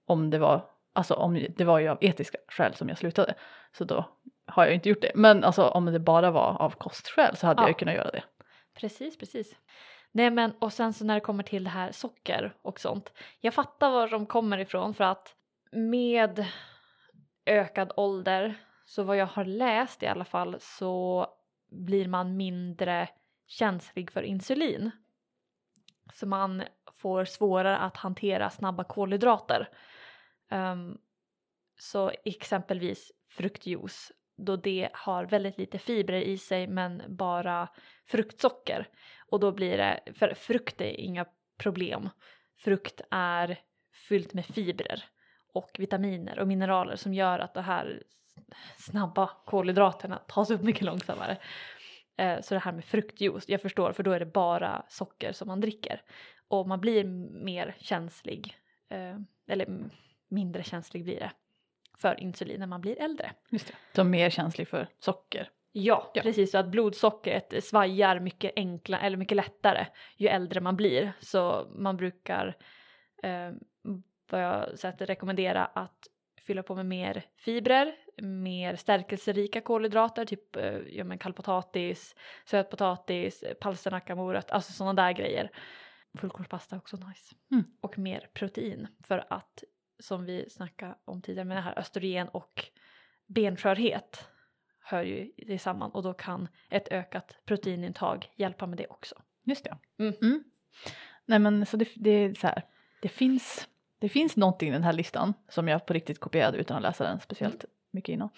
om 0.05 0.29
det 0.29 0.39
var, 0.39 0.65
alltså 0.93 1.13
om 1.13 1.45
det 1.57 1.63
var 1.63 1.79
ju 1.79 1.87
av 1.87 1.97
etiska 2.01 2.37
skäl 2.47 2.75
som 2.75 2.89
jag 2.89 2.97
slutade. 2.97 3.33
Så 3.71 3.83
då 3.83 4.05
har 4.45 4.65
jag 4.65 4.73
inte 4.73 4.89
gjort 4.89 5.01
det. 5.01 5.11
Men 5.15 5.43
alltså 5.43 5.67
om 5.67 5.85
det 5.85 5.99
bara 5.99 6.31
var 6.31 6.61
av 6.61 6.69
kostskäl 6.71 7.35
så 7.37 7.47
hade 7.47 7.61
Ja. 7.61 7.67
jag 7.69 7.79
kunnat 7.79 7.95
göra 7.95 8.11
det. 8.11 8.23
Precis, 8.73 9.17
precis. 9.17 9.55
Nej 10.11 10.29
men 10.31 10.51
och 10.59 10.73
sen 10.73 10.93
så 10.93 11.05
när 11.05 11.13
det 11.13 11.19
kommer 11.19 11.43
till 11.43 11.63
det 11.63 11.69
här 11.69 11.91
socker 11.91 12.53
och 12.61 12.79
sånt. 12.79 13.13
Jag 13.39 13.53
fattar 13.53 13.91
var 13.91 14.07
de 14.07 14.25
kommer 14.25 14.57
ifrån 14.57 14.93
för 14.93 15.03
att 15.03 15.35
med 15.71 16.45
ökad 17.45 17.91
ålder 17.97 18.53
så 18.85 19.03
vad 19.03 19.17
jag 19.17 19.25
har 19.25 19.45
läst 19.45 20.03
i 20.03 20.07
alla 20.07 20.25
fall 20.25 20.55
så 20.59 21.27
blir 21.71 22.07
man 22.07 22.37
mindre 22.37 23.09
känslig 23.47 24.11
för 24.11 24.21
insulin. 24.21 24.91
Så 26.13 26.27
man 26.27 26.63
får 26.95 27.25
svårare 27.25 27.77
att 27.77 27.97
hantera 27.97 28.49
snabba 28.49 28.83
kolhydrater. 28.83 29.69
Um, 30.51 30.97
så 31.79 32.11
exempelvis 32.25 33.11
fruktjuice 33.29 34.11
då 34.37 34.55
det 34.55 34.89
har 34.93 35.25
väldigt 35.25 35.57
lite 35.57 35.79
fibrer 35.79 36.21
i 36.21 36.37
sig 36.37 36.67
men 36.67 37.03
bara 37.07 37.69
fruktsocker. 38.05 38.87
Och 39.27 39.39
då 39.39 39.51
blir 39.51 39.77
det, 39.77 39.99
för 40.15 40.33
frukt 40.33 40.81
är 40.81 40.99
inga 40.99 41.25
problem. 41.57 42.09
Frukt 42.57 43.01
är 43.11 43.59
fyllt 44.07 44.33
med 44.33 44.45
fibrer 44.45 45.03
och 45.53 45.75
vitaminer 45.79 46.39
och 46.39 46.47
mineraler 46.47 46.95
som 46.95 47.13
gör 47.13 47.39
att 47.39 47.53
de 47.53 47.63
här 47.63 48.03
snabba 48.77 49.29
kolhydraterna 49.45 50.17
tas 50.27 50.51
upp 50.51 50.61
mycket 50.61 50.81
långsammare. 50.81 51.37
Eh, 52.19 52.41
Så 52.41 52.53
det 52.53 52.59
här 52.59 52.71
med 52.71 52.85
fruktjuice, 52.85 53.45
jag 53.49 53.61
förstår 53.61 53.91
för 53.93 54.03
då 54.03 54.11
är 54.11 54.19
det 54.19 54.25
bara 54.25 54.85
socker 54.89 55.31
som 55.31 55.47
man 55.47 55.59
dricker. 55.61 56.01
Och 56.47 56.67
man 56.67 56.79
blir 56.81 57.03
mer 57.43 57.75
känslig, 57.79 58.57
eh, 58.89 59.15
eller 59.47 59.67
mindre 60.29 60.63
känslig 60.63 61.03
blir 61.03 61.19
det, 61.19 61.31
för 61.97 62.19
insulin 62.19 62.59
när 62.59 62.67
man 62.67 62.81
blir 62.81 63.01
äldre. 63.01 63.31
Just 63.49 63.67
det. 63.67 63.73
Så 63.95 64.03
mer 64.03 64.29
känslig 64.29 64.67
för 64.67 64.87
socker. 64.99 65.49
Ja, 65.71 66.11
Ja. 66.13 66.21
precis. 66.21 66.51
Så 66.51 66.57
att 66.57 66.67
blodsockret 66.67 67.63
svajar 67.63 68.19
mycket 68.19 68.51
enkla, 68.55 68.99
eller 68.99 69.17
mycket 69.17 69.35
lättare 69.35 69.85
ju 70.17 70.27
äldre 70.27 70.61
man 70.61 70.75
blir. 70.75 71.11
Så 71.19 71.67
man 71.75 71.97
brukar, 71.97 72.57
eh, 73.23 73.51
vad 74.31 74.43
jag 74.43 74.79
sett, 74.79 75.01
rekommendera 75.01 75.65
att 75.65 76.07
fylla 76.41 76.63
på 76.63 76.75
med 76.75 76.85
mer 76.85 77.23
fibrer, 77.35 77.95
mer 78.21 78.75
stärkelserika 78.75 79.61
kolhydrater, 79.61 80.25
typ 80.25 80.55
eh, 80.55 80.77
ja, 80.89 81.03
men 81.03 81.17
kallpotatis, 81.17 82.15
sötpotatis, 82.45 83.43
palsternacka, 83.61 84.15
morötter, 84.15 84.53
alltså 84.53 84.73
sådana 84.73 85.03
där 85.03 85.11
grejer. 85.11 85.51
Fullkornspasta 86.17 86.77
också 86.77 86.97
nice. 86.97 87.35
Mm. 87.51 87.63
Och 87.81 87.97
mer 87.97 88.29
protein 88.33 88.87
för 89.03 89.25
att 89.29 89.63
som 89.99 90.25
vi 90.25 90.49
snackade 90.49 90.95
om 91.05 91.21
tidigare 91.21 91.45
med 91.45 91.57
det 91.57 91.61
här 91.61 91.79
östrogen 91.79 92.27
och 92.27 92.65
benskörhet 93.27 94.29
hör 94.79 95.03
ju 95.03 95.31
det 95.37 95.59
samman 95.59 95.91
och 95.91 96.03
då 96.03 96.13
kan 96.13 96.47
ett 96.69 96.87
ökat 96.91 97.37
proteinintag 97.45 98.31
hjälpa 98.35 98.67
med 98.67 98.77
det 98.77 98.87
också. 98.87 99.15
Just 99.43 99.63
det. 99.63 99.77
Mm. 100.03 100.43
Nej 101.25 101.39
men 101.39 101.65
så 101.65 101.77
det, 101.77 101.89
det 101.95 102.09
är 102.09 102.33
så 102.33 102.47
här, 102.47 102.63
det 103.01 103.09
finns, 103.09 103.67
det 103.99 104.09
finns 104.09 104.37
någonting 104.37 104.69
i 104.69 104.71
den 104.71 104.83
här 104.83 104.93
listan 104.93 105.33
som 105.49 105.67
jag 105.67 105.85
på 105.85 105.93
riktigt 105.93 106.19
kopierade 106.19 106.57
utan 106.57 106.77
att 106.77 106.83
läsa 106.83 107.03
den 107.03 107.19
speciellt 107.19 107.65
mycket 107.91 108.13
innan. 108.13 108.29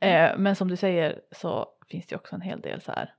Eh, 0.00 0.30
men 0.38 0.56
som 0.56 0.68
du 0.68 0.76
säger 0.76 1.20
så 1.32 1.68
finns 1.88 2.06
det 2.06 2.16
också 2.16 2.34
en 2.34 2.40
hel 2.40 2.60
del 2.60 2.80
så 2.80 2.92
här. 2.92 3.14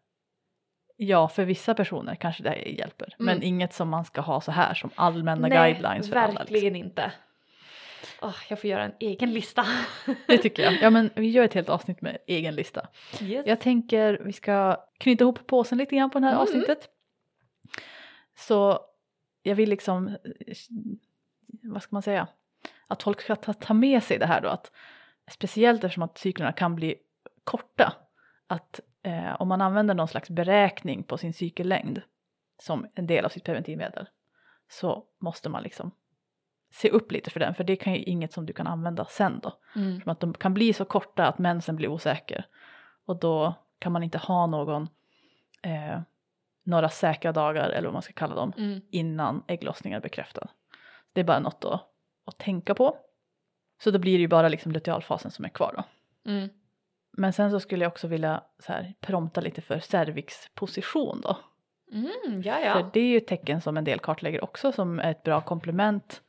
Ja, 0.98 1.28
för 1.28 1.46
vissa 1.46 1.74
personer 1.74 2.16
kanske 2.16 2.44
det 2.44 2.56
hjälper, 2.56 3.16
men 3.18 3.36
Mm. 3.36 3.48
inget 3.48 3.74
som 3.74 3.90
man 3.90 4.06
ska 4.06 4.22
ha 4.22 4.42
så 4.42 4.52
här 4.52 4.74
som 4.74 4.90
allmänna 4.96 5.48
Nej, 5.48 5.58
guidelines 5.74 6.10
för 6.10 6.16
alla. 6.16 6.28
Liksom. 6.28 6.54
verkligen 6.54 6.76
inte. 6.76 7.12
Åh, 8.22 8.36
jag 8.50 8.62
får 8.62 8.70
göra 8.70 8.84
en 8.84 8.94
egen 9.00 9.34
lista. 9.34 9.66
Det 10.28 10.38
tycker 10.38 10.64
jag. 10.64 10.74
Ja 10.82 10.90
men 10.90 11.10
vi 11.16 11.30
gör 11.30 11.44
ett 11.46 11.54
helt 11.54 11.70
avsnitt 11.70 12.02
med 12.02 12.18
egen 12.28 12.56
lista. 12.56 12.88
Yes. 13.22 13.48
Jag 13.48 13.60
tänker 13.60 14.20
vi 14.26 14.34
ska 14.34 14.86
knyta 14.98 15.24
ihop 15.24 15.48
påsen 15.48 15.78
lite 15.78 15.96
grann 15.96 16.10
på 16.10 16.20
det 16.20 16.26
här 16.26 16.32
Mm. 16.34 16.42
avsnittet. 16.42 16.90
Så 18.38 18.80
jag 19.44 19.56
vill 19.56 19.70
liksom, 19.70 20.18
vad 21.64 21.84
ska 21.84 21.96
man 21.96 22.02
säga, 22.02 22.28
att 22.88 23.04
folk 23.04 23.22
ska 23.22 23.36
ta, 23.36 23.54
ta 23.54 23.74
med 23.74 24.04
sig 24.04 24.18
det 24.18 24.26
här 24.26 24.42
då 24.42 24.50
att 24.50 24.72
speciellt 25.30 25.84
eftersom 25.84 26.04
att 26.04 26.18
cyklerna 26.18 26.52
kan 26.52 26.76
bli 26.76 26.96
korta. 27.44 27.94
Att 28.48 28.80
eh, 29.04 29.42
om 29.42 29.48
man 29.48 29.62
använder 29.62 29.94
någon 29.94 30.08
slags 30.08 30.30
beräkning 30.30 31.04
på 31.04 31.18
sin 31.18 31.34
cykellängd 31.34 32.02
som 32.62 32.88
en 32.96 33.08
del 33.08 33.26
av 33.26 33.30
sitt 33.30 33.44
preventivmedel 33.44 34.10
så 34.70 35.04
måste 35.20 35.50
man 35.50 35.64
liksom 35.64 35.92
se 36.74 36.90
upp 36.90 37.12
lite 37.12 37.30
för 37.30 37.40
den 37.40 37.56
för 37.56 37.64
det 37.64 37.76
kan 37.76 37.94
ju 37.94 38.00
inget 38.00 38.34
som 38.34 38.46
du 38.46 38.54
kan 38.54 38.68
använda 38.68 39.06
sen 39.06 39.40
då. 39.44 39.54
Mm. 39.76 40.02
Att 40.06 40.20
de 40.20 40.34
kan 40.34 40.54
bli 40.54 40.74
så 40.74 40.86
korta 40.86 41.28
att 41.28 41.40
mensen 41.40 41.76
blir 41.76 41.88
osäker. 41.88 42.46
Och 43.06 43.20
då 43.20 43.54
kan 43.80 43.92
man 43.92 44.04
inte 44.04 44.18
ha 44.18 44.48
någon, 44.48 44.88
eh, 45.64 46.00
några 46.64 46.90
säkra 46.90 47.32
dagar 47.32 47.70
eller 47.70 47.88
vad 47.88 47.94
man 47.94 48.02
ska 48.02 48.14
kalla 48.14 48.36
dem 48.36 48.54
Mm. 48.58 48.82
innan 48.92 49.44
ägglossningen 49.48 49.98
är 49.98 50.02
bekräftad. 50.02 50.48
Det 51.14 51.20
är 51.20 51.26
bara 51.26 51.40
något 51.40 51.66
att, 51.66 51.82
att 52.26 52.38
tänka 52.38 52.76
på. 52.76 52.98
Så 53.84 53.92
då 53.92 54.00
blir 54.00 54.14
det 54.14 54.22
ju 54.22 54.28
bara 54.28 54.50
liksom 54.50 54.72
lutealfasen 54.72 55.32
som 55.32 55.46
är 55.46 55.50
kvar 55.50 55.74
då. 55.78 55.84
Mm. 56.32 56.50
Men 57.12 57.34
sen 57.34 57.52
så 57.52 57.60
skulle 57.60 57.86
jag 57.86 57.92
också 57.92 58.08
vilja 58.08 58.44
så 58.60 58.74
här, 58.74 58.94
prompta 59.00 59.42
lite 59.42 59.62
för 59.62 59.80
cervixposition 59.80 61.22
då. 61.22 61.38
Mm, 61.92 62.42
ja, 62.42 62.54
För 62.54 62.62
ja. 62.62 62.90
det 62.94 63.00
är 63.00 63.08
ju 63.08 63.18
ett 63.18 63.28
tecken 63.28 63.62
som 63.62 63.78
en 63.78 63.84
del 63.84 64.00
kartlägger 64.00 64.44
också 64.44 64.72
som 64.72 65.00
är 65.00 65.12
ett 65.12 65.24
bra 65.24 65.42
komplement 65.42 66.22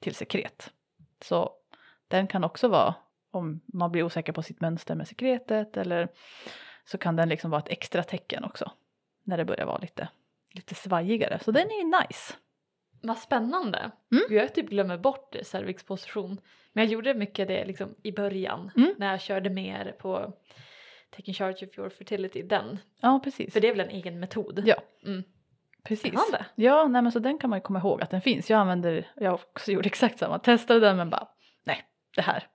till 0.00 0.14
sekret. 0.14 0.72
Så 1.20 1.52
den 2.08 2.26
kan 2.26 2.44
också 2.44 2.68
vara 2.68 2.94
om 3.30 3.60
man 3.66 3.92
blir 3.92 4.02
osäker 4.02 4.32
på 4.32 4.42
sitt 4.42 4.60
mönster 4.60 4.94
med 4.94 5.08
sekretet 5.08 5.76
eller 5.76 6.08
så 6.84 6.98
kan 6.98 7.16
den 7.16 7.28
liksom 7.28 7.50
vara 7.50 7.62
ett 7.62 7.68
extra 7.68 8.02
tecken 8.02 8.44
också 8.44 8.72
när 9.24 9.36
det 9.36 9.44
börjar 9.44 9.66
vara 9.66 9.78
lite, 9.78 10.08
lite 10.52 10.74
svajigare. 10.74 11.38
Så 11.44 11.50
den 11.50 11.70
är 11.70 11.78
ju 11.78 11.84
nice. 11.84 12.34
Vad 13.02 13.18
spännande. 13.18 13.90
Mm. 14.12 14.24
Jag 14.30 14.54
typ 14.54 14.68
glömmer 14.70 14.98
bort 14.98 15.36
cervixposition. 15.42 16.40
Men 16.72 16.84
jag 16.84 16.92
gjorde 16.92 17.14
mycket 17.14 17.48
det 17.48 17.64
liksom 17.64 17.94
i 18.02 18.12
början 18.12 18.70
Mm. 18.76 18.94
när 18.98 19.10
jag 19.10 19.20
körde 19.20 19.50
mer 19.50 19.94
på 19.98 20.32
Taking 21.10 21.34
Charge 21.34 21.66
of 21.66 21.78
Your 21.78 21.88
Fertility, 21.88 22.42
den. 22.42 22.78
Ja, 23.00 23.20
precis. 23.24 23.52
För 23.52 23.60
det 23.60 23.68
är 23.68 23.72
väl 23.74 23.80
en 23.80 23.90
egen 23.90 24.20
metod? 24.20 24.62
Ja. 24.66 24.76
Mm. 25.06 25.22
precis. 25.84 26.10
Spännande. 26.10 26.46
Ja, 26.54 26.88
nej 26.88 27.02
men 27.02 27.12
så 27.12 27.18
den 27.18 27.38
kan 27.38 27.50
man 27.50 27.56
ju 27.58 27.60
komma 27.62 27.78
ihåg 27.78 28.02
att 28.02 28.10
den 28.10 28.20
finns. 28.20 28.50
Jag 28.50 28.60
använder, 28.60 29.10
jag 29.16 29.34
också 29.34 29.72
gjort 29.72 29.86
exakt 29.86 30.18
samma, 30.18 30.38
testade 30.38 30.80
den 30.80 30.96
men 30.96 31.10
bara 31.10 31.28
nej, 31.64 31.84
det 32.16 32.22
här. 32.22 32.46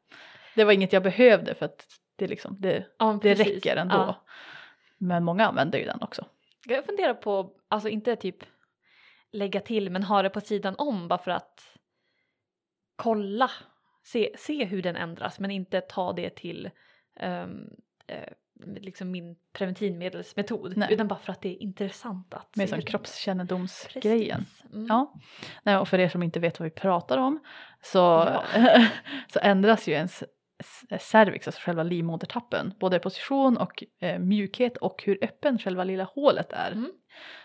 Det 0.55 0.63
var 0.63 0.71
inget 0.71 0.93
jag 0.93 1.03
behövde 1.03 1.55
för 1.55 1.65
att 1.65 1.85
det 2.15 2.27
liksom, 2.27 2.57
det, 2.59 2.85
Ja, 2.99 3.19
det 3.23 3.33
räcker 3.33 3.75
ändå. 3.75 3.95
Ja. 3.95 4.25
Men 4.97 5.23
många 5.23 5.47
använder 5.47 5.79
ju 5.79 5.85
den 5.85 6.01
också. 6.01 6.25
Jag 6.67 6.85
funderar 6.85 7.13
på, 7.13 7.51
alltså 7.67 7.89
inte 7.89 8.15
typ 8.15 8.37
lägga 9.35 9.61
till 9.61 9.89
men 9.89 10.03
ha 10.03 10.21
det 10.21 10.29
på 10.29 10.41
sidan 10.41 10.75
om 10.77 11.07
bara 11.07 11.19
för 11.19 11.31
att 11.31 11.61
kolla, 12.95 13.51
se, 14.03 14.31
se 14.37 14.65
hur 14.65 14.81
den 14.81 14.95
ändras 14.95 15.39
men 15.39 15.51
inte 15.51 15.81
ta 15.81 16.13
det 16.13 16.29
till 16.35 16.69
ehm, 17.19 17.69
eh, 18.07 18.33
liksom 18.81 19.11
min 19.11 19.35
preventivmedelsmetod 19.53 20.77
Nej. 20.77 20.93
utan 20.93 21.07
bara 21.07 21.19
för 21.19 21.31
att 21.31 21.41
det 21.41 21.49
är 21.49 21.63
intressant 21.63 22.33
att 22.33 22.55
Med 22.55 22.67
se 22.67 22.69
som 22.69 22.79
den- 22.79 22.85
kroppskännedomsgrejen. 22.87 24.45
Mm. 24.73 24.85
Ja. 24.87 25.13
Nej, 25.63 25.77
och 25.77 25.87
för 25.87 25.99
er 25.99 26.09
som 26.09 26.23
inte 26.23 26.39
vet 26.39 26.59
vad 26.59 26.65
vi 26.65 26.75
pratar 26.75 27.17
om 27.17 27.39
så, 27.81 27.97
Ja. 27.97 28.43
så 29.33 29.39
ändras 29.39 29.87
ju 29.87 29.93
ens 29.93 30.23
s- 30.59 30.83
cervix, 31.11 31.47
alltså 31.47 31.61
själva 31.61 31.83
livmodertappen, 31.83 32.73
både 32.79 32.99
position 32.99 33.57
och 33.57 33.83
eh, 33.99 34.19
mjukhet 34.19 34.77
och 34.77 35.03
hur 35.05 35.17
öppen 35.21 35.59
själva 35.59 35.83
lilla 35.83 36.03
hålet 36.03 36.53
är. 36.53 36.71
Mm. 36.71 36.91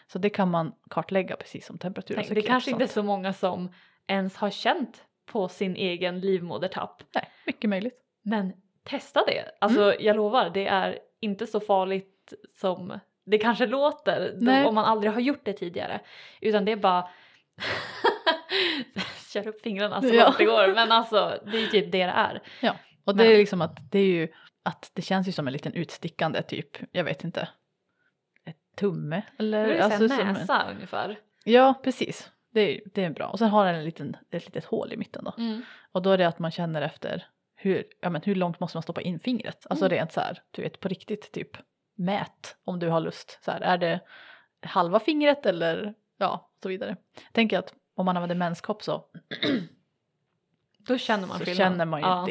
Så 0.06 0.18
det 0.18 0.30
kan 0.30 0.50
man 0.50 0.72
kartlägga 0.90 1.36
precis 1.36 1.66
som 1.66 1.78
temperatur 1.78 2.14
Tänk, 2.14 2.28
det 2.28 2.42
kanske 2.42 2.70
inte 2.70 2.84
är 2.84 2.88
så 2.88 3.02
många 3.02 3.32
som 3.32 3.72
ens 4.06 4.36
har 4.36 4.50
känt 4.50 5.04
på 5.26 5.48
sin 5.48 5.76
egen 5.76 6.20
livmodertapp. 6.20 7.02
Nej, 7.14 7.28
mycket 7.46 7.70
möjligt. 7.70 8.00
Men 8.22 8.52
testa 8.84 9.24
det. 9.26 9.44
Alltså 9.60 9.82
Mm. 9.82 9.96
jag 10.00 10.16
lovar, 10.16 10.50
det 10.50 10.66
är 10.66 10.98
inte 11.20 11.46
så 11.46 11.60
farligt 11.60 12.32
som 12.54 12.98
det 13.26 13.38
kanske 13.38 13.66
låter 13.66 14.32
då- 14.40 14.44
Nej. 14.44 14.64
om 14.64 14.74
man 14.74 14.84
aldrig 14.84 15.12
har 15.12 15.20
gjort 15.20 15.44
det 15.44 15.52
tidigare. 15.52 16.00
Utan 16.40 16.64
det 16.64 16.72
är 16.72 16.76
bara 16.76 17.08
kör 19.32 19.48
upp 19.48 19.62
fingrarna 19.62 20.02
så 20.02 20.08
Ja. 20.14 20.24
långt 20.24 20.38
det 20.38 20.44
går. 20.44 20.74
Men 20.74 20.92
alltså 20.92 21.40
det 21.52 21.58
är 21.62 21.66
typ 21.66 21.92
det 21.92 22.06
det 22.06 22.12
är. 22.12 22.40
Och 23.04 23.16
det 23.16 23.22
Men- 23.24 23.32
är 23.32 23.38
liksom 23.38 23.60
att 23.60 23.90
det 23.92 23.98
är 23.98 24.04
ju 24.06 24.28
att 24.62 24.90
det 24.94 25.02
känns 25.02 25.28
ju 25.28 25.32
som 25.32 25.46
en 25.46 25.52
liten 25.52 25.72
utstickande 25.74 26.42
typ, 26.42 26.76
jag 26.92 27.04
vet 27.04 27.24
inte, 27.24 27.48
tumme 28.81 29.22
eller? 29.39 29.66
Det 29.68 29.76
är 29.78 29.83
alltså, 29.83 30.09
som 30.09 30.20
en- 30.20 30.35
näsa 30.35 30.66
ungefär. 30.70 31.18
Ja, 31.45 31.74
precis. 31.85 32.31
Det 32.53 32.61
är, 32.61 32.81
det 32.95 33.05
är 33.05 33.11
bra. 33.11 33.26
Och 33.26 33.39
sen 33.39 33.49
har 33.49 33.66
den 33.66 33.74
en 33.74 33.85
liten, 33.85 34.16
ett 34.31 34.45
litet 34.47 34.64
hål 34.64 34.93
i 34.93 34.97
mitten 34.97 35.24
då. 35.24 35.35
Mm. 35.39 35.62
Och 35.93 36.03
då 36.03 36.11
är 36.11 36.18
det 36.18 36.28
att 36.28 36.39
man 36.39 36.51
känner 36.51 36.83
efter 36.83 37.26
hur, 37.55 37.85
ja, 38.01 38.11
men 38.11 38.22
hur 38.22 38.35
långt 38.35 38.61
måste 38.61 38.76
man 38.76 38.83
stoppa 38.83 39.01
in 39.01 39.20
fingret? 39.20 39.66
Alltså 39.70 39.85
Mm. 39.87 39.97
rent 39.99 40.12
så 40.12 40.20
här, 40.20 40.43
du 40.51 40.62
vet 40.62 40.81
på 40.81 40.89
riktigt 40.89 41.33
typ 41.33 41.57
mät 41.95 42.57
om 42.64 42.78
du 42.78 42.89
har 42.89 43.01
lust. 43.01 43.39
Så 43.45 43.51
här, 43.51 43.61
är 43.61 43.78
det 43.78 44.01
halva 44.62 45.01
fingret 45.01 45.47
eller 45.47 45.95
ja, 46.18 46.51
så 46.62 46.68
vidare. 46.68 46.97
Tänker 47.33 47.59
att 47.59 47.74
om 47.95 48.07
man 48.07 48.16
använder 48.16 48.37
menskopp 48.37 48.83
så, 48.83 49.05
Då 50.78 50.99
känner 50.99 51.26
man 51.26 51.39
så 51.39 51.45
skillnad. 51.45 51.57
känner 51.57 51.85
man 51.85 52.01
ju 52.01 52.07
Ja. 52.07 52.28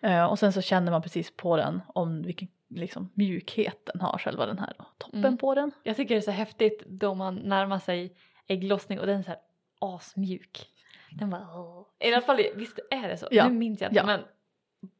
det. 0.00 0.08
Eh, 0.08 0.24
och 0.24 0.38
sen 0.38 0.52
så 0.52 0.62
känner 0.62 0.92
man 0.92 1.02
precis 1.02 1.36
på 1.36 1.56
den 1.56 1.82
om 1.88 2.22
vilken 2.22 2.48
liksom, 2.74 3.10
mjukhet 3.14 3.80
den 3.92 4.00
har, 4.00 4.18
själva 4.18 4.46
den 4.46 4.58
här 4.58 4.74
toppen 4.98 5.24
Mm. 5.24 5.38
på 5.38 5.54
den. 5.54 5.72
Jag 5.82 5.96
tycker 5.96 6.14
det 6.14 6.18
är 6.18 6.22
så 6.22 6.30
häftigt 6.30 6.82
då 6.86 7.14
man 7.14 7.34
närmar 7.34 7.78
sig 7.78 8.16
ägglossning 8.46 9.00
och 9.00 9.06
den 9.06 9.18
är 9.18 9.22
så 9.22 9.28
här 9.30 9.40
asmjuk. 9.80 10.66
Den 11.10 11.30
bara 11.30 11.48
åh. 11.58 11.86
I 12.00 12.12
alla 12.12 12.20
fall 12.22 12.40
visst 12.54 12.78
är 12.90 13.08
det 13.08 13.16
så? 13.16 13.28
Ja. 13.30 13.48
Nu 13.48 13.54
minns 13.54 13.80
jag 13.80 13.88
inte 13.90 13.96
Ja. 14.00 14.06
men 14.06 14.20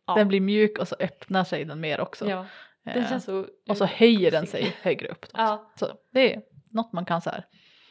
ja. 0.07 0.15
Den 0.15 0.29
blir 0.29 0.41
mjuk 0.41 0.79
och 0.79 0.89
så 0.89 0.97
öppnar 1.01 1.45
sig 1.45 1.65
den 1.65 1.81
mer 1.81 2.01
också. 2.01 2.29
ja. 2.31 2.47
Den 2.85 3.03
Eh, 3.03 3.09
känns 3.09 3.25
så 3.25 3.47
och 3.69 3.77
så 3.77 3.85
höjer 3.85 4.31
den 4.31 4.47
sig 4.47 4.77
högre 4.83 5.09
upp. 5.09 5.27
Ja. 5.35 5.73
Så 5.79 5.87
det 6.13 6.35
är 6.35 6.43
något 6.71 6.93
man 6.93 7.05
kan 7.05 7.21
så 7.21 7.31
här. 7.31 7.47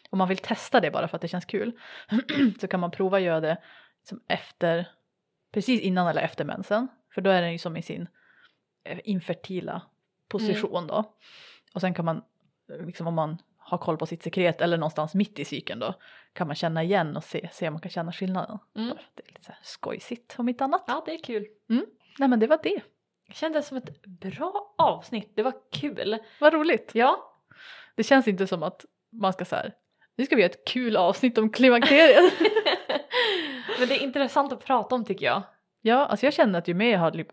Om 0.09 0.17
man 0.17 0.27
vill 0.27 0.37
testa 0.37 0.79
det 0.79 0.91
bara 0.91 1.07
för 1.07 1.15
att 1.15 1.21
det 1.21 1.27
känns 1.27 1.45
kul 1.45 1.71
så 2.61 2.67
kan 2.67 2.79
man 2.79 2.91
prova 2.91 3.19
göra 3.19 3.39
det 3.39 3.57
som 4.03 4.21
efter, 4.27 4.87
precis 5.53 5.81
innan 5.81 6.07
eller 6.07 6.21
efter 6.21 6.45
mensen. 6.45 6.87
För 7.13 7.21
då 7.21 7.29
är 7.29 7.41
den 7.41 7.51
ju 7.51 7.57
som 7.57 7.77
i 7.77 7.81
sin 7.81 8.07
infertila 9.03 9.81
position 10.27 10.87
då. 10.87 11.15
Och 11.73 11.81
sen 11.81 11.93
kan 11.93 12.05
man, 12.05 12.21
eh, 12.71 12.85
liksom 12.85 13.07
om 13.07 13.13
man 13.13 13.37
har 13.57 13.77
koll 13.77 13.97
på 13.97 14.05
sitt 14.05 14.23
sekret 14.23 14.61
eller 14.61 14.77
någonstans 14.77 15.13
mitt 15.13 15.39
i 15.39 15.45
cykeln 15.45 15.79
då 15.79 15.93
kan 16.33 16.47
man 16.47 16.55
känna 16.55 16.83
igen 16.83 17.17
och 17.17 17.23
se, 17.23 17.49
se 17.53 17.67
om 17.67 17.73
man 17.73 17.81
kan 17.81 17.91
känna 17.91 18.11
skillnaden. 18.11 18.57
Mm. 18.75 18.97
Det 19.15 19.23
är 19.23 19.27
lite 19.27 19.45
så 19.45 19.51
här 19.51 19.59
skojsigt 19.63 20.35
om 20.37 20.49
inte 20.49 20.63
annat. 20.63 20.83
ja, 20.87 21.03
det 21.05 21.13
är 21.13 21.23
kul. 21.23 21.47
Nej 22.19 22.29
men 22.29 22.39
det 22.39 22.47
var 22.47 22.59
det. 22.63 22.81
Det 23.27 23.33
kändes 23.33 23.67
som 23.67 23.77
ett 23.77 24.05
bra 24.05 24.75
avsnitt. 24.77 25.31
Det 25.35 25.43
var 25.43 25.53
kul. 25.71 26.17
Vad 26.39 26.53
roligt. 26.53 26.91
Ja. 26.93 27.37
Det 27.95 28.03
känns 28.03 28.27
inte 28.27 28.47
som 28.47 28.63
att 28.63 28.85
man 29.09 29.33
ska 29.33 29.45
så 29.45 29.55
här, 29.55 29.73
nu 30.15 30.25
ska 30.25 30.35
vi 30.35 30.41
göra 30.41 30.51
ett 30.51 30.67
kul 30.67 30.97
avsnitt 30.97 31.37
om 31.37 31.49
klimakteriet. 31.49 32.33
Men 33.79 33.87
det 33.87 33.95
är 33.95 34.03
intressant 34.03 34.53
att 34.53 34.65
prata 34.65 34.95
om 34.95 35.05
tycker 35.05 35.25
jag. 35.25 35.43
Ja, 35.81 36.05
alltså 36.05 36.25
jag 36.25 36.33
känner 36.33 36.59
att 36.59 36.67
ju 36.67 36.73
mer 36.73 36.91
jag 36.91 36.99
har 36.99 37.11
typ 37.11 37.27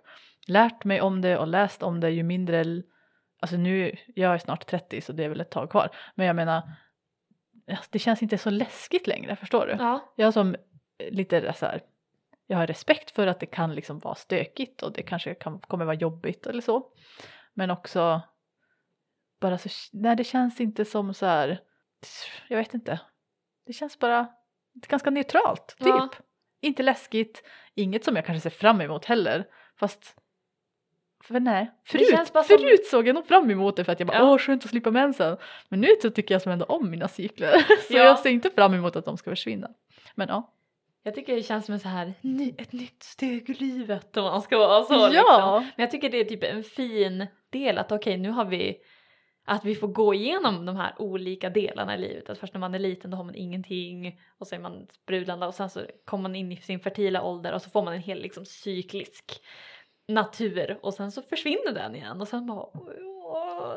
lärt 0.49 0.84
mig 0.84 1.01
om 1.01 1.20
det 1.20 1.38
och 1.38 1.46
läst 1.46 1.82
om 1.82 2.01
det 2.01 2.11
ju 2.11 2.22
mindre, 2.22 2.82
alltså 3.40 3.57
nu, 3.57 3.96
jag 4.07 4.34
är 4.34 4.38
snart 4.38 4.66
30 4.66 5.01
så 5.01 5.12
det 5.12 5.24
är 5.24 5.28
väl 5.28 5.40
ett 5.40 5.51
tag 5.51 5.70
kvar, 5.70 5.90
men 6.14 6.26
jag 6.26 6.36
menar 6.36 6.62
alltså, 7.70 7.88
det 7.90 7.99
känns 7.99 8.22
inte 8.22 8.38
så 8.38 8.51
läskigt 8.51 9.07
längre, 9.07 9.36
förstår 9.36 9.66
du? 9.66 9.76
Ja. 9.78 10.12
Jag 10.16 10.34
som 10.34 10.57
lite 11.11 11.53
så 11.53 11.66
här 11.66 11.80
jag 12.51 12.59
har 12.59 12.66
respekt 12.66 13.11
för 13.11 13.26
att 13.26 13.40
det 13.40 13.46
kan 13.46 13.74
liksom 13.74 13.99
vara 13.99 14.14
stökigt 14.14 14.82
och 14.82 14.92
det 14.92 15.03
kanske 15.03 15.34
kan, 15.34 15.61
kommer 15.61 15.84
vara 15.84 15.96
jobbigt 15.96 16.46
eller 16.46 16.61
så. 16.61 16.92
Men 17.55 17.70
också 17.70 18.22
bara 19.40 19.59
så, 19.59 19.68
nej 19.92 20.16
det 20.16 20.24
känns 20.24 20.61
inte 20.61 20.84
som 20.84 21.14
så 21.14 21.26
här, 21.26 21.61
jag 22.49 22.59
vet 22.59 22.74
inte. 22.74 23.01
Det 23.66 23.72
känns 23.72 23.99
bara 23.99 24.28
ganska 24.74 25.11
neutralt, 25.11 25.66
typ. 25.78 25.88
Ja. 25.88 26.11
Inte 26.61 26.82
läskigt, 26.82 27.42
inget 27.74 28.05
som 28.05 28.16
jag 28.16 28.26
kanske 28.26 28.51
ser 28.51 28.59
fram 28.59 28.80
emot 28.80 29.05
heller. 29.05 29.46
Fast, 29.76 30.16
för 31.25 31.41
nej, 31.41 31.71
förut, 31.85 32.33
bara 32.33 32.45
som- 32.45 32.59
förut 32.59 32.87
såg 32.87 33.09
jag 33.09 33.14
nog 33.14 33.27
fram 33.27 33.51
emot 33.51 33.77
det 33.77 33.85
för 33.85 33.93
att 33.93 34.01
jag 34.01 34.07
bara 34.07 34.19
Ja. 34.19 34.33
åh 34.33 34.39
skönt 34.39 34.64
att 34.64 34.71
slippa 34.71 34.91
mensen. 34.91 35.37
Men 35.69 35.81
nu 35.81 35.89
så 36.03 36.11
tycker 36.11 36.35
jag 36.35 36.43
som 36.43 36.53
ändå 36.53 36.64
om 36.64 36.91
mina 36.91 37.09
cykler. 37.09 37.53
så 37.89 37.97
Ja. 37.97 38.05
jag 38.05 38.19
ser 38.19 38.31
inte 38.31 38.51
fram 38.51 38.75
emot 38.75 38.97
att 38.97 39.05
de 39.05 39.16
ska 39.16 39.31
försvinna. 39.31 39.69
Men 40.14 40.29
ja. 40.29 40.55
Jag 41.03 41.14
tycker 41.14 41.37
det 41.37 41.43
känns 41.43 41.64
som 41.66 41.73
en 41.75 41.81
så 41.81 41.89
här, 41.89 42.14
ny, 42.21 42.55
ett 42.59 42.73
nytt 42.73 43.03
steg 43.03 43.51
i 43.51 43.55
livet 43.55 44.16
om 44.16 44.25
man 44.25 44.43
ska 44.43 44.59
vara 44.59 44.83
så. 44.85 44.93
Liksom. 45.09 45.25
ja. 45.29 45.61
Men 45.61 45.83
jag 45.83 45.91
tycker 45.91 46.11
det 46.11 46.21
är 46.21 46.25
typ 46.25 46.45
en 46.45 46.64
fin 46.64 47.27
del 47.51 47.79
att 47.79 47.93
okej 47.93 48.16
nu 48.16 48.31
har 48.31 48.45
vi 48.45 48.77
att 49.45 49.64
vi 49.64 49.75
får 49.75 49.89
gå 49.89 50.14
igenom 50.14 50.66
de 50.66 50.77
här 50.77 50.95
olika 50.99 51.51
delarna 51.51 51.95
i 51.95 51.99
livet. 51.99 52.31
Att 52.31 52.39
först 52.39 52.55
när 52.55 52.61
man 52.61 52.75
är 52.75 52.79
liten 52.79 53.11
då 53.11 53.16
har 53.16 53.25
man 53.25 53.35
ingenting 53.35 54.21
och 54.39 54.47
så 54.47 54.55
är 54.55 54.59
man 54.59 54.87
sprudlande 54.91 55.47
och 55.47 55.55
sen 55.55 55.71
så 55.71 55.81
kommer 56.05 56.23
man 56.23 56.35
in 56.35 56.53
i 56.53 56.57
sin 56.57 56.81
fertila 56.81 57.23
ålder 57.23 57.53
och 57.55 57.62
så 57.62 57.71
får 57.71 57.83
man 57.85 57.95
en 57.95 58.01
hel 58.01 58.23
liksom 58.23 58.45
cyklisk 58.45 59.41
natur 60.09 60.78
och 60.82 60.94
sen 60.94 61.12
så 61.12 61.22
försvinner 61.22 61.72
den 61.72 61.94
igen 61.94 62.20
och 62.20 62.28
sen 62.28 62.46
bara 62.46 62.66
åh. 62.76 63.74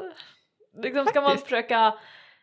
liksom, 0.77 1.05
ska 1.05 1.21
man 1.21 1.37
försöka 1.37 1.93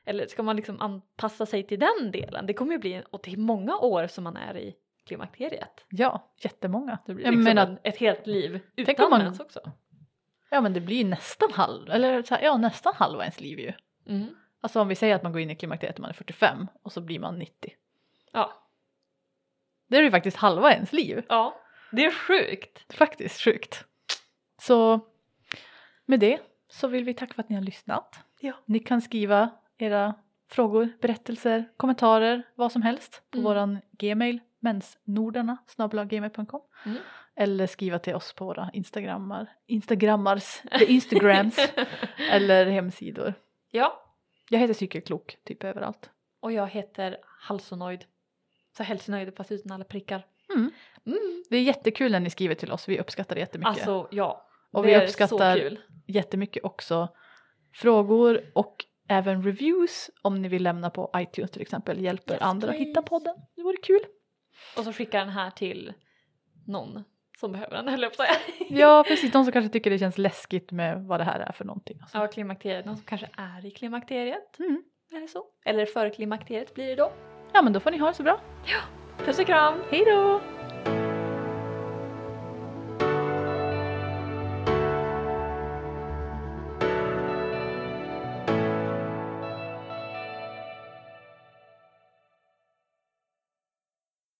eller 0.04 0.26
ska 0.26 0.42
man 0.42 0.56
liksom 0.56 0.80
anpassa 0.80 1.46
sig 1.46 1.62
till 1.62 1.78
den 1.78 2.10
delen? 2.12 2.46
Det 2.46 2.54
kommer 2.54 2.72
ju 2.72 2.78
bli 2.78 3.02
och 3.10 3.20
det 3.24 3.32
är 3.32 3.36
många 3.36 3.78
år 3.78 4.06
som 4.06 4.24
man 4.24 4.36
är 4.36 4.56
i 4.56 4.74
klimakteriet. 5.06 5.84
Ja, 5.88 6.32
jättemånga. 6.38 6.98
Det 7.06 7.14
blir 7.14 7.24
liksom 7.26 7.44
menar, 7.44 7.66
en, 7.66 7.78
ett 7.82 7.96
helt 7.96 8.26
liv 8.26 8.60
Tänk 8.76 8.88
utan 8.88 9.10
man- 9.10 9.22
mens 9.22 9.40
också. 9.40 9.72
ja 10.50 10.60
men 10.60 10.72
det 10.72 10.80
blir 10.80 11.04
nästan 11.04 11.52
halv, 11.52 11.90
eller 11.90 12.30
här, 12.30 12.42
ja 12.42 12.56
nästan 12.56 12.92
halva 12.96 13.22
ens 13.22 13.40
liv 13.40 13.58
ju. 13.58 13.72
Mm. 14.06 14.26
Alltså 14.60 14.80
om 14.80 14.88
vi 14.88 14.94
säger 14.94 15.14
att 15.14 15.22
man 15.22 15.32
går 15.32 15.40
in 15.40 15.50
i 15.50 15.56
klimakteriet 15.56 15.98
när 15.98 16.02
man 16.02 16.10
är 16.10 16.14
45 16.14 16.66
och 16.82 16.92
så 16.92 17.00
blir 17.00 17.18
man 17.18 17.38
90. 17.38 17.72
Ja. 18.32 18.52
Det 19.88 19.96
är 19.96 20.02
ju 20.02 20.10
faktiskt 20.10 20.36
halva 20.36 20.72
ens 20.72 20.92
liv. 20.92 21.24
ja, 21.28 21.60
det 21.92 22.04
är 22.04 22.10
sjukt. 22.10 22.94
Faktiskt 22.94 23.40
sjukt. 23.40 23.84
Så 24.62 25.00
med 26.06 26.20
det 26.20 26.40
så 26.70 26.88
vill 26.88 27.04
vi 27.04 27.14
tacka 27.14 27.34
för 27.34 27.42
att 27.42 27.48
ni 27.48 27.54
har 27.56 27.62
lyssnat. 27.62 28.18
Ja. 28.40 28.52
Ni 28.64 28.78
kan 28.78 29.00
skriva 29.02 29.50
era 29.78 30.14
frågor, 30.50 30.88
berättelser, 31.00 31.64
kommentarer, 31.76 32.42
vad 32.54 32.72
som 32.72 32.82
helst 32.82 33.22
på 33.30 33.38
Mm. 33.38 33.44
våran 33.44 33.78
gmail 33.92 34.40
mensnordarna 34.60 35.56
gmail.com 36.08 36.60
Mm. 36.86 36.98
eller 37.36 37.66
skriva 37.66 37.98
till 37.98 38.14
oss 38.14 38.32
på 38.32 38.44
våra 38.44 38.70
instagrammar, 38.72 39.50
instagrammars, 39.66 40.62
instagrams 40.88 41.58
eller 42.30 42.66
hemsidor. 42.66 43.34
Ja, 43.70 44.02
Jag 44.50 44.58
heter 44.58 44.74
cykelklok 44.74 45.36
typ 45.44 45.64
överallt. 45.64 46.10
och 46.40 46.52
jag 46.52 46.66
heter 46.66 47.16
Halsonoid. 47.24 48.04
Så 48.76 48.82
hälsonöjd 48.82 49.36
fast 49.36 49.52
utan 49.52 49.72
alla 49.72 49.84
prickar. 49.84 50.26
Mm. 50.54 50.70
Mm. 51.06 51.44
Det 51.50 51.56
är 51.56 51.62
jättekul 51.62 52.12
när 52.12 52.20
ni 52.20 52.30
skriver 52.30 52.54
till 52.54 52.72
oss, 52.72 52.88
vi 52.88 53.00
uppskattar 53.00 53.34
det 53.34 53.40
jättemycket. 53.40 53.68
Alltså 53.70 54.08
ja, 54.10 54.46
Och 54.72 54.82
det 54.82 54.88
vi 54.88 54.94
är 54.94 55.02
uppskattar- 55.06 55.54
så 55.54 55.60
kul. 55.60 55.80
jättemycket 56.06 56.64
också 56.64 57.08
frågor 57.74 58.40
och 58.54 58.84
även 59.08 59.42
reviews 59.42 60.10
om 60.22 60.42
ni 60.42 60.48
vill 60.48 60.62
lämna 60.62 60.90
på 60.90 61.10
iTunes 61.16 61.50
till 61.50 61.62
exempel 61.62 62.00
hjälper 62.00 62.34
Yes, 62.34 62.42
andra 62.42 62.68
att 62.70 62.74
hitta 62.76 63.02
please. 63.02 63.08
podden. 63.08 63.34
Det 63.56 63.62
vore 63.62 63.76
kul. 63.76 64.00
Och 64.76 64.84
så 64.84 64.92
skickar 64.92 65.18
den 65.18 65.28
här 65.28 65.50
till 65.50 65.92
någon 66.66 67.04
som 67.40 67.52
behöver 67.52 67.76
den 67.76 67.88
höll 67.88 68.02
jag 68.02 68.16
på. 68.16 68.24
Ja 68.68 69.04
precis, 69.08 69.32
de 69.32 69.44
som 69.44 69.52
kanske 69.52 69.68
tycker 69.72 69.90
det 69.90 69.98
känns 69.98 70.18
läskigt 70.18 70.72
med 70.72 71.04
vad 71.04 71.20
det 71.20 71.24
här 71.24 71.40
är 71.40 71.52
för 71.52 71.64
någonting. 71.64 71.98
Alltså. 72.02 72.18
Ja, 72.18 72.26
klimakteriet, 72.26 72.84
någon 72.86 72.96
som 72.96 73.06
kanske 73.06 73.28
är 73.36 73.66
i 73.66 73.70
klimakteriet. 73.70 74.58
Mm. 74.58 74.82
Eller 75.12 75.26
så. 75.26 75.44
Eller 75.64 75.86
före 75.86 76.10
klimakteriet 76.10 76.74
blir 76.74 76.86
det 76.86 76.94
då. 76.94 77.12
Ja 77.52 77.62
men 77.62 77.72
då 77.72 77.80
får 77.80 77.90
ni 77.90 77.98
ha 77.98 78.08
det 78.08 78.14
så 78.14 78.22
bra. 78.22 78.40
Puss 79.24 79.38
och 79.38 79.46
kram, 79.46 79.74
hejdå! 79.90 80.40